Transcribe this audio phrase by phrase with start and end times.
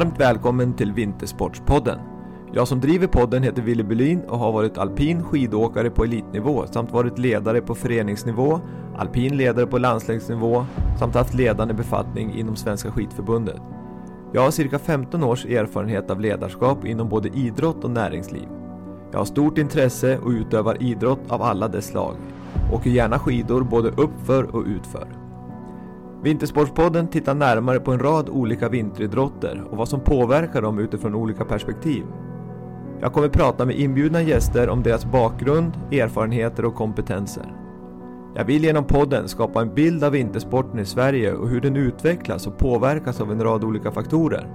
[0.00, 1.98] Varmt välkommen till Vintersportspodden.
[2.52, 6.92] Jag som driver podden heter Willy Bylin och har varit alpin skidåkare på elitnivå samt
[6.92, 8.60] varit ledare på föreningsnivå,
[8.96, 10.66] alpin ledare på landslagsnivå
[10.98, 13.60] samt haft ledande befattning inom Svenska skidförbundet.
[14.32, 18.48] Jag har cirka 15 års erfarenhet av ledarskap inom både idrott och näringsliv.
[19.12, 22.14] Jag har stort intresse och utövar idrott av alla dess slag.
[22.72, 25.19] Åker gärna skidor både uppför och utför.
[26.22, 31.44] Vintersportspodden tittar närmare på en rad olika vinteridrotter och vad som påverkar dem utifrån olika
[31.44, 32.04] perspektiv.
[33.00, 37.54] Jag kommer prata med inbjudna gäster om deras bakgrund, erfarenheter och kompetenser.
[38.34, 42.46] Jag vill genom podden skapa en bild av vintersporten i Sverige och hur den utvecklas
[42.46, 44.48] och påverkas av en rad olika faktorer.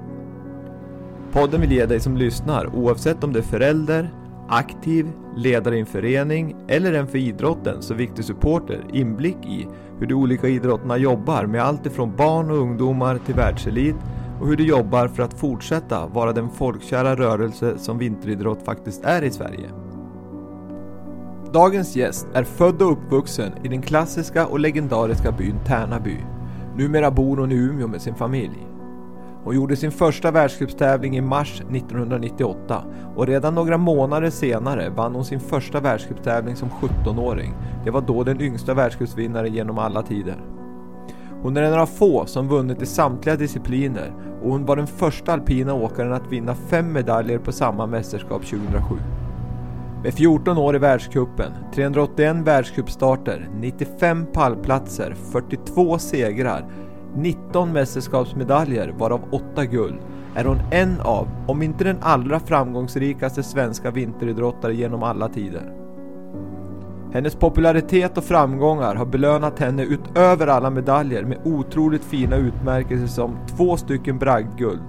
[1.32, 4.14] Podden vill ge dig som lyssnar, oavsett om du är förälder,
[4.50, 9.68] aktiv, ledare i en förening eller en för idrotten så viktig supporter inblick i
[10.00, 13.96] hur de olika idrotterna jobbar med allt ifrån barn och ungdomar till världselit
[14.42, 19.22] och hur de jobbar för att fortsätta vara den folkkära rörelse som vinteridrott faktiskt är
[19.22, 19.70] i Sverige.
[21.54, 26.18] Dagens gäst är född och uppvuxen i den klassiska och legendariska byn Tärnaby.
[26.78, 28.75] Numera bor hon i Umeå med sin familj.
[29.46, 32.84] Hon gjorde sin första världscupstävling i mars 1998
[33.16, 37.54] och redan några månader senare vann hon sin första världscupstävling som 17-åring.
[37.84, 40.38] Det var då den yngsta världscupsvinnaren genom alla tider.
[41.42, 45.34] Hon är en av få som vunnit i samtliga discipliner och hon var den första
[45.34, 48.96] alpina åkaren att vinna fem medaljer på samma mästerskap 2007.
[50.04, 56.66] Med 14 år i världscupen, 381 världscupstarter, 95 pallplatser, 42 segrar,
[57.16, 60.00] 19 mästerskapsmedaljer varav 8 guld
[60.36, 65.74] är hon en av, om inte den allra framgångsrikaste svenska vinteridrottare genom alla tider.
[67.14, 73.38] Hennes popularitet och framgångar har belönat henne utöver alla medaljer med otroligt fina utmärkelser som
[73.58, 74.82] två stycken bragdguld,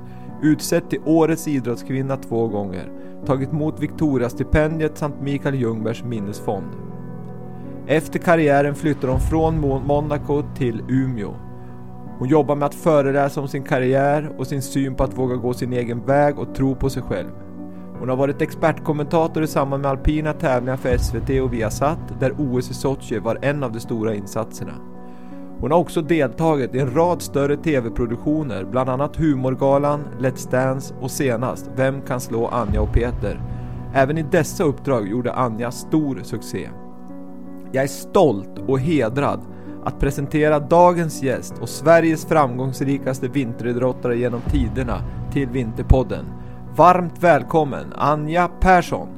[0.42, 2.92] utsett till Årets idrottskvinna två gånger,
[3.26, 6.70] tagit emot Victoria-stipendiet samt Mikael Ljungbergs minnesfond.
[7.86, 11.45] Efter karriären flyttar hon från Monaco till Umeå.
[12.18, 15.54] Hon jobbar med att föreläsa om sin karriär och sin syn på att våga gå
[15.54, 17.30] sin egen väg och tro på sig själv.
[17.98, 22.70] Hon har varit expertkommentator i samband med alpina tävlingar för SVT och Viasat där OS
[22.70, 24.72] i Sochi var en av de stora insatserna.
[25.60, 31.10] Hon har också deltagit i en rad större TV-produktioner, bland annat Humorgalan, Let's Dance och
[31.10, 33.40] senast Vem kan slå Anja och Peter?
[33.94, 36.68] Även i dessa uppdrag gjorde Anja stor succé.
[37.72, 39.40] Jag är stolt och hedrad
[39.86, 45.02] att presentera dagens gäst och Sveriges framgångsrikaste vinteridrottare genom tiderna
[45.32, 46.26] till Vinterpodden.
[46.76, 49.08] Varmt välkommen Anja Persson!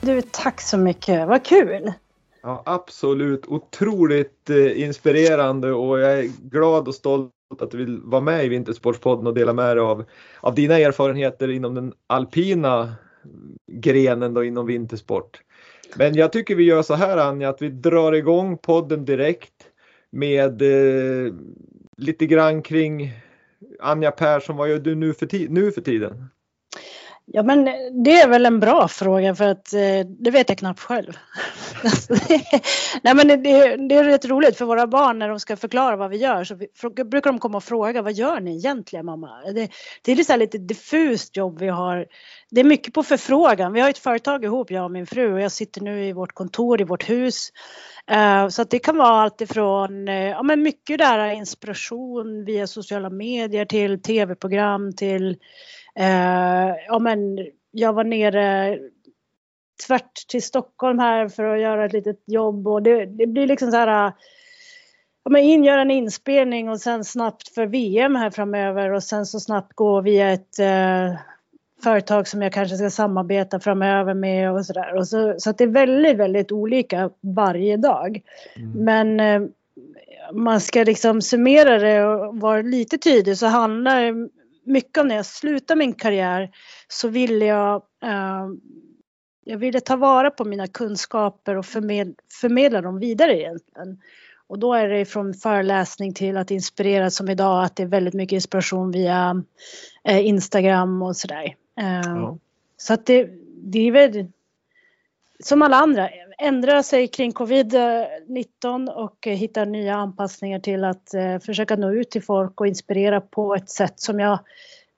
[0.00, 1.28] Du, tack så mycket.
[1.28, 1.92] Vad kul!
[2.42, 3.46] Ja, absolut.
[3.46, 8.48] Otroligt eh, inspirerande och jag är glad och stolt att du vill vara med i
[8.48, 10.04] Vintersportspodden och dela med dig av,
[10.40, 12.94] av dina erfarenheter inom den alpina
[13.66, 15.40] grenen då inom vintersport.
[15.96, 19.54] Men jag tycker vi gör så här Anja, att vi drar igång podden direkt
[20.10, 21.34] med eh,
[21.96, 23.12] lite grann kring
[23.80, 26.24] Anja Persson, vad gör du nu för, nu för tiden?
[27.32, 27.64] Ja men
[28.04, 31.12] det är väl en bra fråga för att eh, det vet jag knappt själv.
[33.02, 33.36] Nej men det,
[33.88, 36.54] det, är rätt roligt för våra barn när de ska förklara vad vi gör så
[36.54, 36.66] vi,
[37.04, 39.40] brukar de komma och fråga vad gör ni egentligen mamma?
[39.54, 39.70] Det,
[40.02, 42.06] det är lite, lite diffust jobb vi har.
[42.50, 43.72] Det är mycket på förfrågan.
[43.72, 46.32] Vi har ett företag ihop jag och min fru och jag sitter nu i vårt
[46.32, 47.52] kontor i vårt hus.
[48.10, 52.66] Eh, så att det kan vara allt ifrån eh, ja, men mycket där inspiration via
[52.66, 55.36] sociala medier till tv-program till
[56.00, 57.38] uh, ja, men
[57.70, 58.78] jag var nere
[59.86, 63.70] tvärt till Stockholm här för att göra ett litet jobb och det, det blir liksom
[63.70, 64.12] så här
[65.24, 69.26] ja, men in, göra en inspelning och sen snabbt för VM här framöver och sen
[69.26, 71.14] så snabbt gå via ett eh,
[71.82, 75.02] företag som jag kanske ska samarbeta framöver med och sådär.
[75.02, 78.22] Så, så att det är väldigt, väldigt olika varje dag.
[78.56, 78.84] Mm.
[78.84, 79.50] Men eh,
[80.32, 84.28] man ska liksom summera det och vara lite tydlig så handlar det
[84.68, 86.50] mycket om när jag slutar min karriär
[86.88, 88.46] så vill jag eh,
[89.48, 94.00] jag ville ta vara på mina kunskaper och förmed, förmedla dem vidare egentligen.
[94.46, 98.14] Och då är det från föreläsning till att inspirera som idag att det är väldigt
[98.14, 99.44] mycket inspiration via
[100.04, 101.54] eh, Instagram och sådär.
[101.80, 102.38] Eh, ja.
[102.76, 103.30] Så att det,
[103.62, 104.26] det är väl
[105.40, 106.08] som alla andra,
[106.42, 112.10] ändra sig kring covid-19 och eh, hitta nya anpassningar till att eh, försöka nå ut
[112.10, 114.38] till folk och inspirera på ett sätt som jag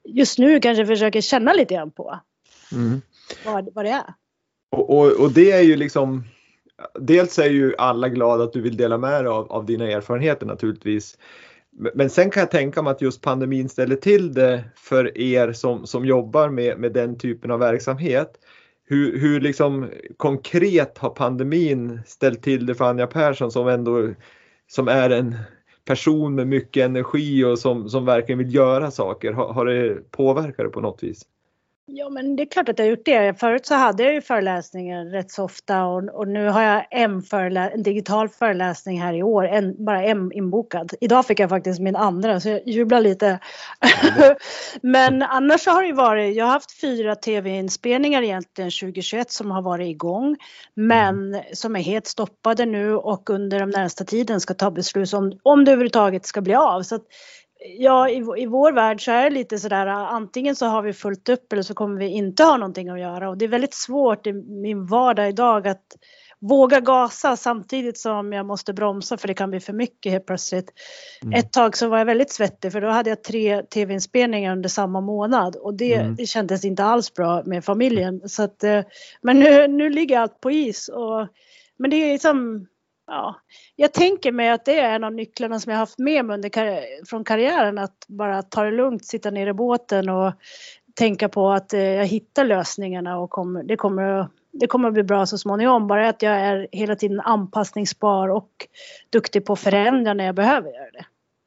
[0.04, 2.20] just nu kanske försöker känna lite grann på.
[2.72, 3.02] Mm.
[3.46, 4.14] Vad, vad det är.
[4.70, 6.24] Och, och, och, det är ju liksom
[7.00, 10.46] Dels är ju alla glada att du vill dela med dig av, av dina erfarenheter
[10.46, 11.18] naturligtvis.
[11.94, 15.86] Men sen kan jag tänka mig att just pandemin ställer till det för er som,
[15.86, 18.38] som jobbar med, med den typen av verksamhet.
[18.90, 24.08] Hur, hur liksom konkret har pandemin ställt till det för Anja Persson som ändå
[24.66, 25.36] som är en
[25.84, 29.32] person med mycket energi och som, som verkligen vill göra saker?
[29.32, 31.22] Har, har det påverkat det på något vis?
[31.92, 33.40] Ja men det är klart att jag har gjort det.
[33.40, 37.22] Förut så hade jag ju föreläsningar rätt så ofta och, och nu har jag en,
[37.32, 40.92] en, digital föreläsning här i år, en, bara en inbokad.
[41.00, 43.38] Idag fick jag faktiskt min andra så jag jublar lite.
[44.82, 49.88] men annars har det varit, jag har haft fyra tv-inspelningar egentligen 2021 som har varit
[49.88, 50.36] igång
[50.74, 51.42] men mm.
[51.52, 55.64] som är helt stoppade nu och under den närmsta tiden ska ta beslut om, om
[55.64, 56.82] det överhuvudtaget ska bli av.
[56.82, 57.02] Så att,
[57.78, 61.28] Ja, i, i vår värld så är det lite sådär antingen så har vi fullt
[61.28, 64.26] upp eller så kommer vi inte ha någonting att göra och det är väldigt svårt
[64.26, 65.84] i min vardag idag att
[66.40, 70.72] våga gasa samtidigt som jag måste bromsa för det kan bli för mycket helt plötsligt.
[71.22, 71.34] Mm.
[71.34, 75.00] Ett tag så var jag väldigt svettig för då hade jag tre tv-inspelningar under samma
[75.00, 76.16] månad och det, mm.
[76.16, 78.28] det kändes inte alls bra med familjen.
[78.28, 78.80] Så att, eh,
[79.22, 81.28] men nu, nu ligger allt på is och
[81.78, 82.66] men det är liksom
[83.10, 83.40] ja,
[83.76, 87.04] jag tänker mig att det är en av nycklarna som jag haft med mig under,
[87.06, 90.32] från karriären att bara ta det lugnt, sitta ner i båten och
[90.94, 95.02] tänka på att eh, jag hittar lösningarna och kommer, det, kommer, det kommer att bli
[95.02, 95.86] bra så småningom.
[95.86, 98.50] Bara att jag är hela tiden anpassningsbar och
[99.10, 101.04] duktig på att förändra när jag behöver göra det.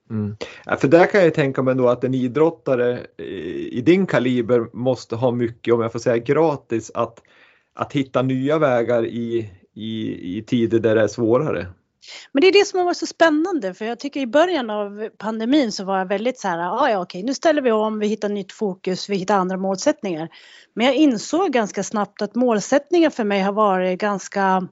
[0.09, 0.37] Mm.
[0.65, 2.99] Ja, för där kan jag tänka mig då att en idrottare
[3.71, 7.21] i din kaliber måste ha mycket, om jag får säga gratis, att,
[7.73, 11.67] att hitta nya vägar i, i, i tider där det är svårare.
[12.31, 15.09] Men det är det som har varit så spännande för jag tycker i början av
[15.17, 18.07] pandemin så var jag väldigt så här, ah, ja okej nu ställer vi om, vi
[18.07, 20.29] hittar nytt fokus, vi hittar andra målsättningar.
[20.73, 24.67] Men jag insåg ganska snabbt att målsättningar för mig har varit ganska,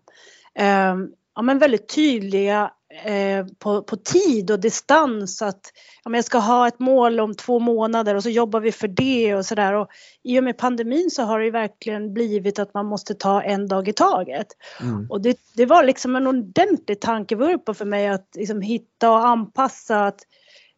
[0.55, 0.95] eh,
[1.35, 2.71] ja men väldigt tydliga
[3.05, 5.73] Eh, på, på, tid och distans att
[6.03, 9.35] ja, jag ska ha ett mål om två månader och så jobbar vi för det
[9.35, 9.87] och sådär.
[10.23, 13.87] I och med pandemin så har det verkligen blivit att man måste ta en dag
[13.87, 14.47] i taget.
[14.81, 15.07] Mm.
[15.09, 20.05] Och det, det, var liksom en ordentlig tankevurpa för mig att liksom hitta och anpassa
[20.05, 20.19] att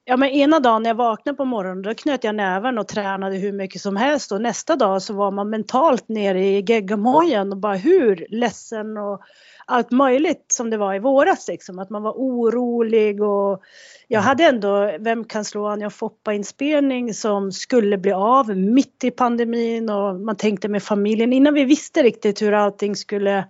[0.05, 3.35] Ja men ena dagen när jag vaknade på morgonen då knöt jag näven och tränade
[3.35, 7.57] hur mycket som helst och nästa dag så var man mentalt nere i geggamojen och
[7.57, 9.21] bara hur ledsen och
[9.65, 11.79] allt möjligt som det var i våras liksom.
[11.79, 13.61] Att man var orolig och
[14.07, 14.27] jag mm.
[14.27, 19.89] hade ändå Vem kan slå Anja Foppa inspelning som skulle bli av mitt i pandemin
[19.89, 23.45] och man tänkte med familjen innan vi visste riktigt hur allting skulle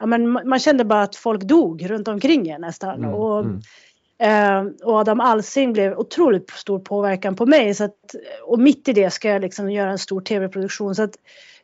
[0.00, 2.98] Ja, men man kände bara att folk dog runt omkring en nästan.
[2.98, 3.60] Mm, och, mm.
[4.84, 7.74] Och Adam Alsing blev otroligt stor påverkan på mig.
[7.74, 8.14] Så att,
[8.46, 10.94] och mitt i det ska jag liksom göra en stor tv-produktion.
[10.94, 11.14] Så att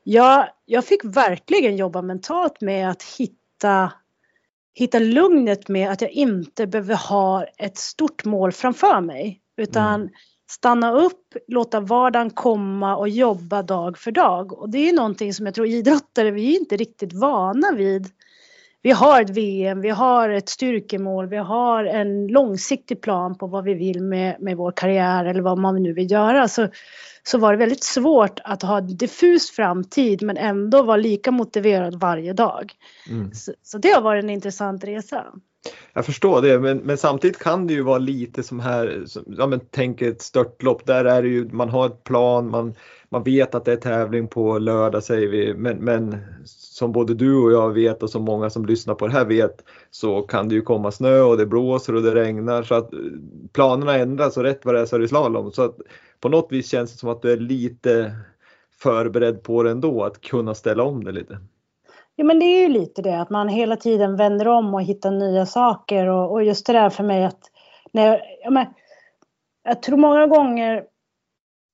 [0.02, 3.92] jag, jag fick verkligen jobba mentalt med att hitta hitta,
[4.74, 9.40] hitta lugnet med att jag inte behöver ha ett stort mål framför mig.
[9.56, 10.12] Utan mm.
[10.50, 14.52] stanna upp, låta vardagen komma och jobba dag för dag.
[14.52, 18.08] Och det är någonting som jag tror idrottare, vi är inte riktigt vana vid.
[18.84, 23.64] Vi har ett VM, vi har ett styrkemål, vi har en långsiktig plan på vad
[23.64, 26.48] vi vill med, med vår karriär eller vad man nu vill göra.
[26.48, 26.68] Så
[27.22, 32.00] så var det väldigt svårt att ha en diffus framtid men ändå vara lika motiverad
[32.00, 32.72] varje dag.
[33.10, 33.32] Mm.
[33.32, 35.24] Så, så, det har varit en intressant resa.
[35.92, 39.46] Jag förstår det, men, men samtidigt kan det ju vara lite som här, som, ja
[39.46, 42.74] men tänk ett störtlopp, där är det ju, man har ett plan, man,
[43.08, 46.18] man vet att det är tävling på lördag säger vi, men, men
[46.74, 49.64] som både du och jag vet och som många som lyssnar på det här vet
[49.90, 52.98] så kan det ju komma snö och det blåser och det regnar så att eh,
[53.52, 55.52] planerna ändras och rätt vad det är så är det slalom.
[55.52, 55.76] Så att
[56.20, 58.12] på något vis känns det som att du är lite
[58.82, 61.38] förberedd på det ändå, att kunna ställa om det lite.
[62.16, 65.10] Ja men det är ju lite det att man hela tiden vänder om och hittar
[65.10, 67.40] nya saker och, och just det där för mig att
[67.92, 68.66] när jag, jag, men,
[69.64, 70.84] jag tror många gånger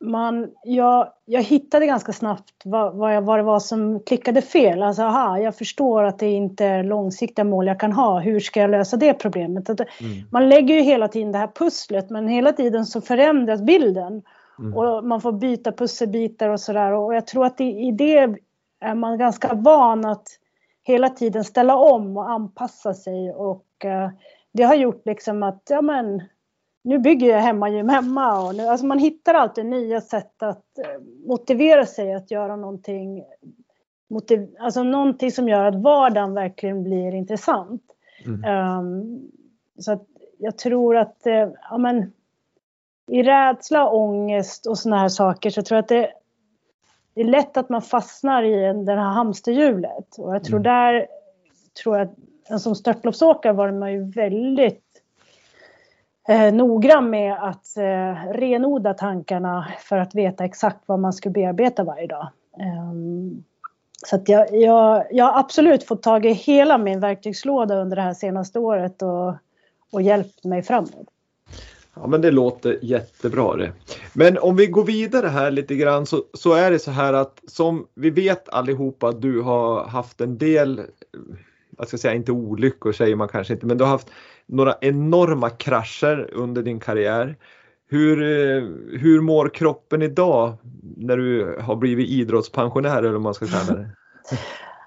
[0.01, 4.83] man, jag, jag hittade ganska snabbt vad, vad, jag, vad det var som klickade fel.
[4.83, 8.19] Alltså, aha, jag förstår att det inte är långsiktiga mål jag kan ha.
[8.19, 9.69] Hur ska jag lösa det problemet?
[9.69, 9.83] Mm.
[10.31, 14.23] Man lägger ju hela tiden det här pusslet men hela tiden så förändras bilden.
[14.59, 14.77] Mm.
[14.77, 16.93] Och man får byta pusselbitar och sådär.
[16.93, 18.19] Och jag tror att i, i det
[18.81, 20.27] är man ganska van att
[20.83, 23.33] hela tiden ställa om och anpassa sig.
[23.33, 24.09] Och uh,
[24.53, 26.23] det har gjort liksom att, ja men,
[26.83, 28.47] nu bygger jag hemmagym hemma.
[28.47, 33.25] Och nu, alltså man hittar alltid nya sätt att uh, motivera sig att göra någonting.
[34.11, 37.83] Motiv, alltså någonting som gör att vardagen verkligen blir intressant.
[38.27, 38.79] Mm.
[38.79, 39.31] Um,
[39.79, 40.07] så att
[40.39, 42.13] jag tror att, uh, ja men,
[43.07, 46.13] i rädsla, ångest och såna här saker så tror jag att det,
[47.15, 50.19] det är lätt att man fastnar i det här hamsterhjulet.
[50.19, 50.63] Och jag tror mm.
[50.63, 51.07] där,
[51.83, 54.90] tror jag, som störtloppsåkare var man ju väldigt
[56.29, 61.85] eh, noggrann med att eh, renodla tankarna för att veta exakt vad man skulle bearbeta
[61.85, 62.29] varje dag.
[62.93, 63.45] Um,
[64.07, 68.03] så att jag, jag, jag har absolut fått tag i hela min verktygslåda under det
[68.03, 69.35] här senaste året och,
[69.93, 71.09] och hjälpt mig framåt.
[71.95, 73.73] Ja men det låter jättebra det.
[74.13, 77.41] Men om vi går vidare här lite grann så, så är det så här att
[77.47, 80.81] som vi vet allihopa att du har haft en del,
[81.79, 84.11] jag ska säga inte olyckor säger man kanske inte, men du har haft
[84.51, 87.37] några enorma krascher under din karriär.
[87.91, 88.63] Hur, eh,
[89.01, 90.53] hur mår kroppen idag
[90.97, 93.89] när du har blivit idrottspensionär eller vad man ska kalla det?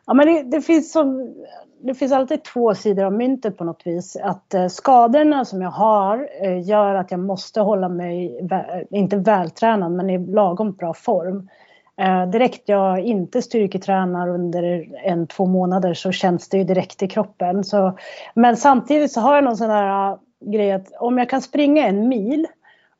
[0.05, 1.35] Ja, men det, det finns som,
[1.83, 4.15] det finns alltid två sidor av myntet på något vis.
[4.15, 9.17] Att eh, skadorna som jag har eh, gör att jag måste hålla mig, vä inte
[9.17, 11.49] vältränad, men i lagom bra form.
[11.97, 17.07] Eh, direkt jag inte styrketränar under en, två månader så känns det ju direkt i
[17.07, 17.63] kroppen.
[17.63, 17.97] Så,
[18.33, 20.17] men samtidigt så har jag någon sån där uh,
[20.51, 22.47] grej att om jag kan springa en mil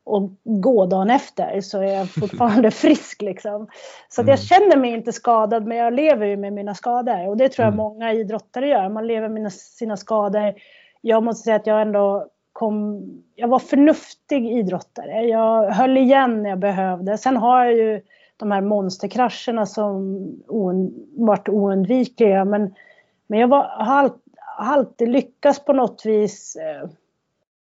[0.03, 3.67] och gå dagen efter så är jag fortfarande frisk liksom.
[4.09, 4.45] Så att jag mm.
[4.45, 7.73] känner mig inte skadad men jag lever ju med mina skador och det tror jag
[7.73, 7.77] mm.
[7.77, 8.89] många idrottare gör.
[8.89, 10.53] Man lever med sina skador.
[11.01, 13.01] Jag måste säga att jag ändå kom,
[13.35, 15.23] jag var förnuftig idrottare.
[15.23, 17.17] Jag höll igen när jag behövde.
[17.17, 18.01] Sen har jag ju
[18.37, 22.75] de här monsterkrascherna som ound, varit oundvikliga men,
[23.27, 24.11] men jag var, har,
[24.57, 26.89] alltid lyckats på något vis eh,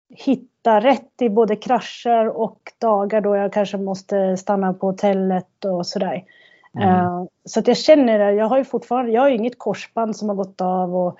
[0.09, 5.87] hitta rätt i både krascher och dagar då jag kanske måste stanna på hotellet och
[5.87, 6.25] sådär.
[6.77, 6.89] Mm.
[6.89, 10.17] Uh, så att jag känner det, jag har ju fortfarande, jag har ju inget korsband
[10.17, 11.19] som har gått av och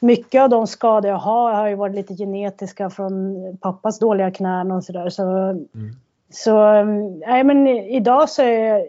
[0.00, 4.70] mycket av de skador jag har har ju varit lite genetiska från pappas dåliga knän
[4.70, 5.08] och sådär.
[5.08, 5.66] Så, mm
[6.30, 8.86] så mm, nej men idag så är jag,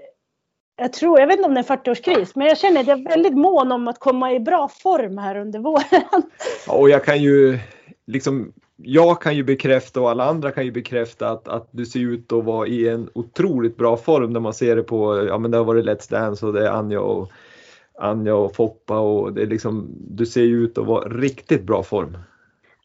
[0.78, 3.10] jag tror, jag vet inte om det är 40-årskris, men jag känner att jag är
[3.10, 6.24] väldigt mån om att komma i bra form här under våren.
[6.68, 7.60] Ja, och jag kan ju
[8.06, 12.00] liksom jag kan ju bekräfta och alla andra kan ju bekräfta att, att du ser
[12.00, 15.52] ut att vara i en otroligt bra form när man ser det på, ja men
[15.52, 17.32] det har varit Let's Dance och det är Anja och,
[18.00, 21.84] Anja och Foppa och det är liksom, du ser ju ut att vara riktigt bra
[21.84, 22.18] form.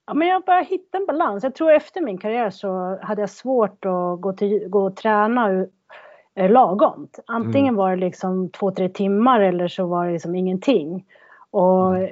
[0.06, 1.44] Ja, men jag bara hitta en balans.
[1.44, 5.66] Jag tror efter min karriär så hade jag svårt att gå, till, gå och träna
[6.35, 7.18] eh, lagomt.
[7.26, 7.76] Antingen mm.
[7.76, 11.06] var det liksom två, tre timmar eller så var det liksom ingenting.
[11.50, 12.11] Och mm.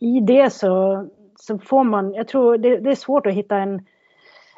[0.00, 1.06] i det så
[1.40, 3.86] så får man, jag tror det, det, är svårt att hitta en,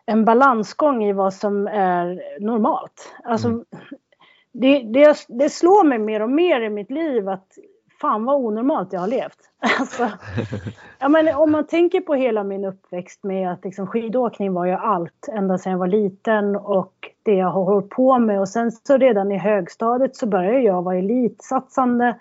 [0.07, 3.13] en balansgång i vad som är normalt.
[3.25, 3.65] Alltså, mm.
[4.53, 7.59] det, det, det slår mig mer och mer i mitt liv att
[8.03, 9.39] fan vad onormalt jag har levt.
[9.81, 10.11] Alltså,
[10.99, 14.73] ja, men om man tänker på hela min uppväxt med att liksom, skidåkning var ju
[14.73, 16.93] allt ända sedan jag var liten och
[17.23, 20.83] det jag har hållit på med och sen så redan i högstadiet så började jag
[20.83, 22.17] vara elitsatsande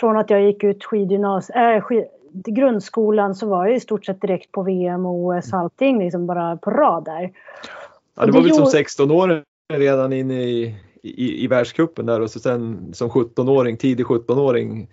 [0.00, 4.20] från att jag gick ut skidgymnas, äh, skid, grundskolan så var jag i stort sett
[4.20, 7.32] direkt på VM och OS och allting liksom bara på rad där.
[8.16, 9.42] Ja, det var väl som 16-åring
[9.74, 10.74] redan inne i,
[11.06, 14.88] i, i världscupen där och så sen som 17-åring, tidig 17-åring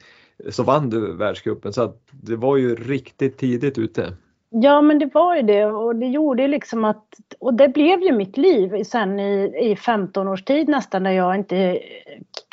[0.50, 4.14] så vann du världscupen så att det var ju riktigt tidigt ute.
[4.50, 7.06] Ja men det var ju det och det gjorde liksom att,
[7.40, 11.36] och det blev ju mitt liv sen i, i 15 års tid nästan när jag
[11.36, 11.80] inte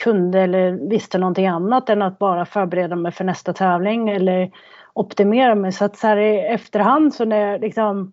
[0.03, 4.51] kunde eller visste någonting annat än att bara förbereda mig för nästa tävling eller
[4.93, 5.73] optimera mig.
[5.73, 8.13] Så att så här i efterhand så när liksom,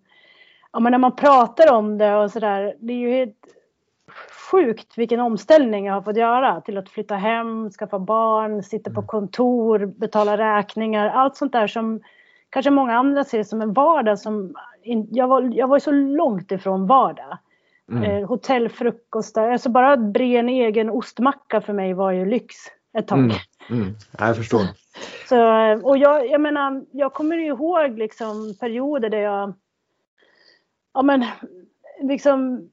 [0.72, 3.36] ja men när man pratar om det och sådär, det är ju helt
[4.50, 9.00] sjukt vilken omställning jag har fått göra till att flytta hem, skaffa barn, sitta på
[9.00, 9.06] mm.
[9.06, 12.00] kontor, betala räkningar, allt sånt där som
[12.50, 14.54] kanske många andra ser som en vardag som
[15.10, 17.38] jag var, jag var så långt ifrån vardag.
[17.90, 18.02] Mm.
[18.02, 22.54] Eh, hotellfrukostar, alltså bara att bre en egen ostmacka för mig var ju lyx
[22.98, 23.18] ett tag.
[23.18, 23.36] Mm.
[23.70, 23.94] Mm.
[24.18, 24.60] Jag förstår.
[25.28, 25.38] Så,
[25.88, 29.54] och jag, jag menar, jag kommer ihåg liksom perioder där jag,
[30.94, 31.24] ja men
[32.02, 32.68] liksom,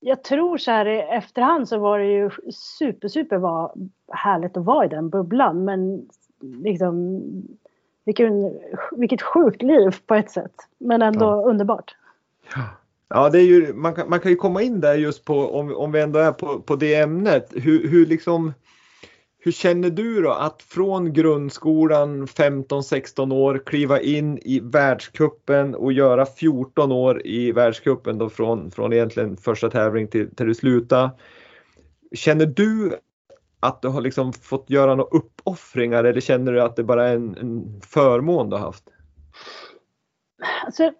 [0.00, 3.72] jag tror så här i efterhand så var det ju super, super var
[4.12, 5.64] härligt att vara i den bubblan.
[5.64, 6.08] Men
[6.40, 7.22] liksom,
[8.04, 8.58] vilken,
[8.92, 10.54] vilket sjukt liv på ett sätt.
[10.78, 11.42] Men ändå ja.
[11.50, 11.96] underbart.
[12.54, 12.62] Ja.
[13.14, 15.76] Ja, det är ju, man, kan, man kan ju komma in där just på, om,
[15.76, 18.52] om vi ändå är på, på det ämnet, hur, hur liksom
[19.42, 26.26] hur känner du då att från grundskolan 15-16 år kliva in i världskuppen och göra
[26.26, 31.10] 14 år i världskuppen då från, från egentligen första tävling till, till du slutar.
[32.14, 32.96] Känner du
[33.60, 37.16] att du har liksom fått göra några uppoffringar eller känner du att det bara är
[37.16, 38.84] en, en förmån du har haft?
[40.64, 40.92] Alltså,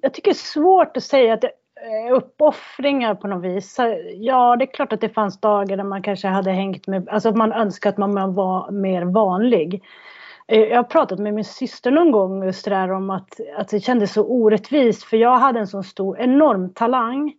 [0.00, 3.76] jag tycker det är svårt att säga att jag Eh, uppoffringar på något vis.
[4.14, 7.28] Ja, det är klart att det fanns dagar där man kanske hade hängt med, alltså
[7.28, 9.82] att man önskade att man var mer vanlig.
[10.48, 13.68] Eh, jag har pratat med min syster någon gång just det där om att, att
[13.68, 17.32] det kändes så orättvist för jag hade en sån stor, enorm talang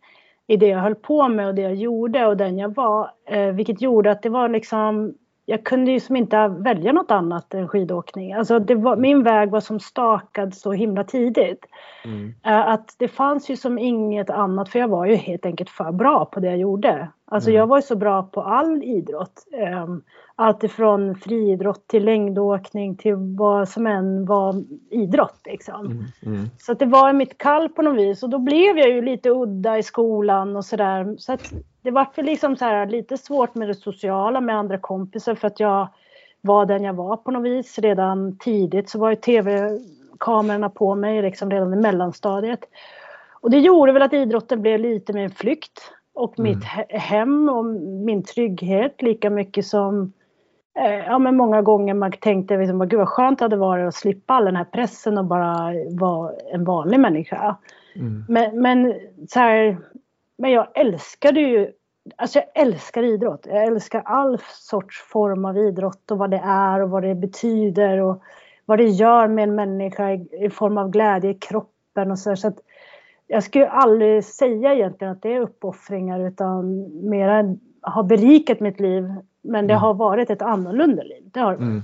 [0.47, 3.11] i det jag höll på med och det jag gjorde och den jag var.
[3.29, 5.13] Eh, vilket gjorde att det var liksom
[5.45, 8.33] jag kunde ju som inte välja något annat än skidåkning.
[8.33, 11.65] Alltså det var, min väg var som stakad så himla tidigt.
[12.05, 12.27] Mm.
[12.27, 15.91] Uh, att det fanns ju som inget annat, för jag var ju helt enkelt för
[15.91, 17.07] bra på det jag gjorde.
[17.25, 17.59] Alltså mm.
[17.59, 19.47] jag var ju så bra på all idrott.
[19.83, 20.03] Um,
[20.35, 25.41] allt ifrån friidrott till längdåkning till vad som än var idrott.
[25.45, 25.85] Liksom.
[25.85, 26.49] Mm, mm.
[26.59, 29.77] Så det var mitt kall på något vis och då blev jag ju lite udda
[29.77, 31.15] i skolan och sådär.
[31.17, 31.53] Så att
[31.83, 35.47] det var för liksom så här, lite svårt med det sociala med andra kompisar för
[35.47, 35.87] att jag
[36.41, 37.79] var den jag var på något vis.
[37.79, 42.59] Redan tidigt så var ju tv-kamerorna på mig liksom redan i mellanstadiet.
[43.41, 46.51] Och det gjorde väl att idrotten blev lite en flykt och mm.
[46.51, 46.63] mitt
[47.01, 47.65] hem och
[48.05, 50.13] min trygghet lika mycket som
[50.79, 53.95] Eh, ja, men många gånger man tänkte liksom, gud vad skönt det hade varit att
[53.95, 57.55] slippa all den här pressen och bara vara en vanlig människa.
[57.95, 58.25] Mm.
[58.29, 58.93] Men, men,
[59.29, 59.77] så här,
[60.43, 61.71] men jag älskade ju,
[62.15, 63.45] alltså jag älskar idrott.
[63.49, 67.97] Jag älskar all sorts form av idrott och vad det är och vad det betyder
[67.97, 68.21] och
[68.65, 72.35] vad det gör med en människa i, form av glädje i kroppen och så.
[72.35, 72.59] så att
[73.27, 79.03] jag skulle aldrig säga egentligen att det är uppoffringar utan mera har berikat mitt liv
[79.41, 79.81] men det mm.
[79.81, 81.23] har varit ett annorlunda liv.
[81.23, 81.81] Det har mm.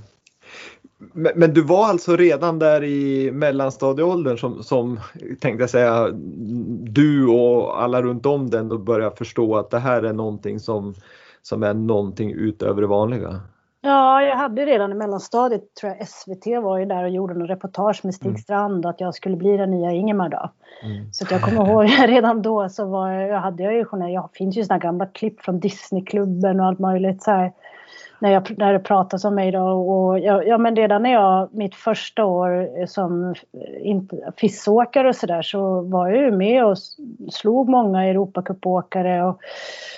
[1.12, 5.00] Men, men, du var alltså redan där i mellanstadieåldern som, som
[5.40, 6.08] tänkte jag säga,
[6.82, 10.94] du och alla runt om den och började förstå att det här är någonting som,
[11.42, 13.40] som är någonting utöver det vanliga?
[13.82, 17.48] Ja, jag hade redan i mellanstadiet, tror jag SVT var ju där och gjorde någon
[17.48, 18.38] reportage med Stig mm.
[18.38, 20.50] Strand att jag skulle bli den nya Ingemar då.
[20.82, 21.12] Mm.
[21.12, 24.56] Så jag kommer ihåg redan då så var jag, hade jag ju journal, jag finns
[24.56, 27.52] ju sådana gamla klipp från Disneyklubben och allt möjligt så här
[28.20, 29.62] när, jag, när det pratas om mig då.
[29.62, 33.34] Och jag, ja, men redan när jag, mitt första år som
[34.36, 36.78] FIS-åkare och sådär så var jag ju med och
[37.32, 39.40] slog många Europacupåkare och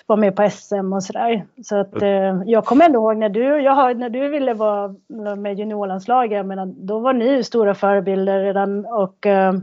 [0.07, 1.47] var med på SM och sådär.
[1.63, 4.95] Så att eh, jag kommer ändå ihåg när du, jag, när du ville vara
[5.37, 9.55] med juniorlandslaget, jag menar, då var ni stora förebilder redan och eh,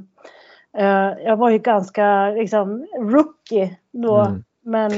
[0.77, 4.17] eh, jag var ju ganska liksom rookie då.
[4.17, 4.43] Mm.
[4.61, 4.91] Men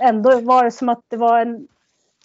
[0.00, 1.68] ändå var det som att det var en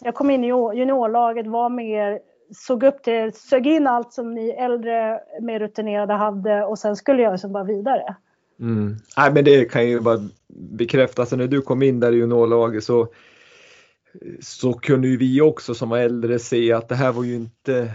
[0.01, 2.19] jag kom in i juniorlaget, var mer,
[2.55, 7.21] såg upp till, sög in allt som ni äldre, mer rutinerade hade och sen skulle
[7.21, 8.15] jag liksom bara vidare.
[8.59, 8.95] Mm.
[9.17, 11.19] Nej, men det kan ju bara bekräftas.
[11.19, 13.07] alltså när du kom in där i juniorlaget så,
[14.41, 17.91] så kunde ju vi också som var äldre se att det här var ju inte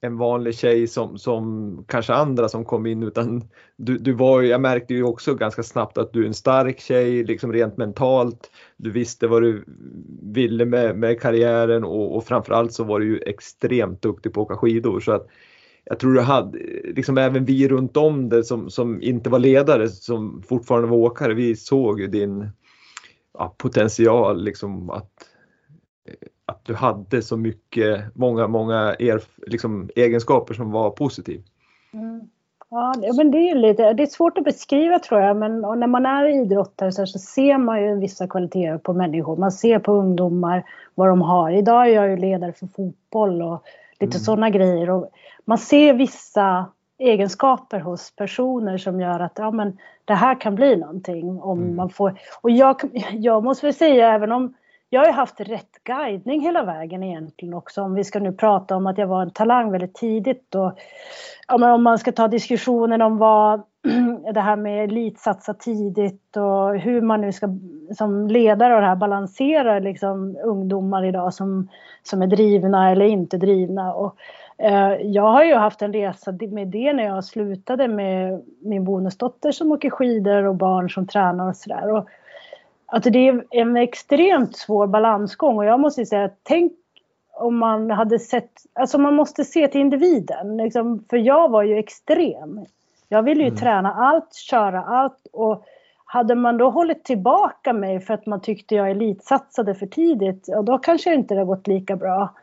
[0.00, 3.42] en vanlig tjej som, som kanske andra som kom in utan
[3.76, 7.24] du, du var jag märkte ju också ganska snabbt att du är en stark tjej
[7.24, 8.50] liksom rent mentalt.
[8.76, 9.64] Du visste vad du
[10.22, 14.44] ville med, med karriären och, och framförallt så var du ju extremt duktig på att
[14.44, 15.26] åka skidor så att
[15.84, 19.88] jag tror du hade, liksom även vi runt om det som, som inte var ledare
[19.88, 22.48] som fortfarande var åkare, vi såg ju din
[23.34, 25.12] ja, potential liksom att
[26.48, 31.42] att du hade så mycket, många, många er, liksom, egenskaper som var positiva.
[31.92, 32.20] Mm.
[32.70, 36.06] Ja, men det är, lite, det är svårt att beskriva tror jag, men när man
[36.06, 39.36] är idrottare så, så ser man ju vissa kvaliteter på människor.
[39.36, 41.50] Man ser på ungdomar vad de har.
[41.50, 43.62] Idag är jag ju ledare för fotboll och
[44.00, 44.24] lite mm.
[44.24, 44.90] sådana grejer.
[44.90, 45.10] Och
[45.44, 46.66] man ser vissa
[46.98, 51.40] egenskaper hos personer som gör att ja, men det här kan bli någonting.
[51.40, 51.76] Om mm.
[51.76, 52.80] man får, och jag,
[53.12, 54.54] jag måste väl säga, även om
[54.90, 57.82] jag har haft rätt guidning hela vägen egentligen också.
[57.82, 60.54] Om vi ska nu prata om att jag var en talang väldigt tidigt.
[60.54, 60.78] Och,
[61.48, 63.62] ja, om man ska ta diskussionen om vad
[64.34, 67.48] det här med elitsatsa tidigt och hur man nu ska
[67.96, 71.68] som ledare av det här balansera liksom, ungdomar idag som,
[72.02, 73.94] som är drivna eller inte drivna.
[73.94, 74.16] Och,
[74.58, 79.52] eh, jag har ju haft en resa med det när jag slutade med min bonusdotter
[79.52, 82.04] som åker skidor och barn som tränar och sådär
[82.88, 86.72] att det är en extremt svår balansgång och jag måste säga, tänk
[87.32, 90.56] om man hade sett, alltså man måste se till individen.
[90.56, 92.66] Liksom, för jag var ju extrem.
[93.08, 93.58] Jag ville ju mm.
[93.58, 95.64] träna allt, köra allt och
[96.04, 100.62] hade man då hållit tillbaka mig för att man tyckte jag elitsatsade för tidigt, ja,
[100.62, 102.34] då kanske det inte hade gått lika bra.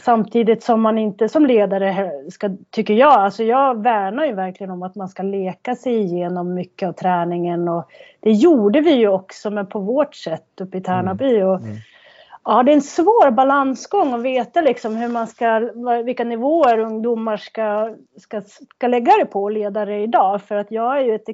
[0.00, 4.82] Samtidigt som man inte som ledare ska, tycker jag, alltså jag värnar ju verkligen om
[4.82, 9.50] att man ska leka sig igenom mycket av träningen och det gjorde vi ju också
[9.50, 11.36] men på vårt sätt uppe i Tärnaby.
[11.36, 11.48] Mm.
[11.48, 11.76] Och, mm.
[12.44, 15.70] Ja, det är en svår balansgång att veta liksom hur man ska,
[16.04, 20.42] vilka nivåer ungdomar ska, ska, ska lägga det på och leda det idag.
[20.42, 21.28] För att jag är ju ett,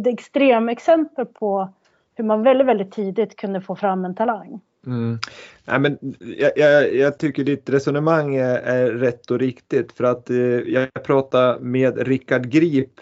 [0.00, 1.68] ett extremexempel på
[2.14, 4.60] hur man väldigt, väldigt tidigt kunde få fram en talang.
[4.86, 5.18] Mm.
[5.64, 5.98] Nej, men
[6.38, 10.92] jag, jag, jag, tycker ditt resonemang är, är, rätt och riktigt för att eh, jag
[11.04, 13.00] pratade med Rickard Grip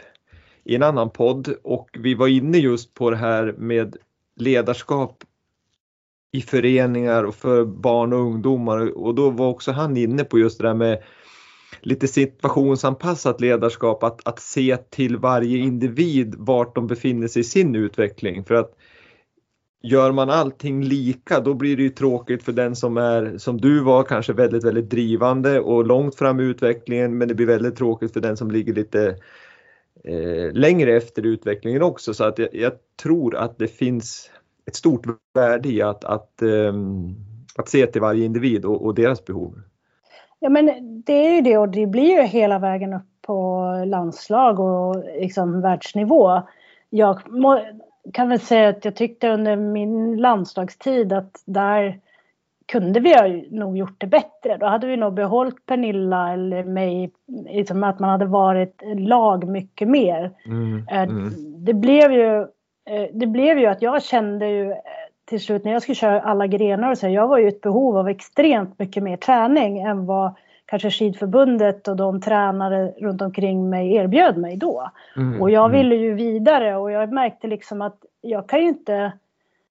[0.64, 3.96] i en annan podd och vi var inne just på det här med
[4.36, 5.24] ledarskap
[6.32, 10.58] i föreningar och för barn och ungdomar och då var också han inne på just
[10.58, 11.02] det där med
[11.80, 17.74] lite situationsanpassat ledarskap, att, att se till varje individ vart de befinner sig i sin
[17.74, 18.44] utveckling.
[18.44, 18.76] För att
[19.82, 23.80] gör man allting lika då blir det ju tråkigt för den som är som du
[23.80, 28.12] var kanske väldigt väldigt drivande och långt fram i utvecklingen men det blir väldigt tråkigt
[28.12, 29.16] för den som ligger lite
[30.04, 34.30] eh, längre efter utvecklingen också så att jag, jag, tror att det finns
[34.66, 36.74] ett stort värde i att, att, eh,
[37.56, 39.60] att se till varje individ och, och, deras behov.
[40.40, 40.70] Ja men
[41.06, 45.60] det är ju det och det blir ju hela vägen upp på landslag och liksom
[45.60, 46.42] världsnivå.
[46.90, 47.60] Jag må,
[48.12, 52.00] kan väl säga att jag tyckte under min landslagstid att där
[52.66, 54.56] kunde vi ha nog gjort det bättre.
[54.56, 57.10] Då hade vi nog behållit Pernilla eller mig,
[57.48, 60.30] liksom att man hade varit lag mycket mer.
[60.46, 61.32] Mm, eh, mm.
[61.64, 62.40] Det, blev ju,
[62.90, 64.78] eh, det blev ju att jag kände ju eh,
[65.24, 67.96] till slut när jag skulle köra alla grenar och så, jag var ju ett behov
[67.96, 70.34] av extremt mycket mer träning än vad
[70.68, 74.90] kanske skidförbundet och de tränare runt omkring mig erbjöd mig då.
[75.16, 75.78] Mm, och jag mm.
[75.78, 79.12] ville ju vidare och jag märkte liksom att jag kan ju inte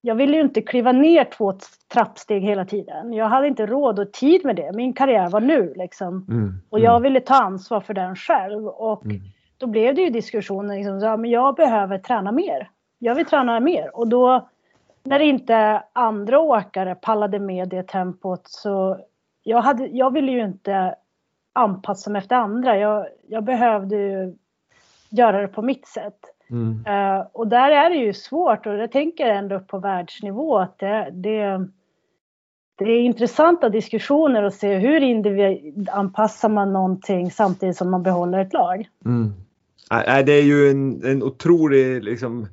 [0.02, 1.54] jag ville ju inte kliva ner två
[1.94, 3.14] trappsteg hela tiden.
[3.14, 4.72] Jag hade inte råd och tid med det.
[4.74, 6.26] Min karriär var nu liksom.
[6.30, 7.04] Mm, och jag mm.
[7.04, 8.68] ville ta ansvar för den själv.
[8.68, 9.22] Och mm.
[9.58, 12.70] då blev det ju diskussioner liksom, så, men jag behöver träna mer.
[13.00, 13.98] Jag vill träna mer.
[13.98, 14.50] Och då
[15.04, 18.98] när inte andra åkare pallade med det tempot så
[19.48, 20.96] jag, hade, jag ville ju inte
[21.54, 22.78] anpassa mig efter andra.
[22.78, 24.36] Jag, jag behövde ju
[25.10, 26.20] göra det på mitt sätt.
[26.50, 26.86] Mm.
[26.88, 31.10] Uh, och där är det ju svårt och jag tänker ändå på världsnivå att det,
[31.12, 31.68] det,
[32.76, 38.54] det är intressanta diskussioner att se hur individanpassar man någonting samtidigt som man behåller ett
[38.54, 38.90] lag.
[39.06, 39.34] Mm.
[40.26, 42.48] Det är ju en, en otrolig liksom,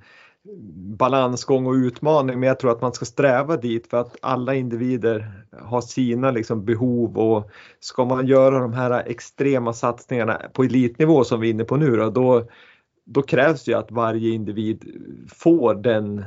[0.98, 5.32] balansgång och utmaning men jag tror att man ska sträva dit för att alla individer
[5.60, 11.40] har sina liksom behov och ska man göra de här extrema satsningarna på elitnivå som
[11.40, 12.48] vi är inne på nu då, då,
[13.04, 14.84] då krävs det att varje individ
[15.28, 16.24] får den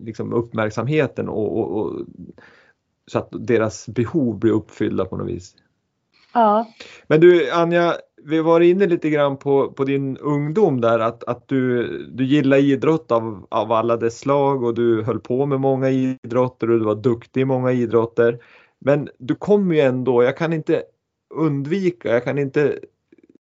[0.00, 2.00] liksom uppmärksamheten och, och, och,
[3.06, 5.54] så att deras behov blir uppfyllda på något vis.
[6.34, 6.66] Ja.
[7.06, 7.94] Men du Anja,
[8.26, 12.56] vi var inne lite grann på, på din ungdom där att, att du, du gillar
[12.56, 16.84] idrott av, av alla dess slag och du höll på med många idrotter och du
[16.84, 18.38] var duktig i många idrotter.
[18.78, 20.82] Men du kom ju ändå, jag kan inte
[21.34, 22.78] undvika, jag kan inte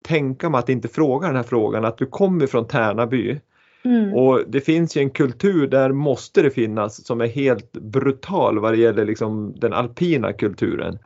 [0.04, 3.40] tänka mig att inte fråga den här frågan, att du kommer från Tärnaby.
[3.84, 4.14] Mm.
[4.14, 8.72] Och det finns ju en kultur där måste det finnas som är helt brutal vad
[8.72, 10.98] det gäller liksom den alpina kulturen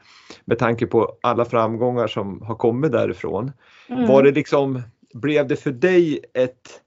[0.44, 3.52] med tanke på alla framgångar som har kommit därifrån.
[3.88, 4.06] Mm.
[4.06, 4.82] Var det liksom,
[5.14, 6.82] blev det för dig ett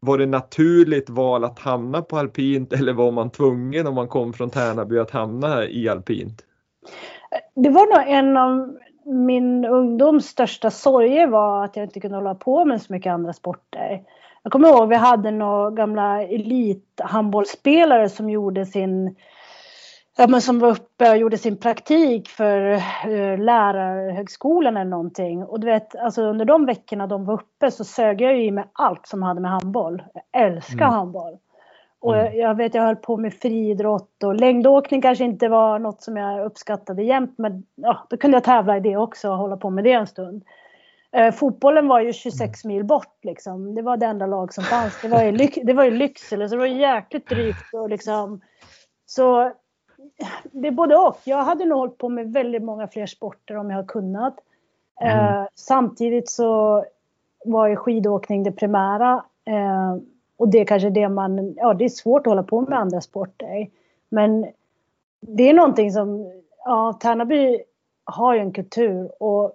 [0.00, 4.32] var det naturligt val att hamna på alpint eller var man tvungen om man kom
[4.32, 6.42] från Tärnaby att hamna i alpint?
[7.54, 12.34] Det var nog en av min ungdoms största sorger var att jag inte kunde hålla
[12.34, 14.02] på med så mycket andra sporter.
[14.44, 19.16] Jag kommer ihåg vi hade några gamla elithandbollsspelare som gjorde sin
[20.16, 22.60] ja, men som var uppe och gjorde sin praktik för
[23.08, 25.44] uh, lärarhögskolan eller någonting.
[25.44, 28.64] Och du vet, alltså under de veckorna de var uppe så sög jag i mig
[28.72, 30.02] allt som hade med handboll.
[30.14, 30.94] Jag älskar mm.
[30.94, 31.38] handboll.
[32.00, 32.38] Och mm.
[32.38, 36.46] jag vet, jag höll på med friidrott och längdåkning kanske inte var något som jag
[36.46, 37.34] uppskattade jämt.
[37.38, 40.06] Men ja, då kunde jag tävla i det också och hålla på med det en
[40.06, 40.44] stund.
[41.14, 42.76] Eh, fotbollen var ju 26 mm.
[42.76, 43.74] mil bort liksom.
[43.74, 45.00] Det var det enda lag som fanns.
[45.02, 48.40] Det var ju, det var ju Lycksele så det var jäkligt drygt och liksom.
[49.06, 49.52] Så
[50.42, 51.18] det är både och.
[51.24, 54.36] Jag hade nog hållit på med väldigt många fler sporter om jag hade kunnat.
[55.00, 55.18] Mm.
[55.18, 56.84] Eh, samtidigt så
[57.44, 59.24] var ju skidåkning det primära.
[59.44, 59.96] Eh,
[60.36, 63.00] och det är kanske det man, ja det är svårt att hålla på med andra
[63.00, 63.68] sporter.
[64.08, 64.46] Men
[65.20, 66.32] det är någonting som,
[66.64, 67.62] ja Tärnaby
[68.04, 69.52] har ju en kultur och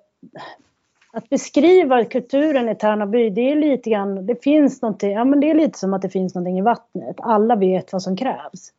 [1.12, 5.50] att beskriva kulturen i Tärnaby, det är lite grann, det finns någonting, ja men det
[5.50, 7.15] är lite som att det finns någonting i vattnet.
[7.19, 8.74] Alla vet vad som krävs.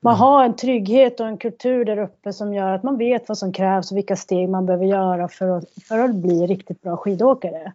[0.00, 0.20] Man mm.
[0.20, 3.52] har en trygghet och en kultur där uppe som gör att man vet vad som
[3.52, 7.72] krävs och vilka steg man behöver göra för att, för att bli riktigt bra skidåkare.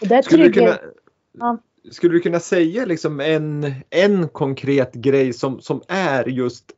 [0.00, 0.92] Och det skulle, trygghet, du kunna,
[1.38, 1.58] ja.
[1.90, 6.72] skulle du kunna säga liksom en, en konkret grej som, som är just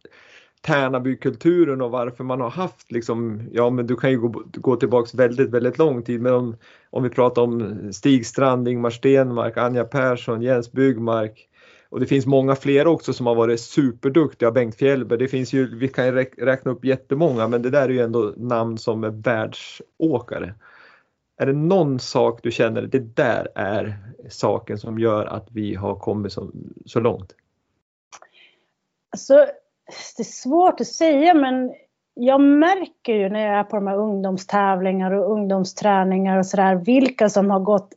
[0.66, 5.14] Tärnabykulturen och varför man har haft liksom, ja men du kan ju gå, gå tillbaks
[5.14, 6.20] väldigt, väldigt lång tid.
[6.20, 6.56] Men om,
[6.90, 11.48] om vi pratar om Stig Strand, Ingmar Stenmark, Anja Persson, Jens Byggmark.
[11.88, 14.50] Och det finns många fler också som har varit superduktiga.
[14.50, 17.88] Bengt Fjällberg, det finns ju, vi kan ju räkna upp jättemånga men det där är
[17.88, 20.54] ju ändå namn som är världsåkare.
[21.38, 23.96] Är det någon sak du känner, det där är
[24.28, 26.50] saken som gör att vi har kommit så,
[26.86, 27.34] så långt?
[29.10, 29.46] Alltså,
[30.16, 31.74] det är svårt att säga men
[32.14, 37.28] jag märker ju när jag är på de här ungdomstävlingar och ungdomsträningar och sådär vilka
[37.28, 37.94] som har gått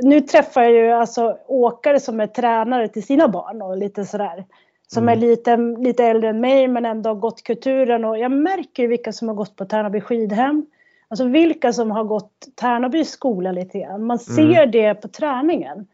[0.00, 4.44] nu träffar jag ju alltså åkare som är tränare till sina barn och lite sådär.
[4.86, 5.12] Som mm.
[5.12, 8.88] är lite, lite äldre än mig men ändå har gått kulturen och jag märker ju
[8.88, 10.66] vilka som har gått på Tärnaby skidhem.
[11.08, 14.06] Alltså vilka som har gått Tärnaby skola lite grann.
[14.06, 14.70] Man ser mm.
[14.70, 15.86] det på träningen.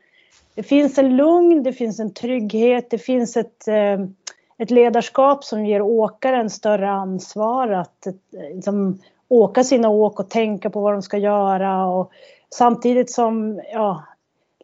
[0.54, 4.06] Det finns en lugn, det finns en trygghet, det finns ett, eh,
[4.58, 10.80] ett ledarskap som ger åkaren större ansvar att liksom, åka sina åk och tänka på
[10.80, 11.86] vad de ska göra.
[11.86, 12.12] Och
[12.54, 14.04] samtidigt som ja,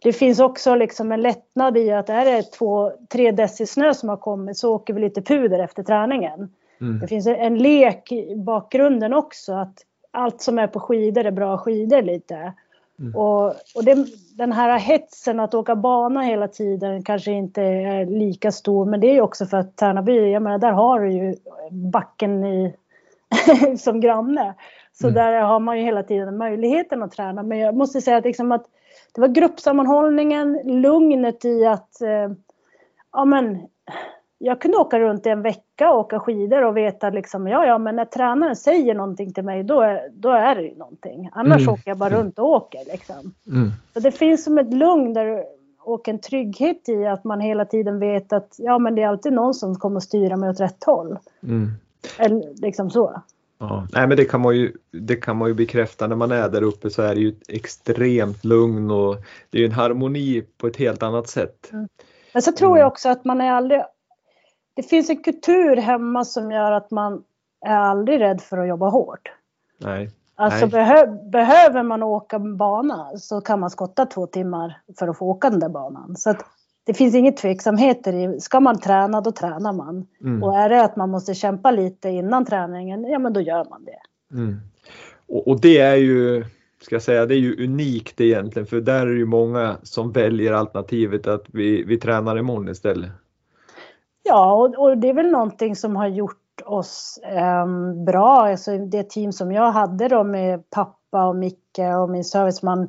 [0.02, 4.08] det finns också liksom en lättnad i att är det två, tre deci snö som
[4.08, 6.52] har kommit så åker vi lite puder efter träningen.
[6.80, 7.00] Mm.
[7.00, 9.74] Det finns en lek i bakgrunden också att
[10.10, 12.52] allt som är på skidor är bra skidor lite.
[13.00, 13.16] Mm.
[13.16, 18.52] Och, och det, den här hetsen att åka bana hela tiden kanske inte är lika
[18.52, 21.34] stor men det är ju också för att Tärnaby, jag menar där har du ju
[21.70, 22.74] backen i,
[23.78, 24.54] som granne.
[24.92, 25.14] Så mm.
[25.14, 27.42] där har man ju hela tiden möjligheten att träna.
[27.42, 28.66] Men jag måste säga att, liksom att
[29.14, 32.30] det var gruppsammanhållningen, lugnet i att eh,
[33.12, 33.58] ja, men,
[34.42, 37.78] jag kunde åka runt i en vecka och åka skidor och veta liksom, ja, ja,
[37.78, 41.30] men när tränaren säger någonting till mig, då är, då är det ju någonting.
[41.32, 41.74] Annars mm.
[41.74, 43.34] åker jag bara runt och åker liksom.
[43.46, 43.70] Mm.
[43.94, 45.44] Så det finns som ett lugn där
[45.80, 49.32] och en trygghet i att man hela tiden vet att ja, men det är alltid
[49.32, 51.18] någon som kommer att styra mig åt rätt håll.
[51.42, 51.68] Mm.
[52.18, 53.22] Eller liksom så.
[53.58, 56.48] Ja, nej men det kan, man ju, det kan man ju bekräfta när man är
[56.48, 59.16] där uppe så är det ju extremt lugn och
[59.50, 61.68] det är en harmoni på ett helt annat sätt.
[61.72, 61.88] Mm.
[62.32, 63.80] Men så tror jag också att man är aldrig
[64.82, 67.22] det finns en kultur hemma som gör att man
[67.66, 69.32] är aldrig rädd för att jobba hårt.
[69.78, 70.10] Nej.
[70.34, 70.70] Alltså Nej.
[70.70, 75.50] Behö, behöver man åka bana så kan man skotta två timmar för att få åka
[75.50, 76.16] den där banan.
[76.16, 76.44] Så att
[76.84, 80.06] det finns inget tveksamheter i, ska man träna då tränar man.
[80.20, 80.42] Mm.
[80.42, 83.84] Och är det att man måste kämpa lite innan träningen, ja men då gör man
[83.84, 84.36] det.
[84.36, 84.60] Mm.
[85.26, 86.44] Och, och, det är ju,
[86.82, 90.12] ska jag säga, det är ju unikt egentligen för där är det ju många som
[90.12, 93.10] väljer alternativet att vi, vi tränar imorgon istället.
[94.30, 97.66] Ja, och, och, det är väl någonting som har gjort oss eh,
[98.06, 98.48] bra.
[98.48, 102.88] Alltså det team som jag hade då med pappa och Micke och min serviceman.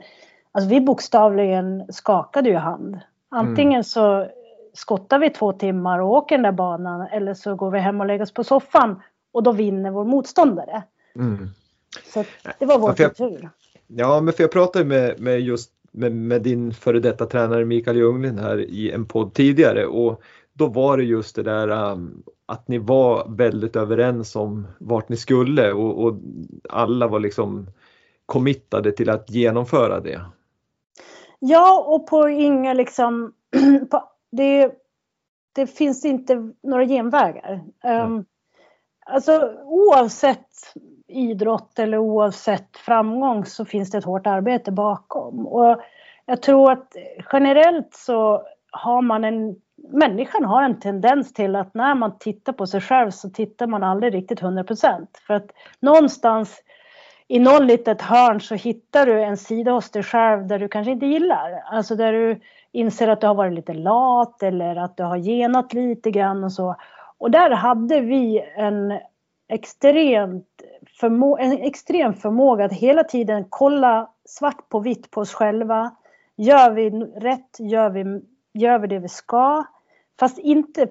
[0.51, 2.99] Alltså vi bokstavligen skakade ju hand.
[3.29, 3.83] Antingen mm.
[3.83, 4.27] så
[4.73, 8.07] skottar vi två timmar och åker den där banan eller så går vi hem och
[8.07, 9.01] lägger oss på soffan
[9.31, 10.83] och då vinner vår motståndare.
[11.15, 11.49] Mm.
[12.13, 12.23] Så
[12.59, 13.49] det var vår kultur.
[13.87, 17.97] Ja, men för jag pratade med, med just med, med, din före detta tränare Mikael
[17.97, 20.21] Ljunglin här i en podd tidigare och
[20.53, 25.17] då var det just det där um, att ni var väldigt överens om vart ni
[25.17, 26.15] skulle och, och
[26.69, 27.67] alla var liksom
[28.25, 30.21] committade till att genomföra det.
[31.39, 33.33] Ja, och på inga liksom...
[33.91, 34.71] På, det,
[35.53, 37.63] det finns inte några genvägar.
[37.83, 38.25] Um,
[39.05, 40.47] alltså oavsett
[41.07, 45.47] idrott eller oavsett framgång så finns det ett hårt arbete bakom.
[45.47, 45.81] Och
[46.25, 46.95] jag tror att
[47.31, 49.55] generellt så har man en
[49.93, 53.83] människan har en tendens till att när man tittar på sig själv så tittar man
[53.83, 56.61] aldrig riktigt 100% För att någonstans
[57.27, 60.91] i någon litet hörn så hittar du en sida hos dig själv där du kanske
[60.91, 61.63] inte gillar.
[61.71, 62.39] Alltså där du
[62.71, 66.51] inser att du har varit lite lat eller att du har genat lite grann och
[66.51, 66.75] så.
[67.17, 68.99] Och där hade vi en
[69.49, 70.47] extremt
[70.99, 75.91] förmå en extrem förmåga att hela tiden kolla svart på vitt på oss själva.
[76.35, 77.59] Gör vi rätt?
[77.59, 78.21] Gör vi
[78.53, 79.63] gör vi det vi ska.
[80.21, 80.87] Fast inte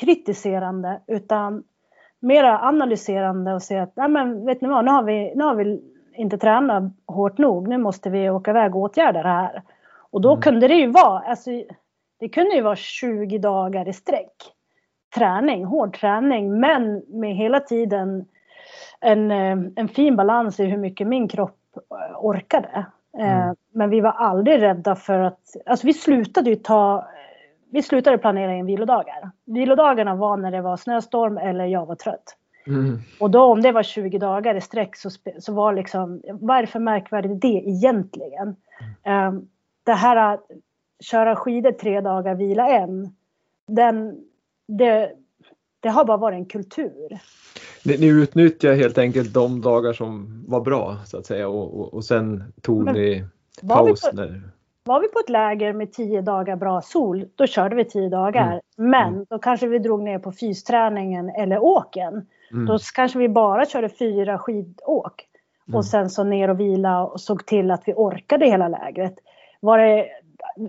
[0.00, 1.64] kritiserande utan
[2.20, 5.54] mera analyserande och säga att Nej, men vet ni vad, nu har, vi, nu har
[5.54, 5.82] vi
[6.14, 7.68] inte tränat hårt nog.
[7.68, 9.62] Nu måste vi åka iväg och åtgärda det här.
[10.10, 10.42] Och då mm.
[10.42, 11.50] kunde det ju vara, alltså,
[12.20, 14.34] det kunde ju vara 20 dagar i sträck.
[15.16, 18.24] Träning, hård träning, men med hela tiden
[19.00, 22.86] en, eh, en fin balans i hur mycket min kropp eh, orkade.
[23.18, 23.56] Eh, mm.
[23.72, 27.08] Men vi var aldrig rädda för att, alltså vi slutade ju ta,
[27.70, 29.30] vi slutade planera in vilodagar.
[29.44, 32.36] Vilodagarna var när det var snöstorm eller jag var trött.
[32.66, 32.98] Mm.
[33.20, 36.60] Och då om det var 20 dagar i sträck så, så var liksom, vad är
[36.60, 38.56] det för märkvärdigt det egentligen?
[39.04, 39.34] Mm.
[39.34, 39.48] Um,
[39.84, 40.46] det här att
[41.00, 43.14] köra skidor tre dagar, vila en,
[43.68, 44.20] den,
[44.68, 45.12] det,
[45.80, 47.18] det har bara varit en kultur.
[47.84, 51.94] Ni, ni utnyttjar helt enkelt de dagar som var bra så att säga och, och,
[51.94, 53.24] och sen tog Men, ni
[53.68, 54.04] paus?
[54.04, 54.48] Var vi, på,
[54.84, 58.48] var vi på ett läger med tio dagar bra sol, då körde vi tio dagar.
[58.48, 58.90] Mm.
[58.90, 59.26] Men mm.
[59.28, 62.26] då kanske vi drog ner på fysträningen eller åken.
[62.52, 62.66] Mm.
[62.66, 65.28] Då kanske vi bara körde fyra skidåk.
[65.66, 65.82] Och mm.
[65.82, 69.14] sen så ner och vila och såg till att vi orkade hela lägret.
[69.60, 70.06] Var det,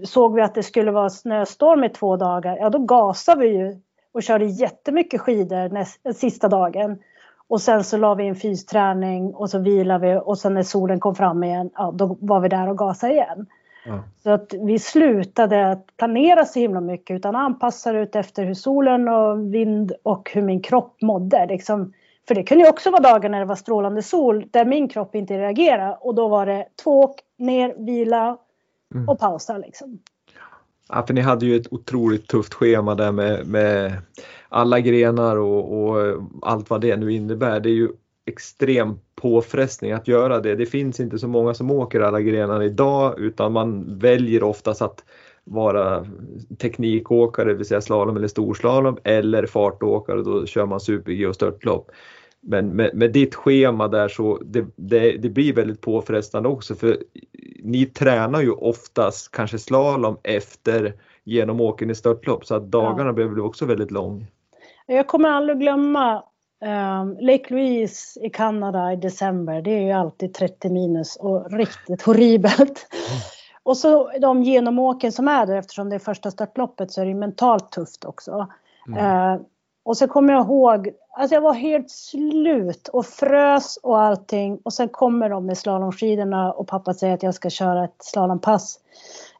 [0.03, 3.81] såg vi att det skulle vara snöstorm i två dagar, ja då gasade vi ju
[4.11, 6.99] och körde jättemycket skidor näst, sista dagen.
[7.47, 10.99] Och sen så la vi in fysträning och så vilade vi och sen när solen
[10.99, 13.47] kom fram igen, ja då var vi där och gasade igen.
[13.85, 14.03] Ja.
[14.23, 19.07] Så att vi slutade att planera så himla mycket utan anpassade ut efter hur solen
[19.07, 21.45] och vind och hur min kropp mådde.
[21.45, 21.93] Liksom.
[22.27, 25.15] För det kunde ju också vara dagar när det var strålande sol där min kropp
[25.15, 28.37] inte reagerade och då var det två åk, ner, vila
[28.95, 29.09] mm.
[29.09, 29.99] och pausa liksom.
[30.89, 33.93] Ja, för ni hade ju ett otroligt tufft schema där med, med
[34.49, 37.59] alla grenar och, och, allt vad det nu innebär.
[37.59, 37.89] Det är ju
[38.25, 40.55] extrem påfrestning att göra det.
[40.55, 45.03] Det finns inte så många som åker alla grenar idag utan man väljer oftast att
[45.43, 46.05] vara
[46.57, 51.91] teknikåkare, det vill säga slalom eller storslalom eller fartåkare, då kör man super-G och störtlopp.
[52.41, 56.97] Men med, med ditt schema där så det, det, det, blir väldigt påfrestande också för
[57.63, 63.13] ni tränar ju oftast kanske slalom efter genomåken i störtlopp så att dagarna ja.
[63.13, 64.25] blev också väldigt långa.
[64.85, 66.23] Jag kommer aldrig glömma
[66.61, 69.61] um, Lake Louise i Kanada i december.
[69.61, 72.59] Det är ju alltid 30 minus och riktigt horribelt.
[72.59, 73.21] Mm.
[73.63, 77.13] Och så de genomåken som är där eftersom det är första startloppet så är det
[77.13, 78.47] mentalt tufft också.
[78.87, 79.05] Mm.
[79.05, 79.41] Uh,
[79.83, 84.59] och så kommer jag ihåg, alltså jag var helt slut och frös och allting.
[84.63, 88.79] Och sen kommer de med slalomskidorna och pappa säger att jag ska köra ett slalompass.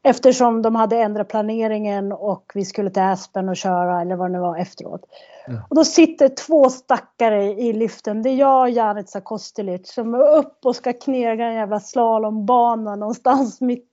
[0.03, 4.34] Eftersom de hade ändrat planeringen och vi skulle till Aspen och köra eller vad det
[4.34, 5.01] nu var efteråt.
[5.49, 5.62] Mm.
[5.69, 8.21] Och då sitter två stackare i liften.
[8.21, 12.95] Det är jag och Janica Kostelic som är upp och ska knega en jävla slalombana
[12.95, 13.89] någonstans mitt,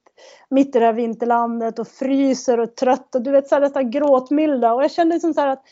[0.50, 3.90] mitt i det här vinterlandet och fryser och trött och du vet så här nästan
[3.90, 4.74] gråtmilda.
[4.74, 5.62] Och jag kände liksom så att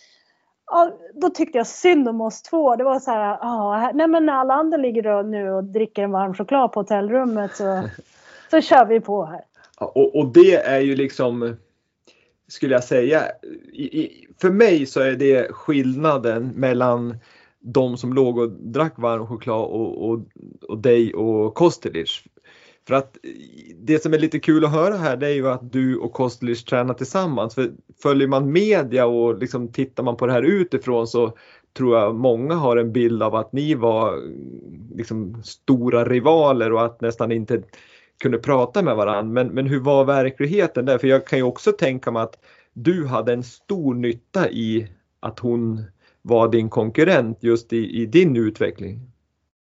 [0.66, 2.76] ja, då tyckte jag synd om oss två.
[2.76, 6.10] Det var så här, ja, nej men när alla andra ligger nu och dricker en
[6.10, 7.82] varm choklad på hotellrummet så,
[8.50, 9.44] så kör vi på här.
[9.78, 11.56] Och, och det är ju liksom,
[12.48, 13.22] skulle jag säga,
[13.72, 17.18] i, i, för mig så är det skillnaden mellan
[17.60, 20.20] de som låg och drack varm choklad och, och,
[20.68, 22.24] och dig och Kostelic.
[22.86, 23.16] För att
[23.76, 26.64] det som är lite kul att höra här det är ju att du och Kostelic
[26.64, 27.54] tränar tillsammans.
[27.54, 31.32] För följer man media och liksom tittar man på det här utifrån så
[31.76, 34.22] tror jag många har en bild av att ni var
[34.94, 37.62] liksom stora rivaler och att nästan inte
[38.24, 39.22] kunde prata med varandra.
[39.22, 40.98] Men, men hur var verkligheten där?
[40.98, 42.38] För jag kan ju också tänka mig att
[42.72, 44.88] du hade en stor nytta i
[45.20, 45.82] att hon
[46.22, 49.00] var din konkurrent just i, i din utveckling.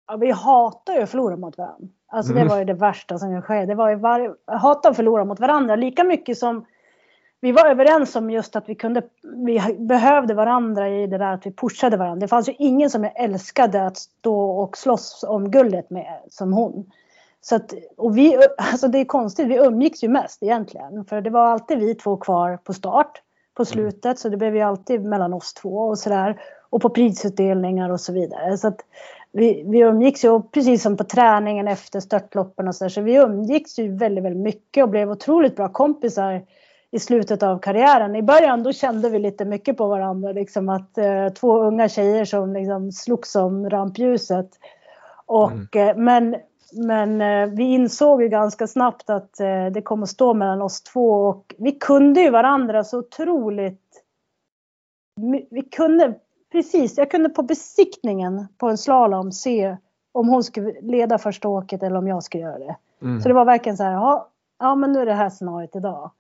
[0.08, 1.88] Ja, vi hatar ju att förlora mot varandra.
[2.08, 2.44] Alltså mm.
[2.44, 3.66] det var ju det värsta som kunde ske.
[3.66, 4.36] Det var ju var...
[4.46, 6.66] hata att förlora mot varandra lika mycket som
[7.40, 9.02] vi var överens om just att vi kunde,
[9.46, 12.20] vi behövde varandra i det där att vi pushade varandra.
[12.20, 16.54] Det fanns ju ingen som jag älskade att stå och slåss om guldet med som
[16.54, 16.92] hon.
[17.42, 21.06] Så att, och vi, alltså det är konstigt, vi umgicks ju mest egentligen.
[21.06, 23.22] För det var alltid vi två kvar på start,
[23.58, 23.66] på mm.
[23.66, 24.06] slutet.
[24.06, 24.16] Mm.
[24.16, 26.42] Så det blev ju alltid mellan oss två och sådär.
[26.70, 28.58] Och på prisutdelningar och så vidare.
[28.58, 28.86] Så att
[29.32, 33.16] vi, vi umgicks ju precis som på träningen efter störtloppen och så där, Så vi
[33.16, 36.46] umgicks ju väldigt, väldigt mycket och blev otroligt bra kompisar
[36.92, 38.16] i slutet av karriären.
[38.16, 40.32] I början då kände vi lite mycket på varandra.
[40.32, 44.50] Liksom att eh, två unga tjejer som liksom slogs om rampljuset.
[45.26, 45.90] Och, mm.
[45.90, 46.36] eh, men
[46.72, 51.12] men eh, vi insåg ju ganska snabbt att eh, det kommer stå mellan oss två
[51.12, 54.04] och vi kunde ju varandra så otroligt.
[55.50, 56.14] Vi kunde
[56.52, 59.78] precis, jag kunde på besiktningen på en slalom se
[60.12, 62.76] om hon skulle leda första åket eller om jag skulle göra det.
[63.02, 63.22] Mm.
[63.22, 64.28] Så det var verkligen så här, ja,
[64.60, 66.12] ja men nu är det här scenariot idag.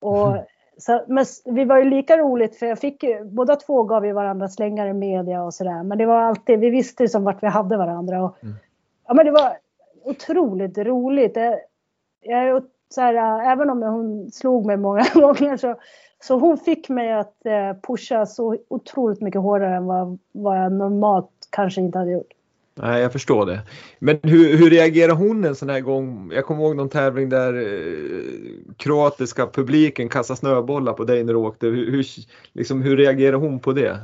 [0.00, 0.44] Och, mm.
[0.78, 4.12] så, men vi var ju lika roligt för jag fick ju, båda två gav ju
[4.12, 5.82] varandra slängar i media och sådär.
[5.82, 8.24] Men det var alltid, vi visste som vart vi hade varandra.
[8.24, 8.54] Och, mm.
[9.06, 9.56] Ja men det var
[10.04, 11.36] otroligt roligt.
[11.36, 11.58] Jag,
[12.22, 15.76] jag så här, även om hon slog mig många gånger så,
[16.22, 20.72] så hon fick mig att eh, pusha så otroligt mycket hårdare än vad, vad jag
[20.72, 22.32] normalt kanske inte hade gjort.
[22.76, 23.60] Nej, jag förstår det.
[23.98, 26.30] Men hur, hur reagerar hon en sån här gång?
[26.34, 31.38] Jag kommer ihåg någon tävling där eh, kroatiska publiken kastade snöbollar på dig när du
[31.38, 31.66] åkte.
[31.66, 32.06] Hur, hur,
[32.52, 33.98] liksom, hur reagerar hon på det?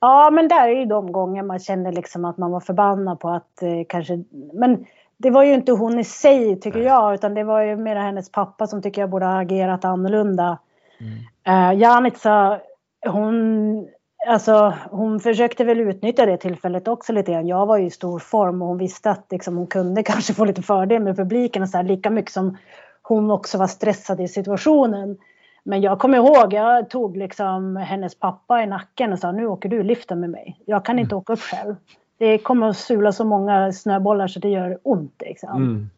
[0.00, 3.28] Ja, men där är ju de gånger man känner liksom att man var förbannad på
[3.28, 4.24] att eh, kanske...
[4.52, 4.86] Men
[5.16, 8.32] det var ju inte hon i sig tycker jag utan det var ju mer hennes
[8.32, 10.58] pappa som tycker jag borde ha agerat annorlunda.
[11.00, 11.70] Mm.
[11.72, 12.60] Uh, Janica,
[13.06, 13.88] hon
[14.26, 17.46] alltså hon försökte väl utnyttja det tillfället också lite grann.
[17.46, 20.44] Jag var ju i stor form och hon visste att liksom, hon kunde kanske få
[20.44, 22.56] lite fördel med publiken och så här, lika mycket som
[23.02, 25.16] hon också var stressad i situationen.
[25.64, 29.68] Men jag kommer ihåg, jag tog liksom hennes pappa i nacken och sa nu åker
[29.68, 30.60] du liften med mig.
[30.66, 31.18] Jag kan inte mm.
[31.18, 31.74] åka upp själv.
[32.18, 35.22] Det kommer att sula så många snöbollar så det gör ont.
[35.24, 35.56] Liksom.
[35.56, 35.90] Mm.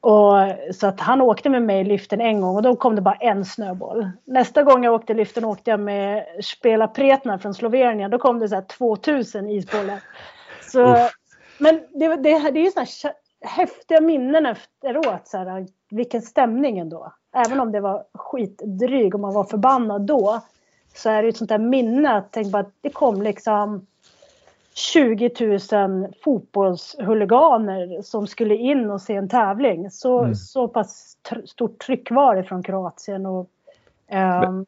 [0.00, 0.34] Och,
[0.74, 3.14] så att han åkte med mig i liften en gång och då kom det bara
[3.14, 4.10] en snöboll.
[4.24, 8.10] Nästa gång jag åkte liften åkte jag med Spela Pretna från Slovenien.
[8.10, 10.00] Då kom det så här 2000 isbollar.
[10.72, 10.96] Så,
[11.58, 15.28] men det, det, det är ju sådana häftiga minnen efteråt.
[15.28, 17.12] Så här, vilken stämning ändå.
[17.34, 20.40] Även om det var skitdryg och man var förbannad då.
[20.94, 22.24] Så är det ett sånt där minne.
[22.30, 23.86] Tänk bara att det kom liksom
[24.76, 25.30] 20
[25.72, 29.90] 000 fotbollshuliganer som skulle in och se en tävling.
[29.90, 30.34] Så, mm.
[30.34, 31.16] så pass
[31.46, 33.26] stort tryck var det från Kroatien.
[33.26, 33.50] Och,
[34.46, 34.66] um,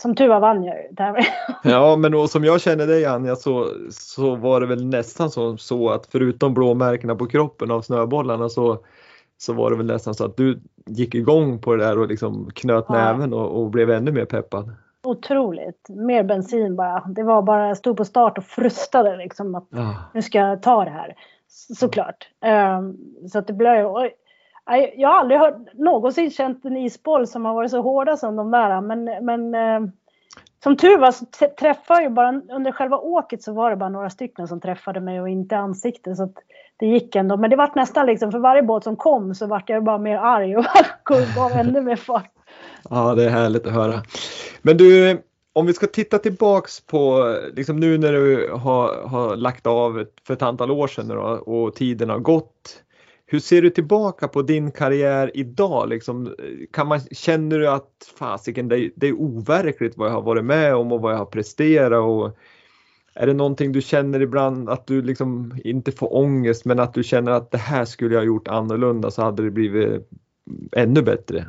[0.00, 1.32] som tur var vann jag tävlingen.
[1.64, 5.56] Ja, men och som jag känner dig Anja så, så var det väl nästan så,
[5.56, 8.78] så att förutom blåmärkena på kroppen av snöbollarna så,
[9.38, 12.50] så var det väl nästan så att du gick igång på det där och liksom
[12.54, 12.94] knöt ja.
[12.94, 14.70] näven och, och blev ännu mer peppad
[15.08, 15.88] otroligt.
[15.88, 17.00] Mer bensin bara.
[17.00, 19.94] Det var bara, jag stod på start och frustade liksom att ja.
[20.14, 21.14] nu ska jag ta det här.
[21.78, 22.28] Såklart.
[22.78, 22.98] Um,
[23.28, 24.10] så att det blev ju...
[24.96, 28.50] Jag har aldrig hört, någonsin känt en isboll som har varit så hårda som de
[28.50, 28.80] där.
[28.80, 29.88] Men, men uh,
[30.62, 31.26] som tur var så
[31.58, 35.20] träffade jag bara under själva åket så var det bara några stycken som träffade mig
[35.20, 36.16] och inte ansiktet.
[36.16, 36.32] Så
[36.76, 37.36] det gick ändå.
[37.36, 40.16] Men det var nästan liksom för varje båt som kom så vart jag bara mer
[40.16, 40.64] arg och
[41.36, 42.32] gav ännu mer fart.
[42.90, 44.02] Ja, det är härligt att höra.
[44.62, 45.18] Men du,
[45.52, 50.34] om vi ska titta tillbaks på, liksom nu när du har, har lagt av för
[50.34, 52.82] ett antal år sedan då, och tiden har gått.
[53.26, 55.88] Hur ser du tillbaka på din karriär idag?
[55.88, 56.34] Liksom,
[56.72, 60.74] kan man, känner du att fasiken, det, det är overkligt vad jag har varit med
[60.74, 62.02] om och vad jag har presterat?
[62.02, 62.38] Och,
[63.20, 67.02] är det någonting du känner ibland att du liksom inte får ångest men att du
[67.02, 70.10] känner att det här skulle jag ha gjort annorlunda så hade det blivit
[70.72, 71.46] ännu bättre?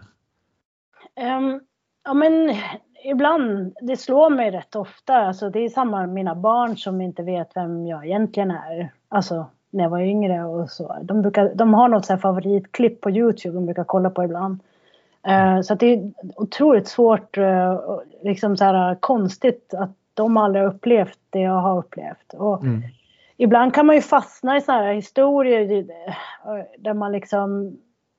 [1.19, 1.59] Um,
[2.05, 2.55] ja men
[3.03, 5.15] ibland, det slår mig rätt ofta.
[5.15, 8.91] Alltså, det är samma med mina barn som inte vet vem jag egentligen är.
[9.09, 10.95] Alltså när jag var yngre och så.
[11.01, 14.59] De, brukar, de har något så favoritklipp på Youtube de brukar kolla på ibland.
[15.27, 20.73] Uh, så det är otroligt svårt, uh, liksom så här konstigt att de aldrig har
[20.73, 22.33] upplevt det jag har upplevt.
[22.33, 22.81] Och mm.
[23.37, 25.85] Ibland kan man ju fastna i sådana här historier
[26.77, 27.77] där man liksom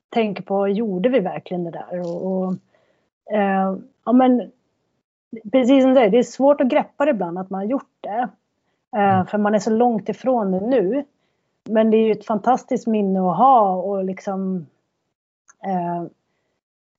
[0.09, 2.01] tänker på, gjorde vi verkligen det där?
[2.01, 2.55] Och, och
[3.33, 4.51] uh, ja, men
[5.53, 7.97] precis som du säger, det är svårt att greppa det ibland att man har gjort
[8.01, 8.28] det.
[8.97, 9.26] Mm.
[9.26, 11.05] För man är så långt ifrån det nu.
[11.64, 14.66] Men det är ju ett fantastiskt minne att ha och liksom
[15.64, 16.05] eh,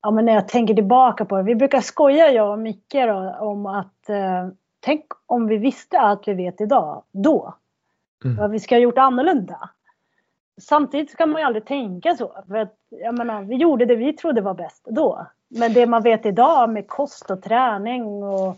[0.01, 1.43] Ja men när jag tänker tillbaka på det.
[1.43, 4.47] Vi brukar skoja jag och Micke då, om att eh,
[4.79, 7.53] tänk om vi visste allt vi vet idag, då.
[8.23, 8.37] Mm.
[8.37, 9.69] Vad vi ska ha gjort annorlunda.
[10.61, 12.43] Samtidigt ska man ju aldrig tänka så.
[12.47, 15.27] För att, jag menar, vi gjorde det vi trodde var bäst då.
[15.49, 18.57] Men det man vet idag med kost och träning och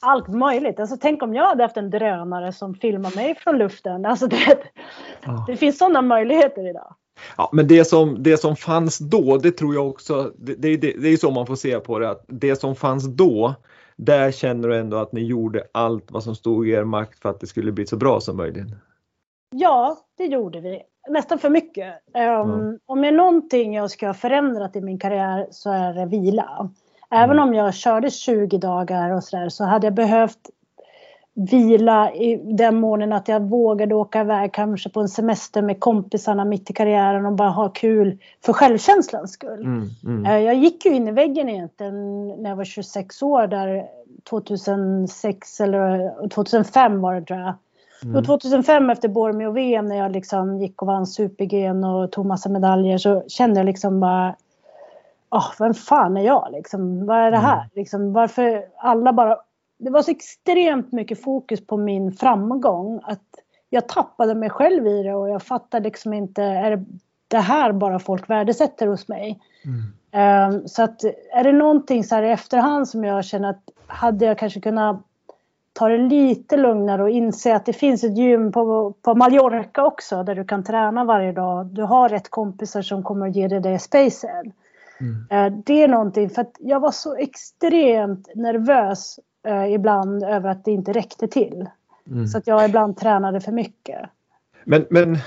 [0.00, 0.80] allt möjligt.
[0.80, 4.06] Alltså, tänk om jag hade haft en drönare som filmar mig från luften.
[4.06, 4.58] Alltså, det,
[5.24, 5.44] ja.
[5.46, 6.94] det finns sådana möjligheter idag.
[7.36, 11.08] Ja, men det som, det som fanns då, det tror jag också, det, det, det
[11.08, 13.54] är så man får se på det, att det som fanns då,
[13.96, 17.28] där känner du ändå att ni gjorde allt vad som stod i er makt för
[17.28, 18.66] att det skulle bli så bra som möjligt?
[19.50, 21.94] Ja, det gjorde vi nästan för mycket.
[22.14, 22.78] Um, mm.
[22.86, 26.70] Om det är någonting jag ska ha förändrat i min karriär så är det vila.
[27.10, 27.48] Även mm.
[27.48, 30.50] om jag körde 20 dagar och sådär så hade jag behövt
[31.38, 36.44] vila i den månen att jag vågade åka iväg kanske på en semester med kompisarna
[36.44, 39.60] mitt i karriären och bara ha kul för självkänslans skull.
[39.60, 40.26] Mm, mm.
[40.26, 43.86] Eh, jag gick ju in i väggen egentligen när jag var 26 år där
[44.30, 47.54] 2006 eller 2005 var det tror jag.
[48.04, 48.24] Mm.
[48.24, 52.98] 2005 efter Bormio VM när jag liksom gick och vann super och tog massa medaljer
[52.98, 54.36] så kände jag liksom bara
[55.30, 57.06] oh, vem fan är jag liksom?
[57.06, 57.56] Vad är det här?
[57.56, 57.68] Mm.
[57.74, 59.36] Liksom, varför alla bara...
[59.78, 63.22] Det var så extremt mycket fokus på min framgång att
[63.70, 66.84] jag tappade mig själv i det och jag fattade liksom inte, är det,
[67.28, 69.40] det här bara folk värdesätter hos mig?
[69.64, 70.54] Mm.
[70.54, 74.24] Um, så att är det någonting så här i efterhand som jag känner att hade
[74.24, 75.02] jag kanske kunnat
[75.78, 80.22] ta det lite lugnare och inse att det finns ett gym på, på Mallorca också
[80.22, 81.66] där du kan träna varje dag.
[81.66, 84.52] Du har rätt kompisar som kommer att ge dig det spacen.
[85.00, 85.26] Mm.
[85.30, 90.64] Eh, det är någonting för att jag var så extremt nervös eh, ibland över att
[90.64, 91.68] det inte räckte till.
[92.10, 92.26] Mm.
[92.26, 94.00] Så att jag ibland tränade för mycket.
[94.64, 95.18] Men, men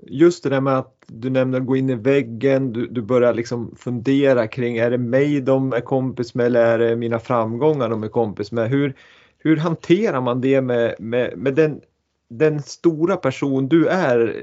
[0.00, 3.34] just det där med att du nämner att gå in i väggen, du, du börjar
[3.34, 7.88] liksom fundera kring är det mig de är kompis med eller är det mina framgångar
[7.88, 8.68] de är kompis med?
[8.68, 8.94] Hur,
[9.44, 11.80] hur hanterar man det med, med, med den,
[12.28, 14.36] den stora person du är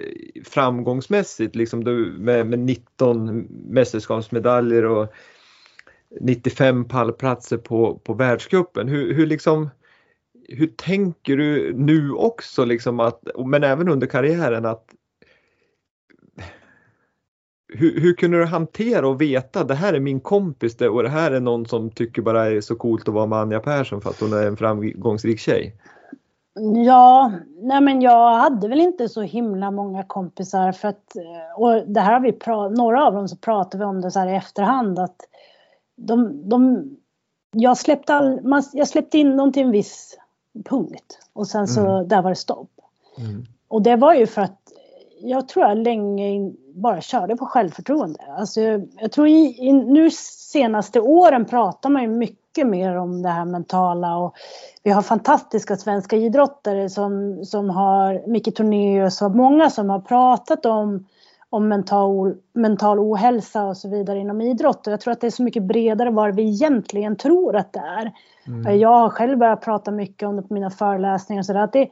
[0.46, 5.14] framgångsmässigt, liksom du, med, med 19 mästerskapsmedaljer och
[6.22, 8.88] 95 pallplatser på, på världscupen.
[8.88, 9.70] Hur, hur, liksom,
[10.48, 14.86] hur tänker du nu också, liksom att, men även under karriären, att
[17.72, 21.10] hur, hur kunde du hantera och veta det här är min kompis det, och det
[21.10, 24.10] här är någon som tycker bara är så coolt att vara med Anja Persson för
[24.10, 25.76] att hon är en framgångsrik tjej?
[26.86, 31.16] Ja, nej men jag hade väl inte så himla många kompisar för att,
[31.56, 34.20] och det här har vi pratat, några av dem så pratar vi om det så
[34.20, 35.16] här i efterhand att
[35.96, 36.90] de, de
[37.52, 40.18] jag släppte, all, man, jag släppte in dem till en viss
[40.66, 42.08] punkt och sen så mm.
[42.08, 42.72] där var det stopp.
[43.18, 43.46] Mm.
[43.68, 44.62] Och det var ju för att
[45.22, 48.20] jag tror jag länge bara körde på självförtroende.
[48.38, 48.62] Alltså,
[49.00, 50.10] jag tror i, i, nu
[50.52, 54.36] senaste åren pratar man ju mycket mer om det här mentala och
[54.84, 60.66] vi har fantastiska svenska idrottare som, som har Micke Tornéus och många som har pratat
[60.66, 61.06] om,
[61.50, 64.88] om mental, mental ohälsa och så vidare inom idrott.
[64.88, 67.80] Och jag tror att det är så mycket bredare vad vi egentligen tror att det
[67.80, 68.12] är.
[68.48, 68.80] Mm.
[68.80, 71.70] Jag har själv börjat prata mycket om det på mina föreläsningar och sådär.
[71.74, 71.90] Det,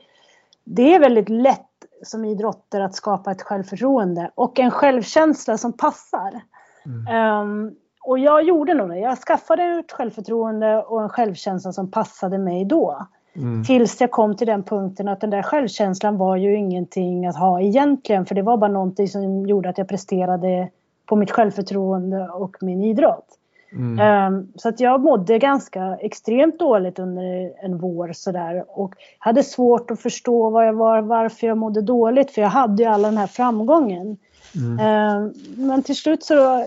[0.64, 1.69] det är väldigt lätt
[2.04, 6.42] som idrottare att skapa ett självförtroende och en självkänsla som passar.
[6.86, 7.42] Mm.
[7.42, 7.76] Um,
[8.06, 9.00] och jag gjorde nog det.
[9.00, 13.08] Jag skaffade ett självförtroende och en självkänsla som passade mig då.
[13.36, 13.64] Mm.
[13.64, 17.62] Tills jag kom till den punkten att den där självkänslan var ju ingenting att ha
[17.62, 18.26] egentligen.
[18.26, 20.70] För det var bara någonting som gjorde att jag presterade
[21.06, 23.28] på mitt självförtroende och min idrott.
[23.72, 24.34] Mm.
[24.34, 29.92] Um, så att jag mådde ganska extremt dåligt under en vår sådär och hade svårt
[29.92, 33.18] att förstå vad jag var, varför jag mådde dåligt för jag hade ju all den
[33.18, 34.18] här framgången.
[34.56, 35.24] Mm.
[35.24, 35.34] Um,
[35.68, 36.66] men till slut så,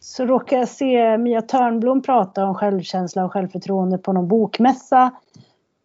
[0.00, 5.10] så råkade jag se Mia Törnblom prata om självkänsla och självförtroende på någon bokmässa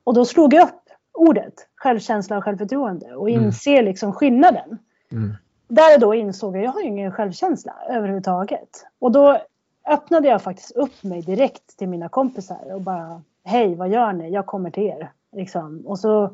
[0.03, 0.81] och då slog jag upp
[1.13, 3.85] ordet självkänsla och självförtroende och inser mm.
[3.85, 4.77] liksom skillnaden.
[5.11, 5.33] Mm.
[5.67, 8.85] Där då insåg jag, att jag har ingen självkänsla överhuvudtaget.
[8.99, 9.39] Och då
[9.87, 14.29] öppnade jag faktiskt upp mig direkt till mina kompisar och bara Hej, vad gör ni?
[14.29, 15.11] Jag kommer till er.
[15.35, 15.83] Liksom.
[15.85, 16.29] Och så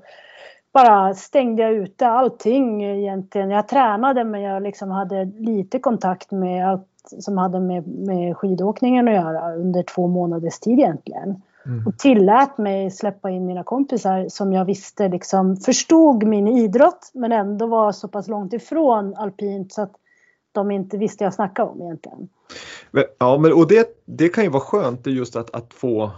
[0.74, 3.50] bara stängde jag ute allting egentligen.
[3.50, 6.88] Jag tränade men jag liksom hade lite kontakt med allt
[7.20, 11.42] som hade med, med skidåkningen att göra under två månaders tid egentligen.
[11.66, 11.88] Mm.
[11.88, 17.32] Och tillät mig släppa in mina kompisar som jag visste liksom förstod min idrott men
[17.32, 19.96] ändå var så pass långt ifrån alpint så att
[20.54, 22.30] de inte visste jag snackade om egentligen.
[23.20, 26.12] Ja, men och det, det kan ju vara skönt just att, att få,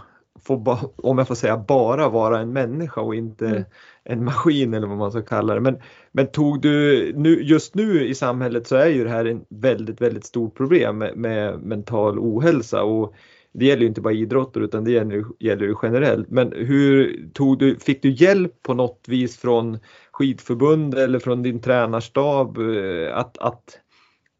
[0.44, 3.64] få, om jag får säga, bara vara en människa och inte mm.
[4.04, 5.60] en maskin eller vad man ska kalla det.
[5.60, 5.78] Men,
[6.12, 10.00] men tog du, nu, just nu i samhället så är ju det här en väldigt,
[10.00, 13.14] väldigt stort problem med, med mental ohälsa och
[13.58, 16.30] det gäller ju inte bara idrotter utan det gäller, gäller ju generellt.
[16.30, 19.78] Men hur tog du, fick du hjälp på något vis från
[20.12, 23.78] skidförbund eller från din tränarstab eh, att, att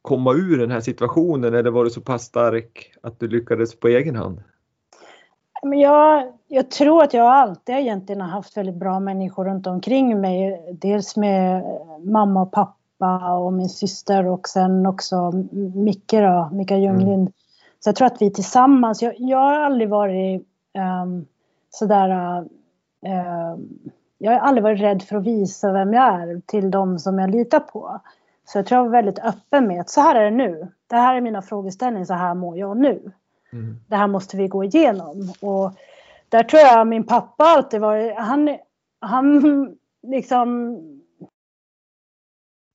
[0.06, 3.88] komma ur den här situationen eller var du så pass stark att du lyckades på
[3.88, 4.42] egen hand?
[5.62, 10.20] Men jag, jag tror att jag alltid egentligen har haft väldigt bra människor runt omkring
[10.20, 10.60] mig.
[10.80, 11.62] Dels med
[12.04, 15.32] mamma och pappa och min syster och sen också
[15.74, 17.20] Micke då, Mika Ljunglind.
[17.20, 17.32] Mm.
[17.80, 20.42] Så jag tror att vi tillsammans, jag, jag har aldrig varit
[21.04, 21.26] um,
[21.70, 22.40] sådär
[23.06, 23.56] uh,
[24.18, 27.30] jag har aldrig varit rädd för att visa vem jag är till de som jag
[27.30, 28.00] litar på.
[28.46, 30.68] Så jag tror jag var väldigt öppen med att så här är det nu.
[30.86, 33.12] Det här är mina frågeställningar, så här mår jag nu.
[33.52, 33.76] Mm.
[33.88, 35.32] Det här måste vi gå igenom.
[35.40, 35.72] Och
[36.28, 38.58] där tror jag min pappa alltid var, han,
[39.00, 39.42] han
[40.02, 40.78] liksom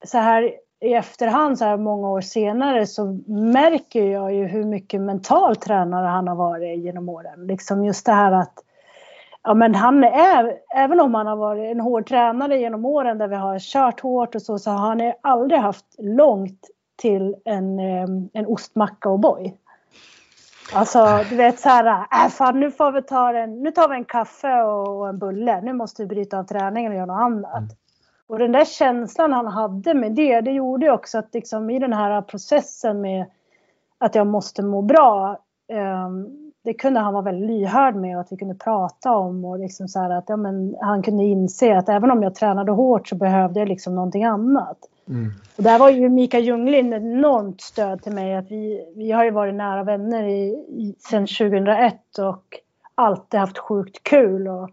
[0.05, 5.01] så här i efterhand, så här många år senare, så märker jag ju hur mycket
[5.01, 7.47] mental tränare han har varit genom åren.
[7.47, 8.53] Liksom just det här att
[9.43, 13.27] Ja men han är, även om han har varit en hård tränare genom åren där
[13.27, 17.79] vi har kört hårt och så, så har han aldrig haft långt till en,
[18.33, 19.57] en ostmacka och boy.
[20.73, 23.95] Alltså du vet så här, äh, fan nu får vi ta en, nu tar vi
[23.95, 27.61] en kaffe och en bulle, nu måste vi bryta av träningen och göra något annat.
[27.61, 27.75] Mm.
[28.27, 31.93] Och den där känslan han hade med det, det gjorde också att liksom i den
[31.93, 33.25] här processen med
[33.97, 35.37] att jag måste må bra,
[36.05, 39.59] um, det kunde han vara väldigt lyhörd med och att vi kunde prata om och
[39.59, 43.15] liksom så att ja, men han kunde inse att även om jag tränade hårt så
[43.15, 44.77] behövde jag liksom någonting annat.
[45.09, 45.31] Mm.
[45.57, 48.35] Och där var ju Mika Ljunglind ett enormt stöd till mig.
[48.35, 52.59] Att vi, vi har ju varit nära vänner i, i, sedan 2001 och
[52.95, 54.47] alltid haft sjukt kul.
[54.47, 54.69] Och,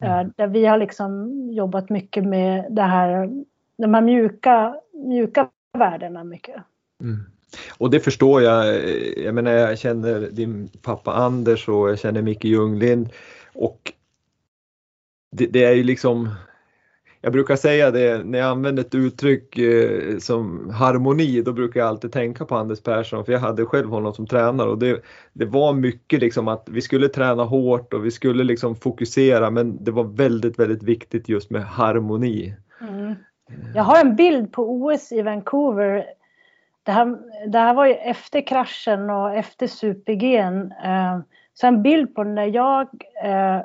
[0.00, 0.18] mm.
[0.18, 3.30] äh, där vi har liksom jobbat mycket med det här,
[3.76, 6.62] de här mjuka, mjuka värdena mycket.
[7.00, 7.33] Mm.
[7.78, 8.90] Och det förstår jag.
[9.16, 13.08] Jag menar jag känner din pappa Anders och jag känner Micke Ljunglind
[13.54, 13.92] och
[15.32, 16.30] det, det, är ju liksom
[17.20, 21.88] jag brukar säga det när jag använder ett uttryck eh, som harmoni, då brukar jag
[21.88, 25.02] alltid tänka på Anders Persson för jag hade själv honom som tränare och det,
[25.32, 29.84] det var mycket liksom att vi skulle träna hårt och vi skulle liksom fokusera men
[29.84, 32.54] det var väldigt, väldigt viktigt just med harmoni.
[32.80, 33.14] Mm.
[33.74, 36.04] Jag har en bild på OS i Vancouver.
[36.84, 40.38] Det här, det här var ju efter kraschen och efter super-G.
[40.84, 41.18] Eh,
[41.54, 42.88] så en bild på när jag,
[43.22, 43.60] eh,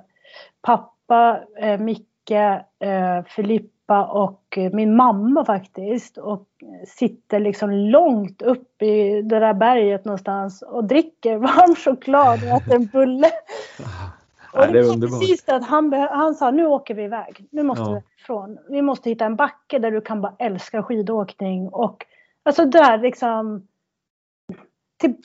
[0.61, 2.05] pappa, eh, Micke,
[3.27, 6.47] Filippa och min mamma faktiskt och
[6.87, 12.75] sitter liksom långt upp i det där berget någonstans och dricker varm choklad och äter
[12.75, 13.31] en bulle.
[14.53, 17.47] Och det, var precis att han, han sa nu åker vi iväg.
[17.51, 17.93] Nu måste ja.
[17.93, 18.57] vi ifrån.
[18.69, 22.05] Vi måste hitta en backe där du kan bara älska skidåkning och
[22.49, 23.67] alltså där liksom
[24.97, 25.15] till,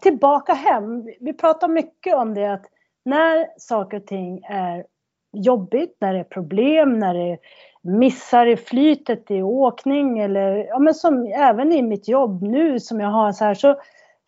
[0.00, 1.08] tillbaka hem.
[1.20, 2.66] Vi pratar mycket om det att
[3.04, 4.84] när saker och ting är
[5.32, 7.38] jobbigt, när det är problem, när det
[7.82, 13.00] missar i flytet i åkning eller ja, men som även i mitt jobb nu som
[13.00, 13.76] jag har så här så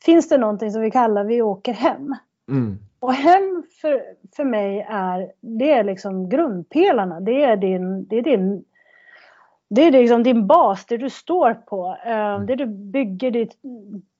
[0.04, 2.14] finns det någonting som vi kallar vi åker hem.
[2.50, 2.78] Mm.
[3.00, 4.02] Och hem för,
[4.36, 7.20] för mig är, det är liksom grundpelarna.
[7.20, 8.64] Det är din, det är din,
[9.70, 11.96] det är liksom din bas, det du står på.
[12.06, 13.56] Uh, det du bygger ditt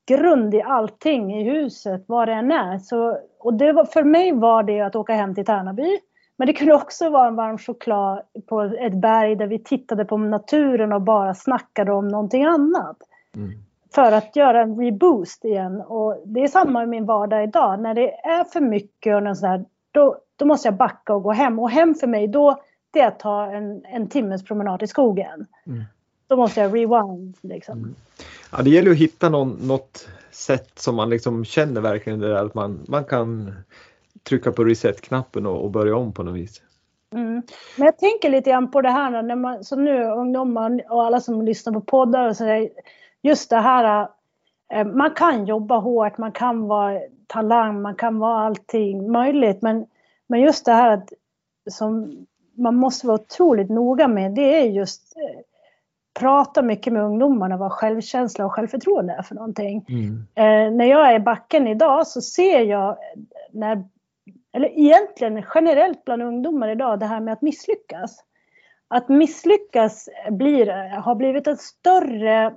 [0.06, 2.78] grund i allting i huset, vad det än är.
[2.78, 5.98] Så, och det var, för mig var det att åka hem till Tärnaby.
[6.36, 10.16] Men det kunde också vara en varm choklad på ett berg där vi tittade på
[10.16, 12.96] naturen och bara snackade om någonting annat.
[13.36, 13.50] Mm
[13.94, 15.80] för att göra en reboost igen.
[15.80, 17.80] Och det är samma i min vardag idag.
[17.80, 21.58] När det är för mycket och sådär, då, då måste jag backa och gå hem.
[21.58, 25.46] Och hem för mig då, det är att ta en, en timmes promenad i skogen.
[25.66, 25.84] Mm.
[26.26, 27.36] Då måste jag rewind.
[27.40, 27.78] Liksom.
[27.78, 27.94] Mm.
[28.52, 32.44] Ja, det gäller att hitta någon, något sätt som man liksom känner verkligen det där
[32.44, 33.54] att man, man kan
[34.22, 36.62] trycka på reset-knappen och, och, börja om på något vis.
[37.12, 37.42] Mm.
[37.76, 41.20] Men jag tänker lite grann på det här när man, som nu ungdomar och alla
[41.20, 42.68] som lyssnar på poddar och så
[43.22, 44.08] just det här,
[44.72, 49.62] eh, man kan jobba hårt, man kan vara talang, man kan vara allting möjligt.
[49.62, 49.86] Men,
[50.26, 51.12] men just det här att
[51.70, 55.40] som man måste vara otroligt noga med, det är just eh,
[56.20, 59.84] prata mycket med ungdomarna vad självkänsla och självförtroende är för någonting.
[59.88, 60.26] Mm.
[60.34, 62.96] Eh, när jag är i backen idag så ser jag,
[63.50, 63.84] när,
[64.52, 68.24] eller egentligen generellt bland ungdomar idag, det här med att misslyckas.
[68.88, 72.54] Att misslyckas blir, har blivit ett större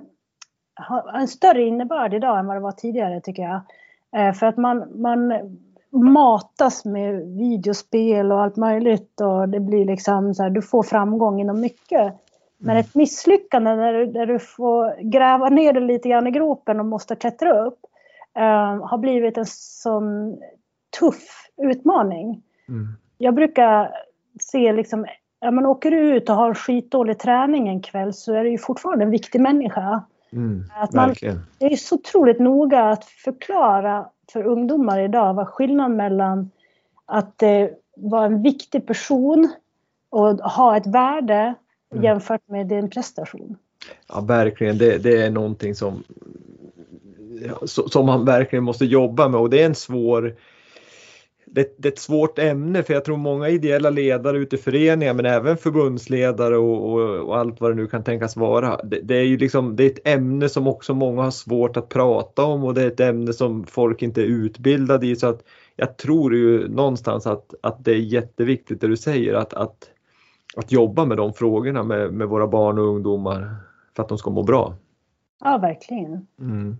[1.14, 3.60] en större innebörd idag än vad det var tidigare tycker jag.
[4.16, 5.32] Eh, för att man, man
[5.94, 11.40] matas med videospel och allt möjligt och det blir liksom så här, du får framgång
[11.40, 12.14] inom mycket.
[12.58, 12.80] Men mm.
[12.80, 16.86] ett misslyckande där du, där du får gräva ner dig lite grann i gropen och
[16.86, 17.78] måste klättra upp
[18.38, 20.38] uh, har blivit en sån
[21.00, 22.42] tuff utmaning.
[22.68, 22.88] Mm.
[23.18, 23.90] Jag brukar
[24.40, 25.06] se liksom,
[25.40, 29.04] ja, man åker ut och har skitdålig träning en kväll så är det ju fortfarande
[29.04, 30.04] en viktig människa.
[30.34, 31.14] Mm, att man,
[31.58, 36.50] det är så otroligt noga att förklara för ungdomar idag vad skillnaden mellan
[37.06, 37.66] att eh,
[37.96, 39.52] vara en viktig person
[40.10, 41.54] och ha ett värde
[41.92, 42.04] mm.
[42.04, 43.56] jämfört med din prestation.
[44.08, 44.78] Ja, verkligen.
[44.78, 46.04] Det, det är någonting som,
[47.66, 50.34] som man verkligen måste jobba med och det är en svår
[51.54, 55.14] det, det, är ett svårt ämne för jag tror många ideella ledare ute i föreningar
[55.14, 58.82] men även förbundsledare och, och, och, allt vad det nu kan tänkas vara.
[58.84, 61.88] Det, det, är ju liksom, det är ett ämne som också många har svårt att
[61.88, 65.42] prata om och det är ett ämne som folk inte är utbildade i så att
[65.76, 69.90] jag tror ju någonstans att, att det är jätteviktigt det du säger att, att,
[70.56, 73.56] att jobba med de frågorna med, med våra barn och ungdomar
[73.96, 74.74] för att de ska må bra.
[75.40, 76.26] Ja, verkligen.
[76.40, 76.76] Mm.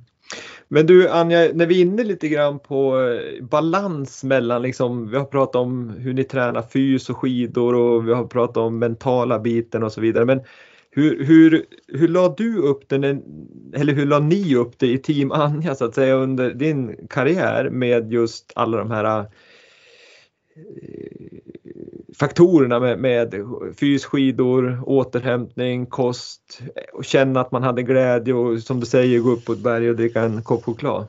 [0.69, 5.17] Men du Anja, när vi är inne lite grann på eh, balans mellan, liksom, vi
[5.17, 9.39] har pratat om hur ni tränar fys och skidor och vi har pratat om mentala
[9.39, 10.25] biten och så vidare.
[10.25, 10.41] Men
[10.91, 13.05] hur, hur, hur la du upp den,
[13.75, 17.71] eller hur la ni upp det i Team Anja så att säga under din karriär
[17.71, 19.27] med just alla de här eh,
[22.19, 23.35] faktorerna med, med
[23.81, 26.61] fys, skidor, återhämtning, kost
[26.93, 29.91] och känna att man hade glädje och som du säger gå upp på ett berg
[29.91, 31.07] och dricka en kopp choklad?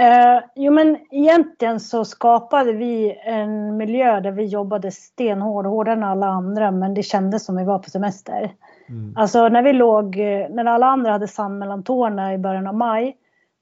[0.00, 6.04] Uh, jo men egentligen så skapade vi en miljö där vi jobbade stenhårt, hårdare än
[6.04, 8.52] alla andra men det kändes som vi var på semester.
[8.88, 9.14] Mm.
[9.16, 10.16] Alltså när vi låg,
[10.50, 13.16] när alla andra hade sand mellan tårna i början av maj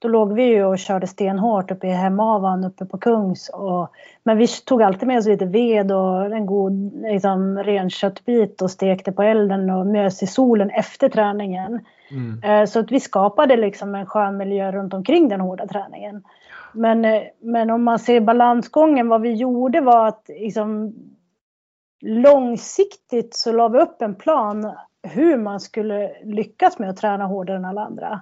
[0.04, 3.48] då låg vi ju och körde stenhårt uppe i Hemavan uppe på Kungs.
[3.48, 3.92] Och,
[4.24, 8.70] men vi tog alltid med oss lite ved och en god liksom, ren köttbit och
[8.70, 11.80] stekte på elden och mös i solen efter träningen.
[12.10, 12.42] Mm.
[12.42, 16.22] Eh, så att vi skapade liksom en skön miljö runt omkring den hårda träningen.
[16.72, 20.94] Men, eh, men om man ser balansgången, vad vi gjorde var att liksom,
[22.00, 27.56] långsiktigt så la vi upp en plan hur man skulle lyckas med att träna hårdare
[27.56, 28.20] än alla andra.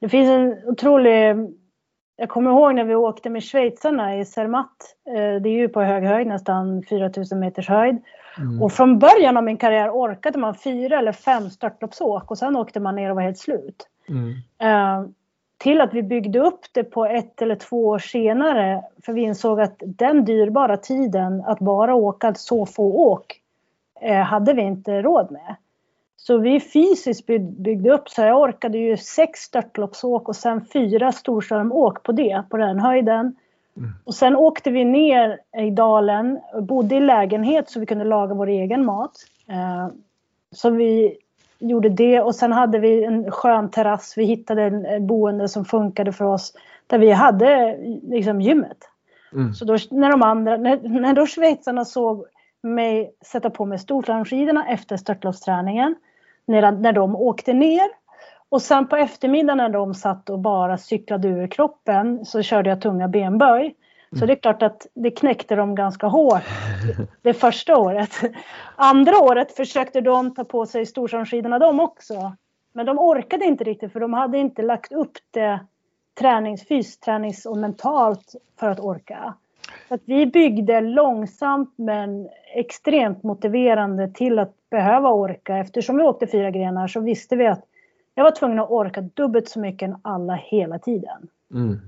[0.00, 1.36] Det finns en otrolig...
[2.20, 4.96] Jag kommer ihåg när vi åkte med schweizarna i Zermatt.
[5.06, 7.98] Eh, det är ju på hög höjd, nästan 4000 meters höjd.
[8.38, 8.62] Mm.
[8.62, 12.80] Och från början av min karriär orkade man fyra eller fem störtloppsåk och sen åkte
[12.80, 13.88] man ner och var helt slut.
[14.08, 14.28] Mm.
[14.28, 15.08] Uh,
[15.58, 18.82] till att vi byggde upp det på ett eller två år senare.
[19.04, 23.40] För vi insåg att den dyrbara tiden att bara åka så få åk
[24.08, 25.56] uh, hade vi inte råd med.
[26.20, 27.26] Så vi fysiskt
[27.58, 32.56] byggde upp så jag orkade ju sex störtloppsåk och sen fyra storslalåmåk på det, på
[32.56, 33.36] den höjden.
[33.76, 33.90] Mm.
[34.04, 38.46] Och sen åkte vi ner i dalen, bodde i lägenhet så vi kunde laga vår
[38.46, 39.12] egen mat.
[39.48, 39.88] Eh,
[40.52, 41.16] så vi
[41.58, 44.14] gjorde det och sen hade vi en skön terrass.
[44.16, 46.52] Vi hittade en boende som funkade för oss
[46.86, 48.78] där vi hade liksom gymmet.
[49.32, 49.54] Mm.
[49.54, 52.24] Så då när de andra, när, när då schweizarna såg
[52.62, 55.94] mig sätta på mig storslalomskidorna efter störtloppsträningen
[56.48, 57.88] när, när de åkte ner.
[58.48, 62.80] Och sen på eftermiddagen när de satt och bara cyklade ur kroppen så körde jag
[62.80, 63.74] tunga benböj.
[64.18, 66.42] Så det är klart att det knäckte dem ganska hårt
[67.22, 68.10] det första året.
[68.76, 72.36] Andra året försökte de ta på sig storslalomskidorna de också.
[72.72, 75.60] Men de orkade inte riktigt för de hade inte lagt upp det
[76.18, 79.34] tränings, och mentalt för att orka.
[79.88, 85.56] Så att vi byggde långsamt men extremt motiverande till att behöva orka.
[85.56, 87.64] Eftersom vi åkte fyra grenar så visste vi att
[88.14, 91.28] jag var tvungen att orka dubbelt så mycket än alla hela tiden.
[91.54, 91.78] Mm.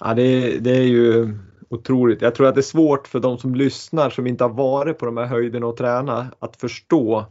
[0.00, 1.34] Ja, det, det är ju
[1.68, 2.22] otroligt.
[2.22, 5.06] Jag tror att det är svårt för de som lyssnar som inte har varit på
[5.06, 7.26] de här höjderna och träna att förstå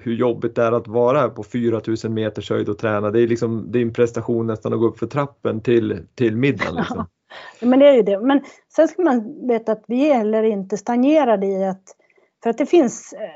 [0.00, 3.10] hur jobbigt det är att vara på 4000 meters höjd och träna.
[3.10, 6.36] Det är liksom det är en prestation nästan att gå upp för trappen till, till
[6.36, 6.74] middagen.
[6.74, 7.06] Liksom.
[7.60, 8.20] Men det är ju det.
[8.20, 8.40] Men
[8.76, 11.96] sen ska man veta att vi är heller inte stagnerade i att,
[12.42, 13.30] för att det finns, eh,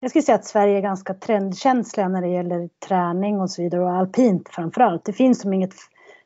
[0.00, 3.82] jag skulle säga att Sverige är ganska trendkänsliga när det gäller träning och så vidare
[3.82, 5.04] och alpint framförallt.
[5.04, 5.74] Det finns som inget,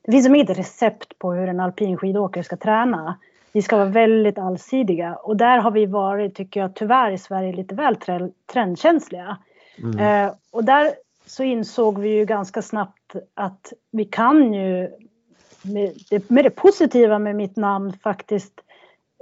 [0.02, 3.18] det finns som inget recept på hur en alpinskidåkare ska träna.
[3.52, 7.52] Vi ska vara väldigt allsidiga och där har vi varit, tycker jag, tyvärr i Sverige
[7.52, 7.96] lite väl
[8.52, 9.36] trendkänsliga.
[9.82, 9.98] Mm.
[9.98, 10.92] Eh, och där
[11.26, 14.90] så insåg vi ju ganska snabbt att vi kan ju
[15.62, 18.52] med det, med det positiva med mitt namn faktiskt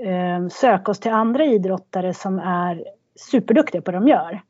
[0.03, 2.84] eh, söka oss till andra idrottare som är
[3.14, 4.41] superduktiga på det de gör.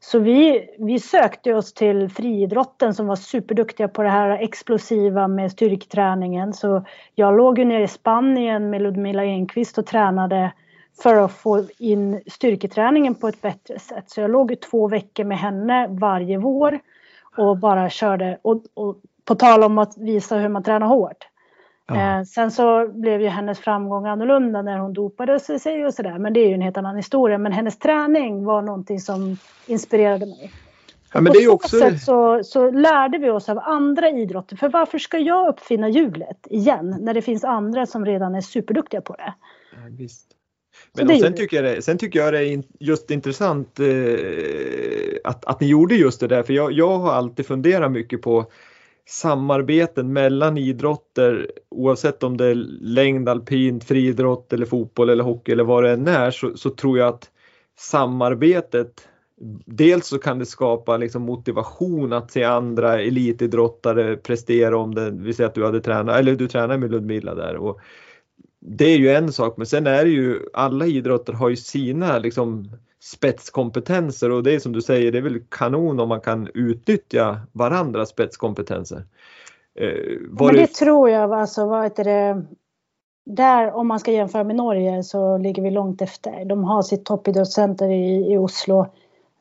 [0.00, 5.52] Så vi, vi sökte oss till friidrotten som var superduktiga på det här explosiva med
[5.52, 6.52] styrketräningen.
[6.52, 10.52] Så jag låg ju nere i Spanien med Ludmila Enqvist och tränade
[11.02, 14.10] för att få in styrketräningen på ett bättre sätt.
[14.10, 16.78] Så jag låg ju två veckor med henne varje vår
[17.36, 18.38] och bara körde.
[18.42, 18.96] Och, och
[19.26, 21.26] på tal om att visa hur man tränar hårt.
[21.88, 22.18] Ja.
[22.18, 26.18] Eh, sen så blev ju hennes framgång annorlunda när hon dopade sig och sådär.
[26.18, 27.38] Men det är ju en helt annan historia.
[27.38, 30.52] Men hennes träning var någonting som inspirerade mig.
[31.12, 31.78] Ja, men det är också...
[31.78, 34.56] sätt så, så lärde vi oss av andra idrotter.
[34.56, 39.00] För varför ska jag uppfinna hjulet igen när det finns andra som redan är superduktiga
[39.00, 39.34] på det?
[39.72, 40.26] Ja, visst.
[40.92, 43.86] Men sen, tycker jag det, sen tycker jag det är just intressant eh,
[45.24, 46.42] att, att ni gjorde just det där.
[46.42, 48.46] För jag, jag har alltid funderat mycket på
[49.08, 55.64] samarbeten mellan idrotter oavsett om det är längd, alpint, friidrott eller fotboll eller hockey eller
[55.64, 57.30] vad det än är så, så tror jag att
[57.78, 59.08] samarbetet
[59.66, 65.34] Dels så kan det skapa liksom motivation att se andra elitidrottare prestera om det, vi
[65.34, 67.56] säger att du hade tränat, eller du tränar med Ludmilla där.
[67.56, 67.80] Och
[68.60, 72.18] det är ju en sak men sen är det ju alla idrotter har ju sina
[72.18, 72.70] liksom
[73.12, 77.40] spetskompetenser och det är som du säger, det är väl kanon om man kan utnyttja
[77.52, 79.04] varandras spetskompetenser.
[79.80, 82.44] Eh, Men det, det tror jag, alltså vad heter det,
[83.26, 86.44] där om man ska jämföra med Norge så ligger vi långt efter.
[86.44, 88.86] De har sitt toppidrottscenter i, i Oslo.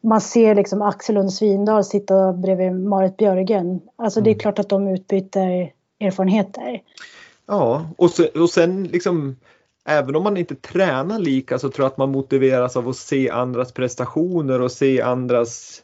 [0.01, 3.82] Man ser liksom Axel Lund Svindal sitta bredvid Marit Björgen.
[3.95, 4.39] Alltså det är mm.
[4.39, 6.82] klart att de utbyter erfarenheter.
[7.45, 9.36] Ja, och, så, och sen liksom
[9.86, 13.30] även om man inte tränar lika så tror jag att man motiveras av att se
[13.30, 15.82] andras prestationer och se andras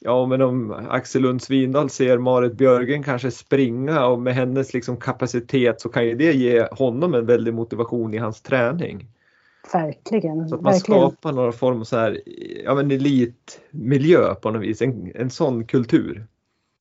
[0.00, 4.96] Ja men om Axel Lund Svindal ser Marit Björgen kanske springa och med hennes liksom
[4.96, 9.06] kapacitet så kan ju det ge honom en väldig motivation i hans träning.
[9.72, 10.48] Verkligen.
[10.48, 11.00] Så att man verkligen.
[11.00, 12.20] skapar någon form av så här,
[12.64, 16.26] ja, men elitmiljö på något vis, en, en sån kultur.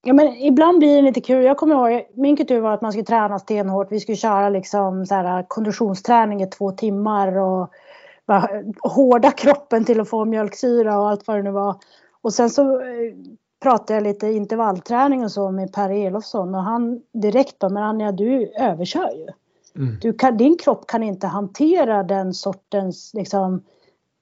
[0.02, 1.44] Ja, men ibland blir det lite kul.
[1.44, 3.92] Jag kommer ihåg, min kultur var att man skulle träna stenhårt.
[3.92, 7.72] Vi skulle köra liksom så här, konditionsträning i två timmar och
[8.28, 8.50] bara,
[8.82, 11.76] hårda kroppen till att få mjölksyra och allt vad det nu var.
[12.22, 13.14] Och sen så eh,
[13.62, 18.12] pratade jag lite intervallträning och så med Per Elofsson och han direkt bara, men Anja
[18.12, 19.28] du överkör ju.
[19.84, 19.98] Mm.
[20.02, 23.64] Du kan, din kropp kan inte hantera den sortens liksom,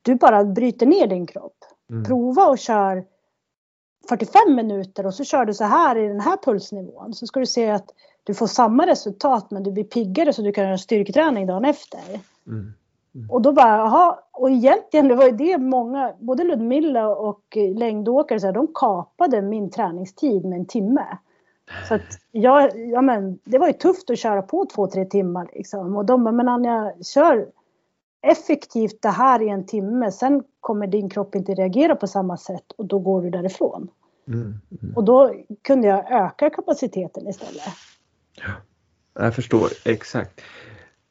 [0.02, 1.58] du bara bryter ner din kropp.
[1.90, 2.04] Mm.
[2.04, 3.04] Prova och kör
[4.10, 7.14] 45 minuter och så kör du så här i den här pulsnivån.
[7.14, 7.90] Så ska du se att
[8.24, 12.00] du får samma resultat men du blir piggare så du kan göra styrketräning dagen efter.
[12.48, 12.74] Mm.
[13.16, 13.30] Mm.
[13.30, 18.40] Och då bara, jaha, och egentligen det var ju det många, både Ludmilla och längdåkare,
[18.40, 21.06] så här, de kapade min träningstid med en timme.
[21.88, 25.50] Så att jag, ja men det var ju tufft att köra på två, tre timmar
[25.54, 25.96] liksom.
[25.96, 27.48] Och de bara, men Anja, kör
[28.32, 30.12] effektivt det här i en timme.
[30.12, 33.90] Sen kommer din kropp inte reagera på samma sätt och då går du därifrån.
[34.28, 34.96] Mm, mm.
[34.96, 37.64] Och då kunde jag öka kapaciteten istället.
[38.36, 38.52] Ja,
[39.24, 40.42] jag förstår exakt.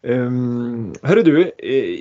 [0.03, 2.01] Um, hörru du, eh,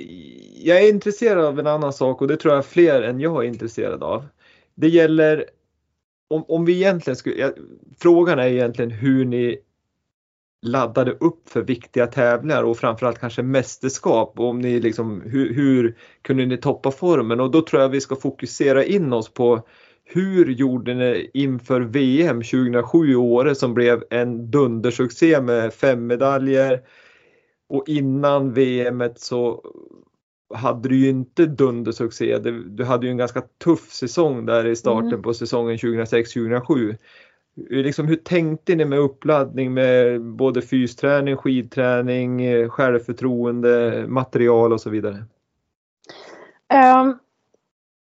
[0.66, 3.48] jag är intresserad av en annan sak och det tror jag fler än jag är
[3.48, 4.26] intresserad av.
[4.74, 5.44] Det gäller
[6.28, 7.50] om, om vi egentligen skulle, ja,
[7.98, 9.58] frågan är egentligen hur ni
[10.64, 14.40] laddade upp för viktiga tävlingar och framförallt kanske mästerskap.
[14.40, 17.40] Om ni liksom, hur, hur kunde ni toppa formen?
[17.40, 19.62] Och då tror jag vi ska fokusera in oss på
[20.04, 26.80] hur gjorde ni inför VM 2007 i Åre som blev en dundersuccé med fem medaljer?
[27.68, 29.62] Och innan VM så
[30.54, 32.38] hade du ju inte dundersuccé.
[32.66, 35.22] Du hade ju en ganska tuff säsong där i starten mm.
[35.22, 36.96] på säsongen 2006-2007.
[37.56, 45.24] Liksom, hur tänkte ni med uppladdning med både fysträning, skidträning, självförtroende, material och så vidare?
[47.02, 47.18] Um,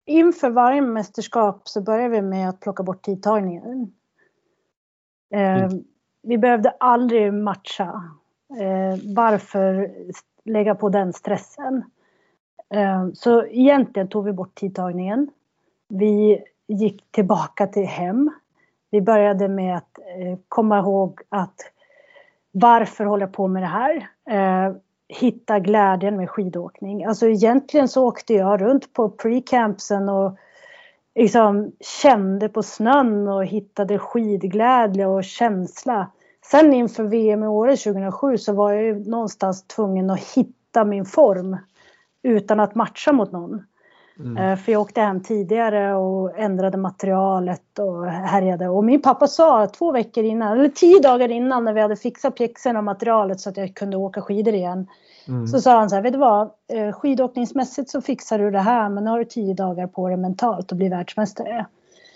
[0.07, 3.93] inför varje mästerskap så börjar vi med att plocka bort tidtagningen.
[5.35, 5.85] Um, mm.
[6.23, 7.85] Vi behövde aldrig matcha.
[8.61, 9.91] Uh, varför
[10.45, 11.85] lägga på den stressen?
[12.75, 15.31] Ehm, så egentligen tog vi bort tidtagningen.
[15.89, 18.31] Vi gick tillbaka till hem.
[18.93, 21.55] Vi började med att eh, komma ihåg att
[22.53, 24.09] varför håller jag på med det här?
[24.31, 24.75] Eh,
[25.09, 27.05] hitta glädjen med skidåkning.
[27.05, 30.37] Alltså egentligen så åkte jag runt på pre-campsen och
[31.15, 31.73] liksom
[32.03, 36.11] kände på snön och hittade skidglädje och känsla.
[36.51, 41.05] Sen inför VM i Åre 2007 så var jag ju någonstans tvungen att hitta min
[41.05, 41.57] form
[42.23, 43.63] utan att matcha mot någon.
[44.23, 44.37] Mm.
[44.37, 48.69] Eh, för jag åkte hem tidigare och ändrade materialet och härjade.
[48.69, 52.37] Och min pappa sa två veckor innan, eller tio dagar innan när vi hade fixat
[52.37, 54.87] pjäxorna och materialet så att jag kunde åka skidor igen.
[55.29, 55.47] Mm.
[55.47, 56.51] Så sa han så här, vet du vad?
[56.73, 60.17] Eh, skidåkningsmässigt så fixar du det här men nu har du tio dagar på dig
[60.17, 61.67] mentalt att bli världsmästare.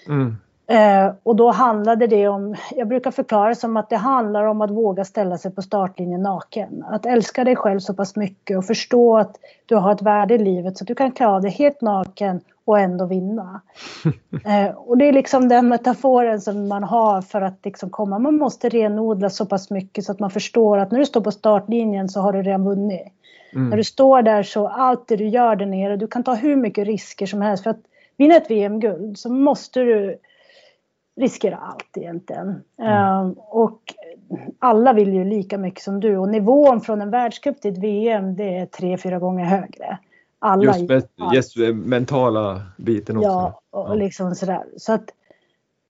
[0.08, 0.36] Mm.
[0.68, 4.70] Eh, och då handlade det om, jag brukar förklara som att det handlar om att
[4.70, 6.84] våga ställa sig på startlinjen naken.
[6.90, 9.36] Att älska dig själv så pass mycket och förstå att
[9.66, 12.78] du har ett värde i livet så att du kan klara dig helt naken och
[12.78, 13.60] ändå vinna.
[14.44, 18.18] Eh, och det är liksom den metaforen som man har för att liksom komma.
[18.18, 21.30] Man måste renodla så pass mycket så att man förstår att när du står på
[21.30, 23.12] startlinjen så har du redan vunnit.
[23.52, 23.70] Mm.
[23.70, 26.56] När du står där så allt det du gör där nere, du kan ta hur
[26.56, 27.80] mycket risker som helst för att
[28.16, 30.18] vinna ett VM-guld så måste du
[31.16, 32.62] riskera allt egentligen.
[32.78, 33.26] Mm.
[33.26, 33.80] Uh, och
[34.58, 38.36] alla vill ju lika mycket som du och nivån från en världscup till ett VM
[38.36, 39.98] det är tre, fyra gånger högre.
[40.38, 41.02] Alla just, med,
[41.34, 43.28] just mentala biten också.
[43.28, 43.94] Ja, och ja.
[43.94, 44.64] liksom sådär.
[44.76, 45.10] Så att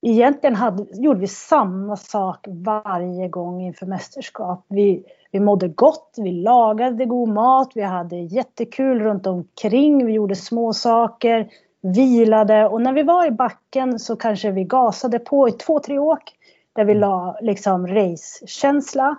[0.03, 4.65] egentligen hade, gjorde vi samma sak varje gång inför mästerskap.
[4.69, 10.37] Vi, vi mådde gott, vi lagade god mat, vi hade jättekul runt omkring, vi gjorde
[10.37, 11.49] små saker
[11.95, 15.99] vilade och när vi var i backen så kanske vi gasade på i två, tre
[15.99, 16.33] åk
[16.73, 19.17] där vi la liksom racekänsla.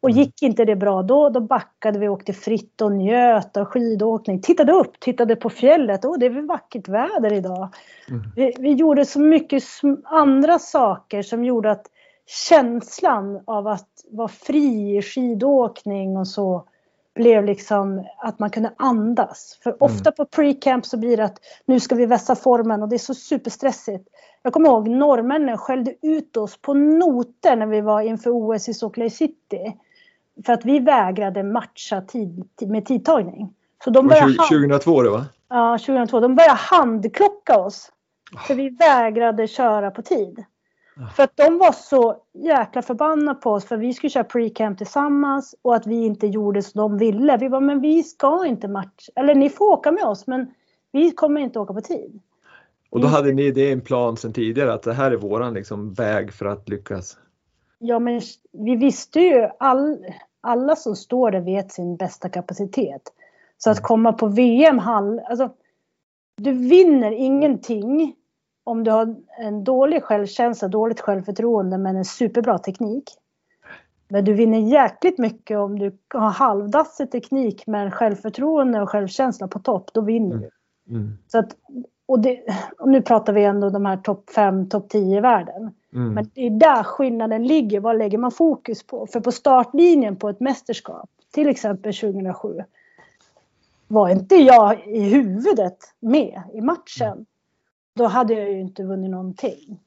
[0.00, 0.22] Och mm.
[0.22, 4.40] gick inte det bra då, då backade vi, åkte fritt och njöt av skidåkning.
[4.40, 6.04] Tittade upp, tittade på fjället.
[6.04, 7.68] Åh, det är väl vackert väder idag.
[8.08, 8.22] Mm.
[8.36, 9.62] Vi, vi, gjorde så mycket
[10.04, 11.86] andra saker som gjorde att
[12.48, 16.68] känslan av att vara fri i skidåkning och så
[17.16, 19.58] blev liksom att man kunde andas.
[19.62, 19.78] För mm.
[19.80, 22.98] ofta på pre-camp så blir det att nu ska vi vässa formen och det är
[22.98, 24.08] så superstressigt.
[24.42, 28.74] Jag kommer ihåg norrmännen skällde ut oss på noter när vi var inför OS i
[28.74, 29.76] Salt Lake City.
[30.46, 33.54] För att vi vägrade matcha tid, med tidtagning.
[33.84, 35.26] Så de började 2002 det va?
[35.48, 36.20] Ja, 2002.
[36.20, 37.92] De började handklocka oss.
[38.46, 40.44] För vi vägrade köra på tid.
[41.16, 45.54] För att de var så jäkla förbannade på oss för vi skulle köra pre-camp tillsammans
[45.62, 47.36] och att vi inte gjorde som de ville.
[47.36, 49.12] Vi var men vi ska inte matcha.
[49.16, 50.54] Eller ni får åka med oss men
[50.92, 52.20] vi kommer inte åka på tid.
[52.90, 55.92] Och då hade ni det en plan sedan tidigare att det här är våran liksom
[55.94, 57.18] väg för att lyckas?
[57.78, 58.20] Ja men
[58.52, 60.06] vi visste ju, all,
[60.40, 63.02] alla som står där vet sin bästa kapacitet.
[63.58, 63.86] Så att mm.
[63.86, 64.78] komma på VM,
[65.28, 65.50] alltså,
[66.36, 68.16] du vinner ingenting
[68.66, 73.04] om du har en dålig självkänsla, dåligt självförtroende men en superbra teknik.
[74.08, 79.58] Men du vinner jäkligt mycket om du har halvdassig teknik men självförtroende och självkänsla på
[79.58, 80.50] topp, då vinner du.
[80.94, 81.18] Mm.
[81.26, 81.56] Så att,
[82.06, 82.40] och, det,
[82.78, 85.74] och, nu pratar vi ändå de här topp 5, topp 10 i världen.
[85.92, 86.14] Mm.
[86.14, 87.80] Men det är där skillnaden ligger.
[87.80, 89.06] Vad lägger man fokus på?
[89.06, 92.62] För på startlinjen på ett mästerskap, till exempel 2007,
[93.88, 97.26] var inte jag i huvudet med i matchen,
[97.96, 99.80] då hade jag ju inte vunnit någonting.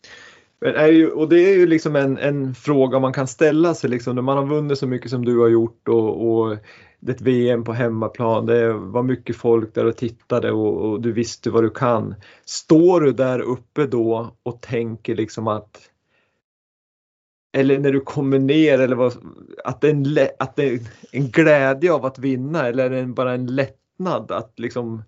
[0.61, 3.89] Men är ju, och det är ju liksom en, en fråga man kan ställa sig
[3.89, 6.57] liksom, när man har vunnit så mycket som du har gjort och, och
[6.99, 11.01] det är ett VM på hemmaplan, det var mycket folk där och tittade och, och,
[11.01, 12.15] du visste vad du kan.
[12.45, 15.89] Står du där uppe då och tänker liksom att
[17.51, 19.13] eller när du kommer ner eller vad,
[19.63, 20.79] att det är en, att det är
[21.11, 25.03] en glädje av att vinna eller är det bara en lättnad att liksom?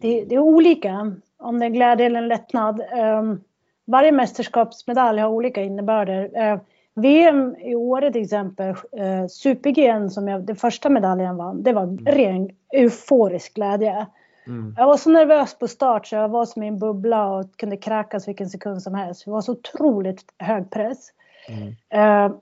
[0.00, 2.82] Det, det är olika om det är glädje eller en lättnad.
[3.18, 3.40] Um,
[3.86, 6.60] varje mästerskapsmedalj har olika innebörder.
[6.94, 11.82] VM i Åre till exempel, uh, super som jag, den första medaljen vann, det var
[11.82, 12.06] mm.
[12.06, 14.06] ren euforisk glädje.
[14.46, 14.74] Mm.
[14.78, 17.76] Jag var så nervös på start så jag var som i en bubbla och kunde
[17.76, 19.24] kräkas vilken sekund som helst.
[19.24, 21.08] Det var så otroligt hög press.
[21.48, 21.68] Mm.
[22.28, 22.36] Uh,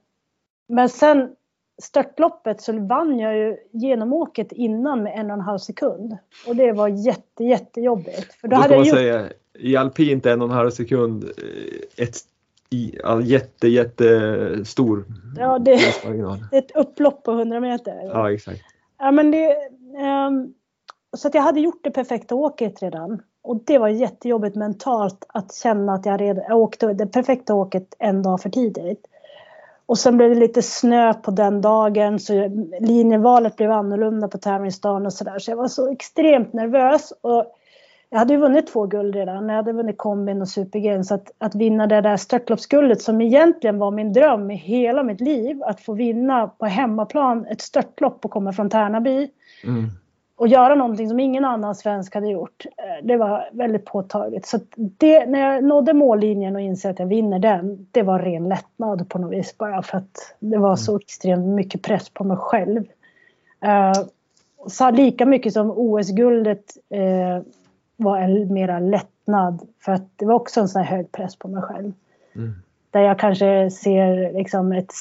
[0.67, 1.35] men sen
[1.81, 6.17] störtloppet så vann jag ju genomåket innan med en och en halv sekund.
[6.47, 8.33] Och det var jätte, jättejobbigt.
[8.33, 8.95] För då, då hade jag gjort...
[8.95, 12.15] säga, i alpint en och en halv sekund, eh, ett
[12.69, 15.05] i, all, jätte, jättestor
[15.37, 18.01] Ja, det är ett upplopp på 100 meter.
[18.03, 18.61] Ja, exakt.
[18.97, 19.55] Ja, men det,
[20.27, 20.53] um,
[21.17, 23.21] så att jag hade gjort det perfekta åket redan.
[23.41, 27.95] Och det var jättejobbigt mentalt att känna att jag, redan, jag åkte det perfekta åket
[27.99, 29.07] en dag för tidigt.
[29.85, 35.05] Och sen blev det lite snö på den dagen så linjevalet blev annorlunda på tävlingsdagen
[35.05, 35.39] och sådär.
[35.39, 37.13] Så jag var så extremt nervös.
[37.21, 37.45] Och
[38.09, 39.49] jag hade ju vunnit två guld redan.
[39.49, 43.79] Jag hade vunnit kombin och super Så att, att vinna det där störtloppsguldet som egentligen
[43.79, 45.63] var min dröm i hela mitt liv.
[45.63, 49.29] Att få vinna på hemmaplan ett störtlopp och komma från Tärnaby.
[49.63, 49.89] Mm
[50.37, 52.65] och göra någonting som ingen annan svensk hade gjort.
[52.65, 54.45] Eh, det var väldigt påtagligt.
[54.45, 58.49] Så det, när jag nådde mållinjen och insåg att jag vinner den, det var ren
[58.49, 60.99] lättnad på något vis bara för att det var så mm.
[60.99, 62.83] extremt mycket press på mig själv.
[63.65, 64.05] Uh,
[64.67, 67.43] så lika mycket som OS-guldet uh,
[67.97, 71.47] var en mera lättnad för att det var också en sån här hög press på
[71.47, 71.91] mig själv.
[72.35, 72.53] Mm.
[72.91, 74.91] Där jag kanske ser liksom ett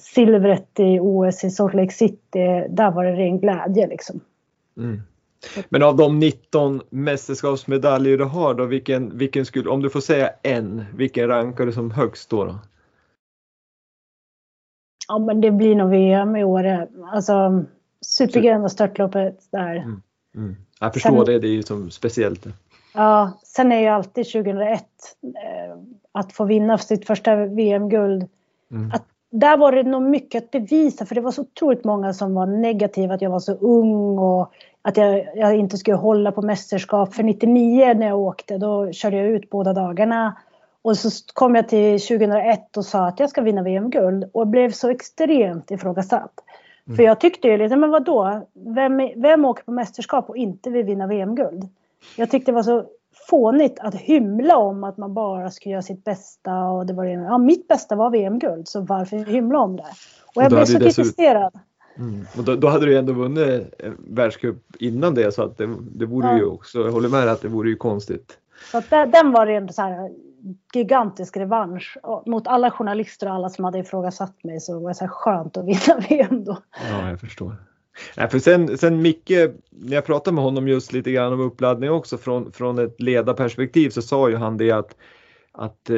[0.00, 4.20] silvret i OS i Salt Lake City, där var det ren glädje liksom.
[4.76, 5.02] Mm.
[5.68, 10.30] Men av de 19 mästerskapsmedaljer du har då, vilken, vilken skulle, om du får säga
[10.42, 12.44] en, vilken rankar du som högst då?
[12.44, 12.58] då?
[15.08, 16.88] Ja men det blir nog VM i år.
[17.12, 17.64] Alltså
[18.00, 19.76] super och störtloppet där.
[19.76, 20.02] Mm.
[20.34, 20.56] Mm.
[20.80, 22.46] Jag förstår sen, det, det är ju som speciellt.
[22.94, 24.82] Ja, sen är ju alltid 2001
[25.22, 25.76] eh,
[26.12, 28.28] att få vinna sitt första VM-guld.
[28.70, 28.90] Mm.
[28.90, 32.34] Att där var det nog mycket att bevisa för det var så otroligt många som
[32.34, 34.52] var negativa att jag var så ung och
[34.82, 37.14] att jag, jag, inte skulle hålla på mästerskap.
[37.14, 40.36] För 99 när jag åkte då körde jag ut båda dagarna.
[40.82, 44.70] Och så kom jag till 2001 och sa att jag ska vinna VM-guld och blev
[44.70, 46.32] så extremt ifrågasatt.
[46.86, 46.96] Mm.
[46.96, 48.46] För jag tyckte ju lite, men vadå?
[48.52, 51.68] Vem, vem åker på mästerskap och inte vill vinna VM-guld?
[52.16, 52.84] Jag tyckte det var så
[53.28, 57.38] fånigt att hymla om att man bara ska göra sitt bästa och det var ja,
[57.38, 59.86] mitt bästa var VM-guld så varför hymla om det?
[60.34, 61.52] Och jag blev så kritiserad.
[61.98, 62.26] Mm.
[62.38, 66.28] Och då, då, hade du ändå vunnit världscup innan det så att det, det vore
[66.28, 66.36] ja.
[66.36, 68.38] ju också, jag håller med dig att det vore ju konstigt.
[68.70, 70.10] Så att det, den var en så här
[70.74, 75.04] gigantisk revansch mot alla journalister och alla som hade ifrågasatt mig så var det så
[75.04, 76.58] här skönt att vinna VM då.
[76.90, 77.56] Ja, jag förstår.
[78.16, 79.30] Nej, för sen, sen Micke,
[79.70, 83.90] när jag pratade med honom just lite grann om uppladdning också från, från ett ledarperspektiv
[83.90, 84.96] så sa ju han det att,
[85.52, 85.96] att eh,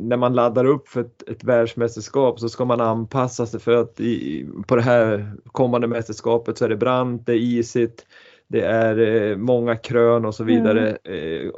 [0.00, 4.00] när man laddar upp för ett, ett världsmästerskap så ska man anpassa sig för att
[4.00, 8.06] i, på det här kommande mästerskapet så är det brant, det är isigt,
[8.48, 10.96] det är eh, många krön och så vidare.
[11.04, 11.46] Mm.
[11.46, 11.50] Eh,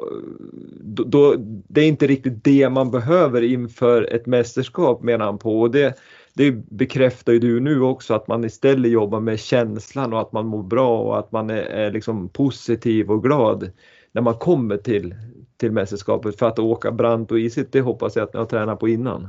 [0.80, 1.34] då, då,
[1.68, 5.60] det är inte riktigt det man behöver inför ett mästerskap menar han på.
[5.60, 5.94] Och det,
[6.36, 10.46] det bekräftar ju du nu också att man istället jobbar med känslan och att man
[10.46, 13.70] mår bra och att man är, är liksom positiv och glad
[14.12, 15.14] när man kommer till,
[15.56, 16.38] till mästerskapet.
[16.38, 19.28] För att åka brant och isigt, det hoppas jag att ni har tränat på innan.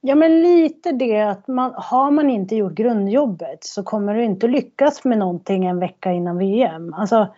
[0.00, 4.48] Ja men lite det att man, har man inte gjort grundjobbet så kommer du inte
[4.48, 6.94] lyckas med någonting en vecka innan VM.
[6.94, 7.34] Alltså,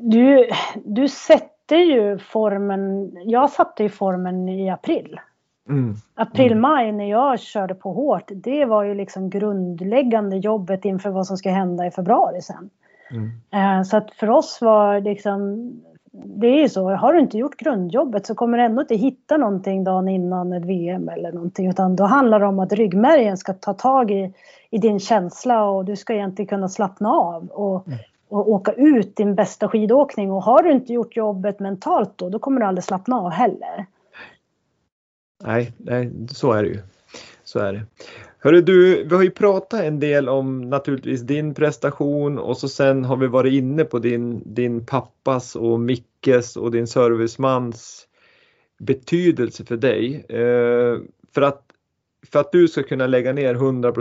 [0.00, 0.48] du,
[0.84, 5.20] du sätter ju formen, jag satte ju formen i april.
[5.68, 5.94] Mm.
[6.14, 11.36] April-maj när jag körde på hårt, det var ju liksom grundläggande jobbet inför vad som
[11.36, 12.70] ska hända i februari sen.
[13.10, 13.30] Mm.
[13.50, 15.70] Eh, så att för oss var liksom,
[16.12, 19.36] det är ju så, har du inte gjort grundjobbet så kommer du ändå inte hitta
[19.36, 23.52] någonting dagen innan ett VM eller någonting utan då handlar det om att ryggmärgen ska
[23.52, 24.32] ta tag i,
[24.70, 27.98] i din känsla och du ska egentligen kunna slappna av och, mm.
[28.28, 30.32] och åka ut din bästa skidåkning.
[30.32, 33.86] Och har du inte gjort jobbet mentalt då, då kommer du aldrig slappna av heller.
[35.42, 36.78] Nej, nej så är det ju.
[37.44, 37.82] Så är det.
[38.38, 43.04] Hörru du, vi har ju pratat en del om naturligtvis din prestation och så sen
[43.04, 48.06] har vi varit inne på din, din pappas och Mickes och din servicemans
[48.78, 50.24] betydelse för dig.
[50.28, 50.98] Eh,
[51.34, 51.62] för, att,
[52.32, 53.92] för att du ska kunna lägga ner 100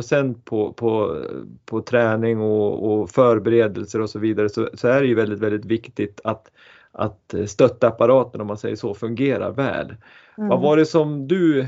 [0.44, 1.22] på, på,
[1.66, 5.66] på träning och, och förberedelser och så vidare så, så är det ju väldigt, väldigt
[5.66, 6.52] viktigt att,
[6.92, 9.96] att stöttapparaten om man säger så fungerar väl.
[10.38, 10.50] Mm.
[10.50, 11.68] Vad var det som du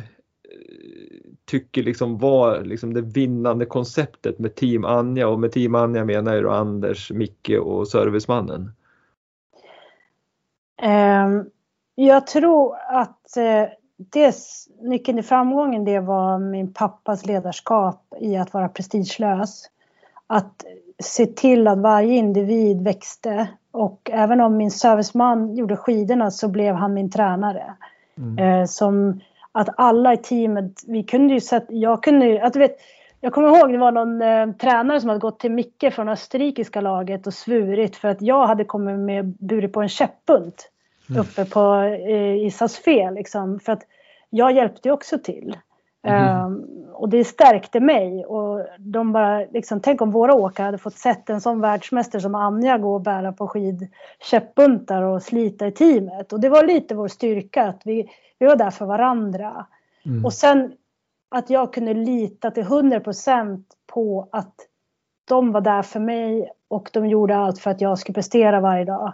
[1.45, 6.33] tycker liksom var liksom det vinnande konceptet med Team Anja och med Team Anja menar
[6.33, 8.71] jag då Anders, Micke och servicemannen?
[10.83, 11.49] Um,
[11.95, 14.35] jag tror att uh, det,
[14.81, 19.69] nyckeln till framgången det var min pappas ledarskap i att vara prestigelös.
[20.27, 20.65] Att
[21.03, 26.75] se till att varje individ växte och även om min serviceman gjorde skidorna så blev
[26.75, 27.75] han min tränare.
[28.17, 28.59] Mm.
[28.59, 29.19] Uh, som
[29.51, 32.77] att alla i teamet, vi kunde ju sätta, jag kunde ju, att du vet,
[33.21, 36.81] jag kommer ihåg det var någon eh, tränare som hade gått till Micke från österrikiska
[36.81, 40.69] laget och svurit för att jag hade kommit med burit på en käppbunt
[41.09, 41.21] mm.
[41.21, 41.75] uppe på
[42.07, 43.59] eh, Isas fel liksom.
[43.59, 43.83] För att
[44.29, 45.57] jag hjälpte ju också till.
[46.05, 46.45] Mm.
[46.45, 50.97] Um, och det stärkte mig och de bara liksom, tänk om våra åkare hade fått
[50.97, 56.33] sett en sån världsmästare som Anja gå och bära på skidkäppbuntar och slita i teamet.
[56.33, 59.65] Och det var lite vår styrka att vi, vi var där för varandra.
[60.05, 60.25] Mm.
[60.25, 60.73] Och sen
[61.29, 64.55] att jag kunde lita till 100% på att
[65.27, 68.85] de var där för mig och de gjorde allt för att jag skulle prestera varje
[68.85, 69.13] dag.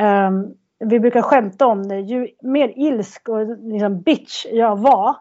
[0.00, 2.00] Um, vi brukar skämta om det.
[2.00, 5.16] Ju mer ilsk och liksom bitch jag var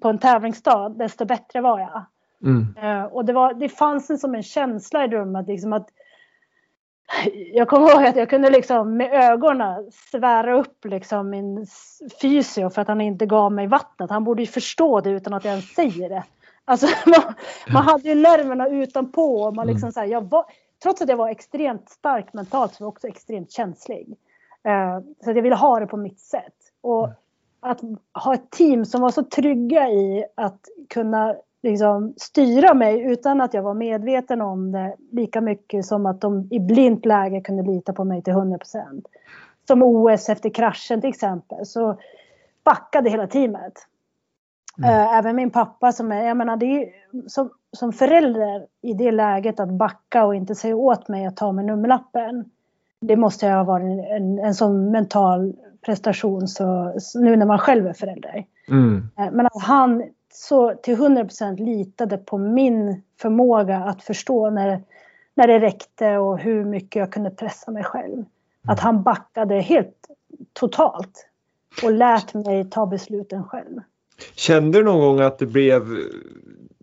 [0.00, 2.04] på en tävlingsdag, desto bättre var jag.
[2.42, 2.76] Mm.
[2.82, 5.88] Uh, och det, var, det fanns en, som en känsla i rummet liksom att
[7.52, 11.66] jag kommer ihåg att jag kunde liksom med ögonen svära upp liksom min
[12.20, 14.10] fysio för att han inte gav mig vattnet.
[14.10, 16.24] Han borde ju förstå det utan att jag ens säger det.
[16.64, 17.34] Alltså, man,
[17.72, 19.42] man hade ju nerverna utanpå.
[19.42, 19.92] Och man liksom mm.
[19.92, 20.44] så här, jag var,
[20.82, 24.16] trots att jag var extremt stark mentalt så var jag också extremt känslig.
[24.68, 26.54] Uh, så att jag ville ha det på mitt sätt.
[26.80, 27.16] Och mm.
[27.60, 27.80] Att
[28.24, 33.54] ha ett team som var så trygga i att kunna liksom styra mig utan att
[33.54, 37.92] jag var medveten om det lika mycket som att de i blint läge kunde lita
[37.92, 39.06] på mig till 100 procent.
[39.66, 41.98] Som OS efter kraschen till exempel så
[42.64, 43.86] backade hela teamet.
[44.78, 44.90] Mm.
[44.90, 46.92] Eh, även min pappa som är, jag menar det är,
[47.28, 51.52] som, som förälder i det läget att backa och inte säga åt mig att ta
[51.52, 52.50] med nummerlappen.
[53.00, 55.54] Det måste ha varit en, en, en sån mental
[55.86, 58.44] prestation så, nu när man själv är förälder.
[58.68, 59.08] Mm.
[59.18, 60.02] Eh, men att han
[60.32, 64.82] så till 100% litade på min förmåga att förstå när,
[65.34, 68.24] när det räckte och hur mycket jag kunde pressa mig själv.
[68.68, 70.06] Att han backade helt
[70.52, 71.26] totalt
[71.82, 73.80] och lät mig ta besluten själv.
[74.34, 75.82] Kände du någon gång att det blev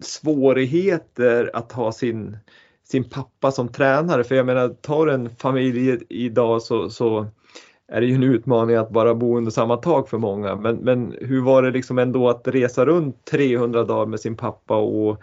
[0.02, 2.38] svårigheter att ha sin,
[2.84, 4.24] sin pappa som tränare?
[4.24, 7.26] För jag menar, tar en familj idag så, så
[7.88, 10.56] är det ju en utmaning att bara bo under samma tak för många.
[10.56, 14.76] Men, men hur var det liksom ändå att resa runt 300 dagar med sin pappa
[14.76, 15.22] och,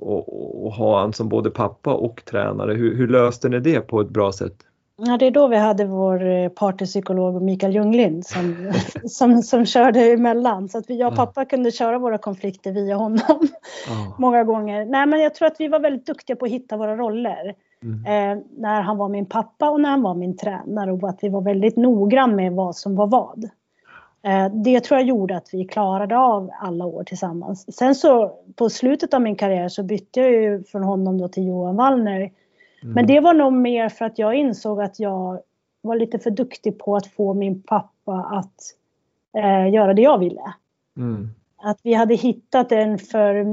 [0.00, 2.74] och, och ha han som både pappa och tränare?
[2.74, 4.56] Hur, hur löste ni det på ett bra sätt?
[5.06, 8.72] Ja, det är då vi hade vår eh, partypsykolog Mikael Ljunglind som,
[9.08, 10.68] som, som körde emellan.
[10.68, 13.48] Så att vi, jag och pappa kunde köra våra konflikter via honom
[13.88, 14.14] ja.
[14.18, 14.84] många gånger.
[14.84, 17.54] Nej, men jag tror att vi var väldigt duktiga på att hitta våra roller.
[17.84, 18.04] Mm.
[18.04, 21.28] Eh, när han var min pappa och när han var min tränare och att vi
[21.28, 23.50] var väldigt noggrann med vad som var vad.
[24.22, 27.76] Eh, det tror jag gjorde att vi klarade av alla år tillsammans.
[27.76, 31.46] Sen så på slutet av min karriär så bytte jag ju från honom då till
[31.46, 32.20] Johan Wallner.
[32.20, 32.94] Mm.
[32.94, 35.40] Men det var nog mer för att jag insåg att jag
[35.82, 38.54] var lite för duktig på att få min pappa att
[39.36, 40.54] eh, göra det jag ville.
[40.96, 41.28] Mm.
[41.56, 43.46] Att vi hade hittat en för,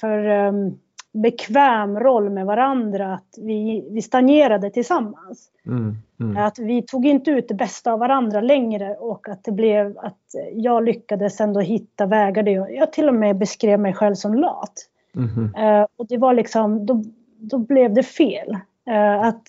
[0.00, 0.78] för um,
[1.22, 3.14] bekväm roll med varandra.
[3.14, 5.50] Att vi, vi stagnerade tillsammans.
[5.66, 6.36] Mm, mm.
[6.36, 10.18] Att vi tog inte ut det bästa av varandra längre och att det blev att
[10.52, 14.34] jag lyckades ändå hitta vägar där jag, jag till och med beskrev mig själv som
[14.34, 14.74] lat.
[15.16, 15.54] Mm.
[15.54, 17.04] Uh, och det var liksom, då,
[17.36, 18.58] då blev det fel.
[18.88, 19.42] Uh, att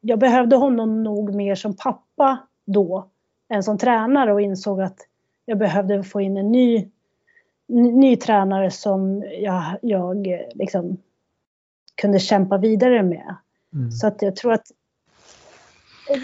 [0.00, 3.06] jag behövde honom nog mer som pappa då
[3.48, 4.98] än som tränare och insåg att
[5.44, 6.88] jag behövde få in en ny,
[7.68, 10.96] ny tränare som jag, jag liksom
[11.96, 13.36] kunde kämpa vidare med.
[13.74, 13.90] Mm.
[13.90, 14.66] Så att jag tror att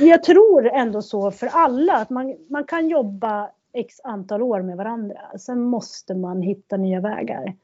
[0.01, 4.77] jag tror ändå så för alla att man, man kan jobba x antal år med
[4.77, 5.21] varandra.
[5.39, 7.55] Sen måste man hitta nya vägar.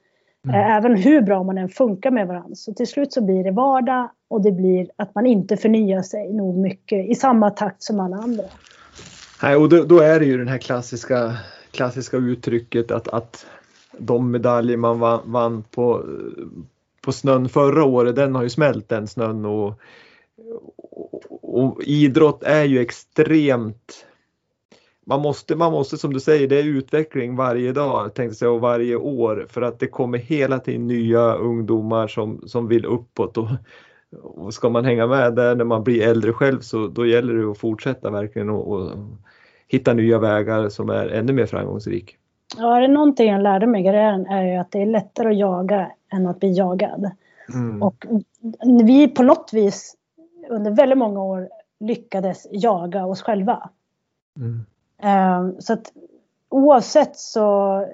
[0.44, 0.76] Mm.
[0.76, 2.54] Även hur bra man än funkar med varandra.
[2.54, 6.32] Så till slut så blir det vardag och det blir att man inte förnyar sig
[6.32, 8.44] nog mycket i samma takt som alla andra.
[9.42, 11.36] Nej, och då, då är det ju det här klassiska,
[11.70, 13.46] klassiska uttrycket att, att
[13.98, 16.04] de medaljer man vann, vann på,
[17.08, 19.80] på snön förra året, den har ju smält den snön och,
[20.76, 24.06] och, och idrott är ju extremt
[25.06, 28.60] man måste, man måste som du säger, det är utveckling varje dag tänkte säga, och
[28.60, 33.38] varje år för att det kommer hela tiden nya ungdomar som, som vill uppåt.
[33.38, 33.48] Och,
[34.22, 37.50] och ska man hänga med där när man blir äldre själv så då gäller det
[37.50, 38.90] att fortsätta verkligen och, och
[39.68, 42.16] hitta nya vägar som är ännu mer framgångsrik.
[42.56, 45.28] Ja, är det någonting jag lärde mig i karriären är ju att det är lättare
[45.28, 47.10] att jaga än att bli jagad.
[47.54, 47.82] Mm.
[47.82, 48.06] Och
[48.84, 49.96] vi på något vis
[50.48, 51.48] under väldigt många år
[51.80, 53.70] lyckades jaga oss själva.
[54.36, 54.64] Mm.
[55.02, 55.92] Um, så att
[56.48, 57.86] oavsett så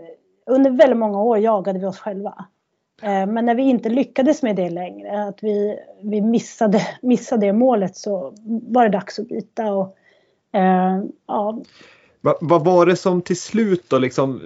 [0.46, 2.44] under väldigt många år jagade vi oss själva.
[3.02, 7.52] Uh, men när vi inte lyckades med det längre, att vi, vi missade, missade det
[7.52, 9.72] målet så var det dags att byta.
[9.72, 9.96] Och,
[10.56, 11.62] uh, ja.
[12.20, 14.40] Va, vad var det som till slut då liksom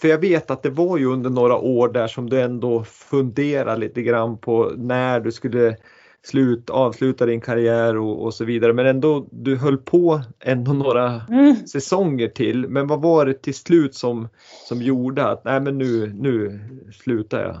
[0.00, 3.80] för jag vet att det var ju under några år där som du ändå funderade
[3.80, 5.76] lite grann på när du skulle
[6.22, 8.72] slut, avsluta din karriär och, och, så vidare.
[8.72, 11.56] Men ändå, du höll på ändå några mm.
[11.56, 12.68] säsonger till.
[12.68, 14.28] Men vad var det till slut som,
[14.68, 16.60] som gjorde att nej men nu, nu
[16.92, 17.56] slutar jag?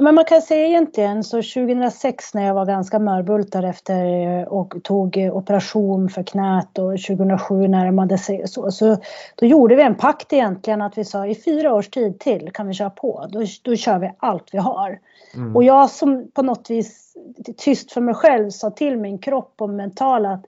[0.00, 5.16] Men man kan säga egentligen så 2006 när jag var ganska mörbultad efter och tog
[5.32, 8.96] operation för knät och 2007 närmade sig så, så
[9.34, 12.68] då gjorde vi en pakt egentligen att vi sa i fyra års tid till kan
[12.68, 13.26] vi köra på.
[13.30, 15.00] Då, då kör vi allt vi har.
[15.34, 15.56] Mm.
[15.56, 17.16] Och jag som på något vis
[17.56, 20.44] tyst för mig själv sa till min kropp och mental att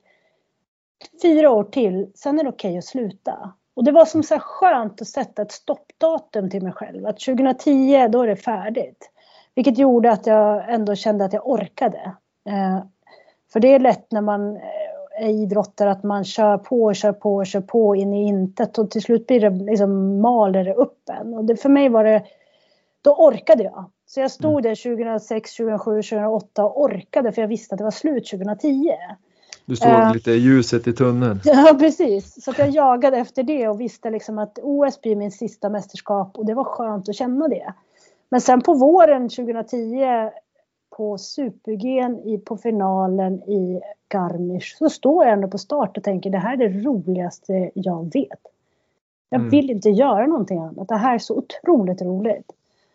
[1.22, 3.52] fyra år till, sen är det okej okay att sluta.
[3.74, 7.06] Och det var som så skönt att sätta ett stoppdatum till mig själv.
[7.06, 9.10] Att 2010, då är det färdigt.
[9.54, 12.12] Vilket gjorde att jag ändå kände att jag orkade.
[12.48, 12.84] Eh,
[13.52, 14.58] för det är lätt när man
[15.20, 18.78] är idrottare att man kör på och kör på och kör på in i intet
[18.78, 21.34] och till slut blir det liksom maler det upp en.
[21.34, 22.22] Och det, för mig var det,
[23.02, 23.90] då orkade jag.
[24.06, 24.62] Så jag stod mm.
[24.62, 28.90] där 2006, 2007, 2008 och orkade för jag visste att det var slut 2010.
[29.64, 31.40] Du såg uh, lite ljuset i tunneln.
[31.44, 32.44] Ja, precis.
[32.44, 36.46] Så jag jagade efter det och visste liksom att OS blir min sista mästerskap och
[36.46, 37.74] det var skönt att känna det.
[38.30, 40.30] Men sen på våren 2010
[40.96, 42.08] på super-G
[42.44, 46.68] på finalen i Garmisch så står jag ändå på start och tänker det här är
[46.68, 48.40] det roligaste jag vet.
[49.28, 49.50] Jag mm.
[49.50, 50.88] vill inte göra någonting annat.
[50.88, 52.52] Det här är så otroligt roligt.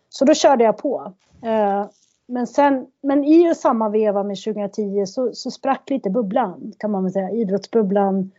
[0.08, 1.12] Så då körde jag på.
[1.42, 1.86] Eh,
[2.26, 7.02] men, sen, men i samma veva med 2010 så, så sprack lite bubblan kan man
[7.02, 7.30] väl säga.
[7.30, 8.30] Idrottsbubblan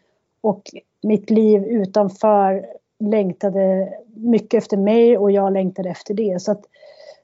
[0.41, 0.61] och
[1.01, 2.65] mitt liv utanför
[2.99, 6.41] längtade mycket efter mig och jag längtade efter det.
[6.41, 6.65] Så att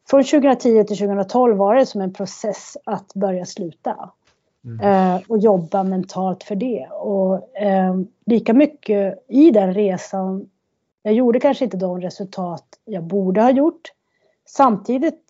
[0.10, 4.10] från 2010 till 2012 var det som en process att börja sluta.
[4.66, 4.80] Mm.
[4.80, 6.88] Eh, och jobba mentalt för det.
[6.92, 7.96] Och eh,
[8.26, 10.50] lika mycket i den resan,
[11.04, 13.82] jag gjorde kanske inte de resultat jag borde ha gjort.
[14.46, 15.22] Samtidigt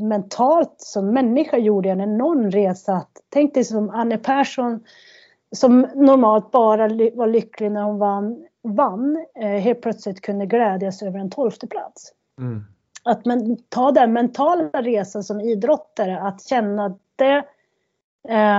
[0.00, 3.06] mentalt som människa gjorde jag en enorm resa.
[3.28, 4.84] Tänk dig som Anne Persson
[5.56, 11.18] som normalt bara var lycklig när hon vann, vann eh, helt plötsligt kunde glädjas över
[11.18, 12.12] en tolfte plats.
[12.38, 12.64] Mm.
[13.02, 17.44] Att men, ta den mentala resan som idrottare, att känna det,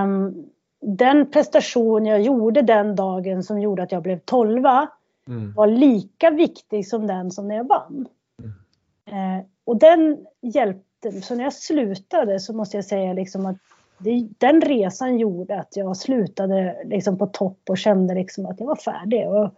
[0.03, 0.45] um,
[0.81, 4.87] den prestation jag gjorde den dagen som gjorde att jag blev tolva
[5.27, 5.53] mm.
[5.53, 8.07] var lika viktig som den som när jag vann.
[8.39, 9.37] Mm.
[9.39, 13.57] Eh, och den hjälpte, så när jag slutade så måste jag säga liksom att
[13.97, 18.67] det, den resan gjorde att jag slutade liksom på topp och kände liksom att jag
[18.67, 19.29] var färdig.
[19.29, 19.53] Och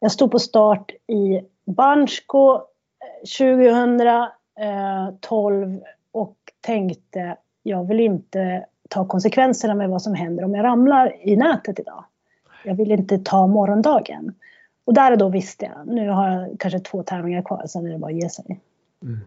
[0.00, 2.60] jag stod på start i Bansko eh,
[5.20, 5.78] 2012 eh,
[6.12, 11.36] och tänkte jag vill inte ta konsekvenserna med vad som händer om jag ramlar i
[11.36, 12.04] nätet idag.
[12.64, 14.34] Jag vill inte ta morgondagen.
[14.84, 17.90] Och där och då visste jag, nu har jag kanske två tävlingar kvar, sen är
[17.90, 18.60] det bara att ge sig.
[19.02, 19.18] Mm.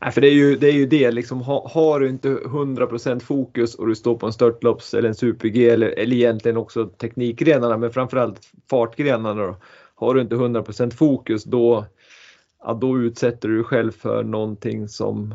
[0.00, 3.20] Nej, för det är ju det, är ju det liksom, ha, har du inte 100%
[3.20, 7.76] fokus och du står på en störtlopps eller en super-G eller, eller egentligen också teknikgrenarna
[7.76, 8.40] men framförallt
[8.70, 9.56] fartgrenarna då.
[10.06, 11.84] Har du inte 100% fokus då,
[12.64, 15.34] ja, då utsätter du dig själv för någonting som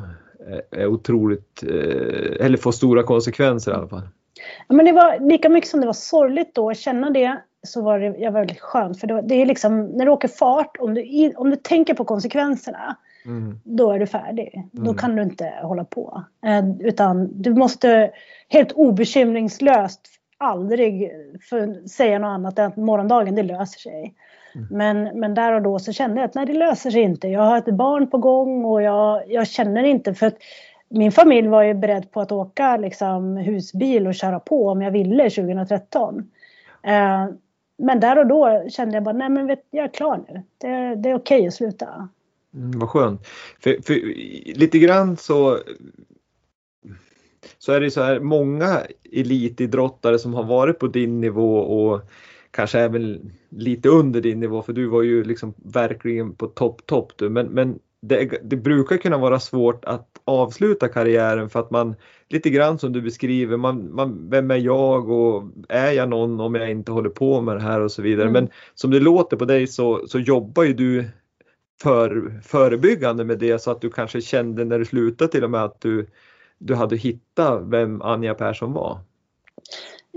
[0.72, 4.07] är otroligt, eh, eller får stora konsekvenser i alla fall.
[4.68, 7.81] Ja, men det var lika mycket som det var sorgligt då att känna det så
[7.81, 10.94] var det jag väldigt skönt för då, det är liksom när du åker fart om
[10.94, 13.60] du, om du tänker på konsekvenserna Mm.
[13.64, 14.53] Då är du färdig.
[14.56, 14.85] Mm.
[14.85, 16.23] Då kan du inte hålla på.
[16.45, 18.11] Eh, utan du måste
[18.49, 20.02] helt obekymringslöst
[20.38, 21.11] aldrig
[21.49, 24.14] för, säga något annat än att morgondagen det löser sig.
[24.69, 27.27] Men, men där och då så kände jag att nej, det löser sig inte.
[27.27, 30.38] Jag har ett barn på gång och jag, jag känner inte för att
[30.89, 34.91] min familj var ju beredd på att åka liksom, husbil och köra på om jag
[34.91, 36.31] ville 2013.
[36.84, 37.27] Eh,
[37.77, 40.41] men där och då kände jag bara, nej men vet, jag är klar nu.
[40.57, 42.09] Det, det är okej okay att sluta.
[42.53, 43.27] Mm, vad skönt.
[43.59, 43.93] För, för,
[44.57, 45.59] lite grann så
[47.57, 48.81] så är det så här många
[49.11, 52.01] elitidrottare som har varit på din nivå och
[52.51, 57.13] kanske även lite under din nivå för du var ju liksom verkligen på topp topp
[57.15, 61.95] du men, men det, det, brukar kunna vara svårt att avsluta karriären för att man
[62.29, 66.55] lite grann som du beskriver, man, man, vem är jag och är jag någon om
[66.55, 68.29] jag inte håller på med det här och så vidare.
[68.29, 68.33] Mm.
[68.33, 71.05] Men som det låter på dig så, så jobbar ju du
[71.81, 75.63] för, förebyggande med det så att du kanske kände när du slutade till och med
[75.63, 76.07] att du,
[76.57, 78.99] du hade hittat vem Anja Persson var.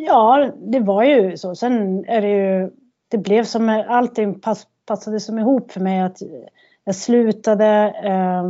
[0.07, 1.55] Ja, det var ju så.
[1.55, 2.71] Sen är det ju,
[3.09, 6.23] det blev som allting pass, passade som ihop för mig att
[6.85, 8.45] jag slutade, eh,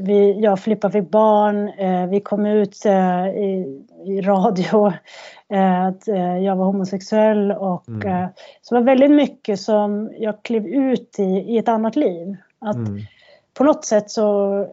[0.00, 4.86] vi, jag och Filippa fick barn, eh, vi kom ut eh, i, i radio
[5.52, 8.08] eh, att eh, jag var homosexuell och mm.
[8.08, 8.28] Eh,
[8.62, 12.36] så var väldigt mycket som jag klev ut i, i ett annat liv.
[12.58, 13.00] Att mm.
[13.54, 14.66] På något sätt så,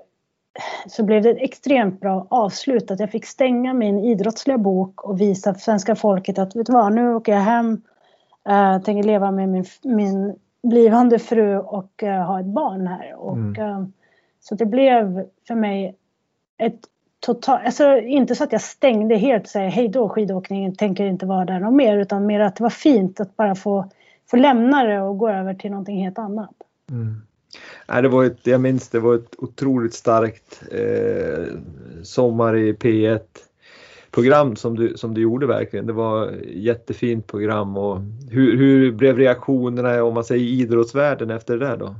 [0.87, 5.21] så blev det ett extremt bra avslut att jag fick stänga min idrottsliga bok och
[5.21, 7.81] visa svenska folket att vet du vad, nu åker jag hem,
[8.49, 13.15] äh, tänker leva med min, min blivande fru och uh, ha ett barn här.
[13.15, 13.61] Och, mm.
[13.61, 13.87] uh,
[14.39, 15.95] så det blev för mig
[16.57, 16.79] ett
[17.19, 21.25] totalt, alltså inte så att jag stängde helt och säger hej då skidåkningen, tänker inte
[21.25, 23.89] vara där någon mer utan mer att det var fint att bara få,
[24.31, 26.55] få lämna det och gå över till någonting helt annat.
[26.89, 27.21] Mm.
[27.87, 31.55] Nej, det var ett, jag minns det var ett otroligt starkt eh,
[32.03, 33.19] sommar i P1
[34.11, 35.87] program som du, som du gjorde verkligen.
[35.87, 37.99] Det var jättefint program och
[38.29, 41.95] hur, hur blev reaktionerna om man säger idrottsvärlden efter det där då?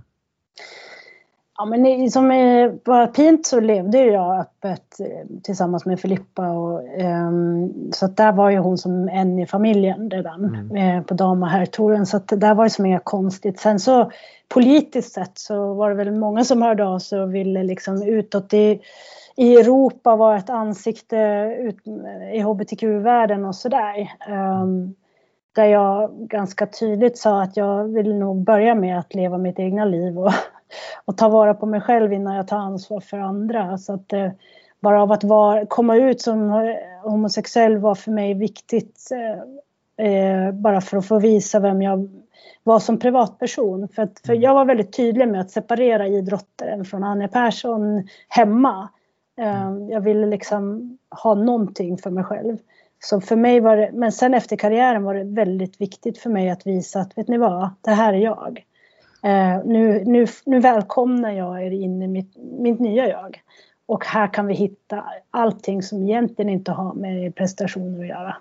[1.57, 2.27] Ja men som
[2.83, 8.31] var Pint så levde jag öppet eh, tillsammans med Filippa och um, så att där
[8.31, 10.75] var ju hon som en i familjen redan mm.
[10.75, 13.59] Eh, på dam och herrtouren så att där var det som inget konstigt.
[13.59, 14.11] Sen så
[14.47, 18.53] politiskt sett så var det väl många som hörde av sig och ville liksom utåt
[18.53, 18.81] i
[19.35, 21.17] i Europa var ett ansikte
[21.59, 21.77] ut,
[22.33, 24.11] i hbtq-världen och sådär.
[24.29, 24.95] Um,
[25.55, 29.85] där jag ganska tydligt sa att jag vill nog börja med att leva mitt egna
[29.85, 30.31] liv och,
[31.05, 33.77] och ta vara på mig själv innan jag tar ansvar för andra.
[33.77, 34.29] Så att uh,
[34.79, 36.67] bara av att vara, komma ut som
[37.03, 39.09] homosexuell var för mig viktigt.
[39.11, 42.09] Uh, bara för att få visa vem jag
[42.63, 43.87] var som privatperson.
[43.87, 48.89] För, att, för jag var väldigt tydlig med att separera idrottaren från Anja Persson hemma.
[49.37, 52.57] Ehm, jag ville liksom ha någonting för mig själv.
[52.99, 56.49] Så för mig var det, men sen efter karriären var det väldigt viktigt för mig
[56.49, 58.65] att visa att vet ni vad, det här är jag.
[59.23, 63.41] Eh, nu, nu, nu välkomnar jag er in i mitt, mitt nya jag.
[63.85, 68.35] Och här kan vi hitta allting som egentligen inte har med prestationer att göra.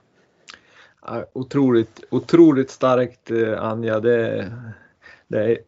[1.32, 4.00] Otroligt, otroligt starkt eh, Anja.
[4.00, 4.52] Det,
[5.28, 5.58] det är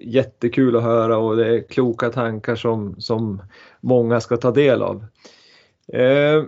[0.00, 3.42] jättekul att höra och det är kloka tankar som, som
[3.80, 5.04] många ska ta del av.
[5.92, 6.44] Eh,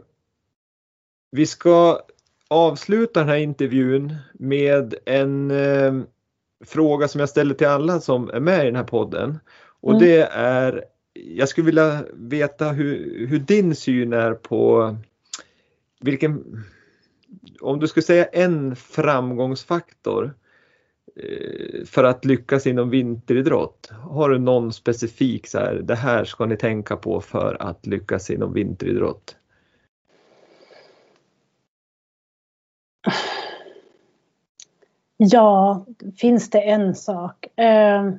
[1.30, 2.00] vi ska
[2.48, 5.92] avsluta den här intervjun med en eh,
[6.66, 9.38] fråga som jag ställer till alla som är med i den här podden.
[9.80, 10.02] Och mm.
[10.02, 14.96] det är, jag skulle vilja veta hur, hur din syn är på
[16.00, 16.64] vilken,
[17.60, 20.34] om du skulle säga en framgångsfaktor
[21.16, 23.90] Eh, för att lyckas inom vinteridrott?
[23.90, 28.30] Har du någon specifik så här, det här ska ni tänka på för att lyckas
[28.30, 29.36] inom vinteridrott?
[35.16, 35.86] Ja,
[36.16, 37.58] finns det en sak?
[37.58, 38.10] Eh,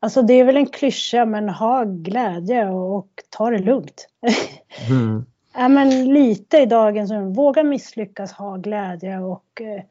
[0.00, 4.08] alltså det är väl en klyscha men ha glädje och ta det lugnt.
[4.90, 5.24] Mm.
[5.54, 9.82] ja, men lite i dagens våga misslyckas, ha glädje och eh,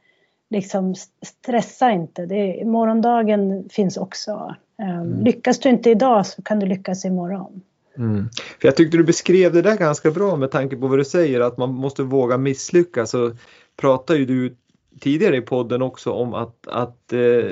[0.49, 0.95] liksom
[1.25, 2.25] stressa inte.
[2.25, 4.55] Det morgondagen finns också.
[4.77, 5.23] Um, mm.
[5.23, 7.61] Lyckas du inte idag så kan du lyckas imorgon.
[7.97, 8.29] Mm.
[8.61, 11.41] För jag tyckte du beskrev det där ganska bra med tanke på vad du säger
[11.41, 13.09] att man måste våga misslyckas.
[13.09, 13.31] Så
[13.75, 14.55] pratar ju du
[14.99, 17.51] tidigare i podden också om att, att eh,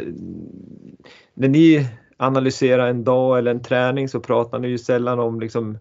[1.34, 1.88] när ni
[2.18, 5.78] analyserar en dag eller en träning så pratar ni ju sällan om liksom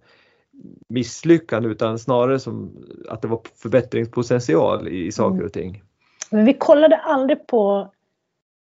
[0.88, 2.72] misslyckande utan snarare som
[3.08, 5.46] att det var förbättringspotential i, i saker mm.
[5.46, 5.82] och ting.
[6.30, 7.90] Men vi kollade aldrig på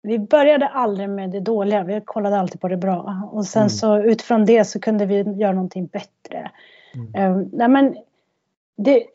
[0.03, 3.29] vi började aldrig med det dåliga, vi kollade alltid på det bra.
[3.33, 3.71] Och sen mm.
[3.71, 6.51] så utifrån det så kunde vi göra någonting bättre.
[6.95, 7.33] Mm.
[7.33, 7.97] Um, nej men
[8.77, 9.07] det,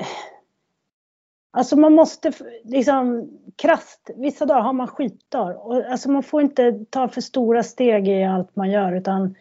[1.52, 2.32] alltså man måste
[2.64, 5.68] liksom krast, vissa dagar har man skitdagar.
[5.68, 9.36] Och, alltså man får inte ta för stora steg i allt man gör utan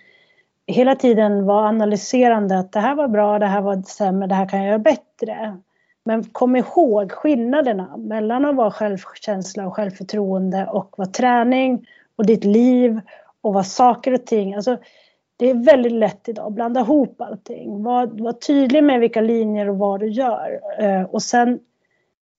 [0.66, 4.48] hela tiden vara analyserande att det här var bra, det här var sämre, det här
[4.48, 5.58] kan jag göra bättre.
[6.04, 11.86] Men kom ihåg skillnaderna mellan att vara självkänsla och självförtroende och vad träning
[12.16, 13.00] och ditt liv
[13.40, 14.78] och vad saker och ting, alltså
[15.36, 17.82] det är väldigt lätt idag att blanda ihop allting.
[17.82, 20.60] Var, var tydlig med vilka linjer och vad du gör.
[20.78, 21.58] Eh, och sen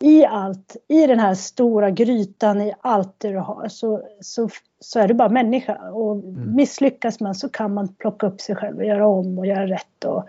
[0.04, 4.50] i allt, i den här stora grytan, i allt det du har, så, så,
[4.80, 5.92] så är du bara människa.
[5.92, 6.56] Och mm.
[6.56, 10.06] misslyckas man så kan man plocka upp sig själv och göra om och göra rätt.
[10.06, 10.26] Och,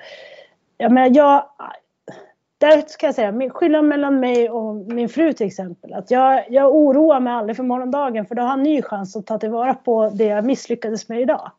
[0.76, 1.44] jag menar, jag,
[2.58, 6.74] där ska jag säga, skillnaden mellan mig och min fru till exempel, att jag, jag
[6.74, 10.10] oroar mig aldrig för morgondagen för då har en ny chans att ta tillvara på
[10.10, 11.50] det jag misslyckades med idag.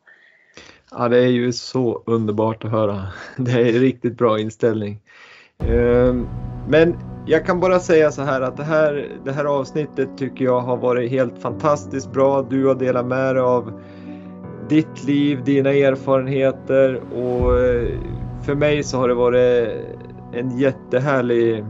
[0.90, 3.02] Ja, det är ju så underbart att höra.
[3.36, 5.00] Det är en riktigt bra inställning.
[5.58, 6.28] Ehm,
[6.68, 10.60] men jag kan bara säga så här att det här, det här avsnittet tycker jag
[10.60, 12.42] har varit helt fantastiskt bra.
[12.42, 13.72] Du har delat med dig av
[14.68, 17.88] ditt liv, dina erfarenheter och eh,
[18.42, 19.68] för mig så har det varit
[20.32, 21.64] en jättehärlig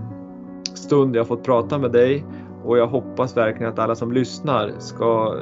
[0.75, 2.25] stund jag fått prata med dig
[2.65, 5.35] och jag hoppas verkligen att alla som lyssnar ska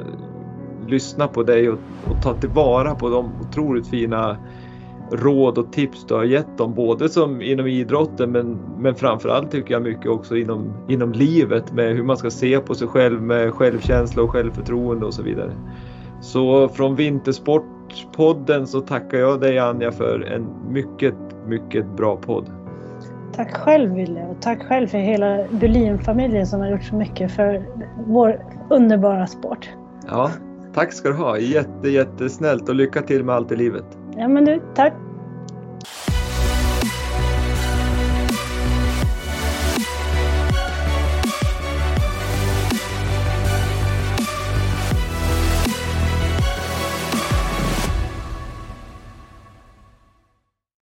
[0.87, 1.79] lyssna på dig och,
[2.09, 4.37] och ta tillvara på de otroligt fina
[5.11, 9.73] råd och tips du har gett dem, både som inom idrotten men, men framförallt tycker
[9.73, 13.53] jag mycket också inom, inom livet med hur man ska se på sig själv med
[13.53, 15.51] självkänsla och självförtroende och så vidare.
[16.21, 21.15] Så från Vintersportpodden så tackar jag dig Anja för en mycket,
[21.47, 22.45] mycket bra podd.
[23.35, 27.65] Tack själv Wille och tack själv för hela Berlinfamiljen som har gjort så mycket för
[28.07, 29.69] vår underbara sport.
[30.07, 30.31] Ja,
[30.73, 31.37] tack ska du ha.
[31.37, 33.85] Jätte, jättesnällt och lycka till med allt i livet.
[34.17, 34.93] Ja men du, tack.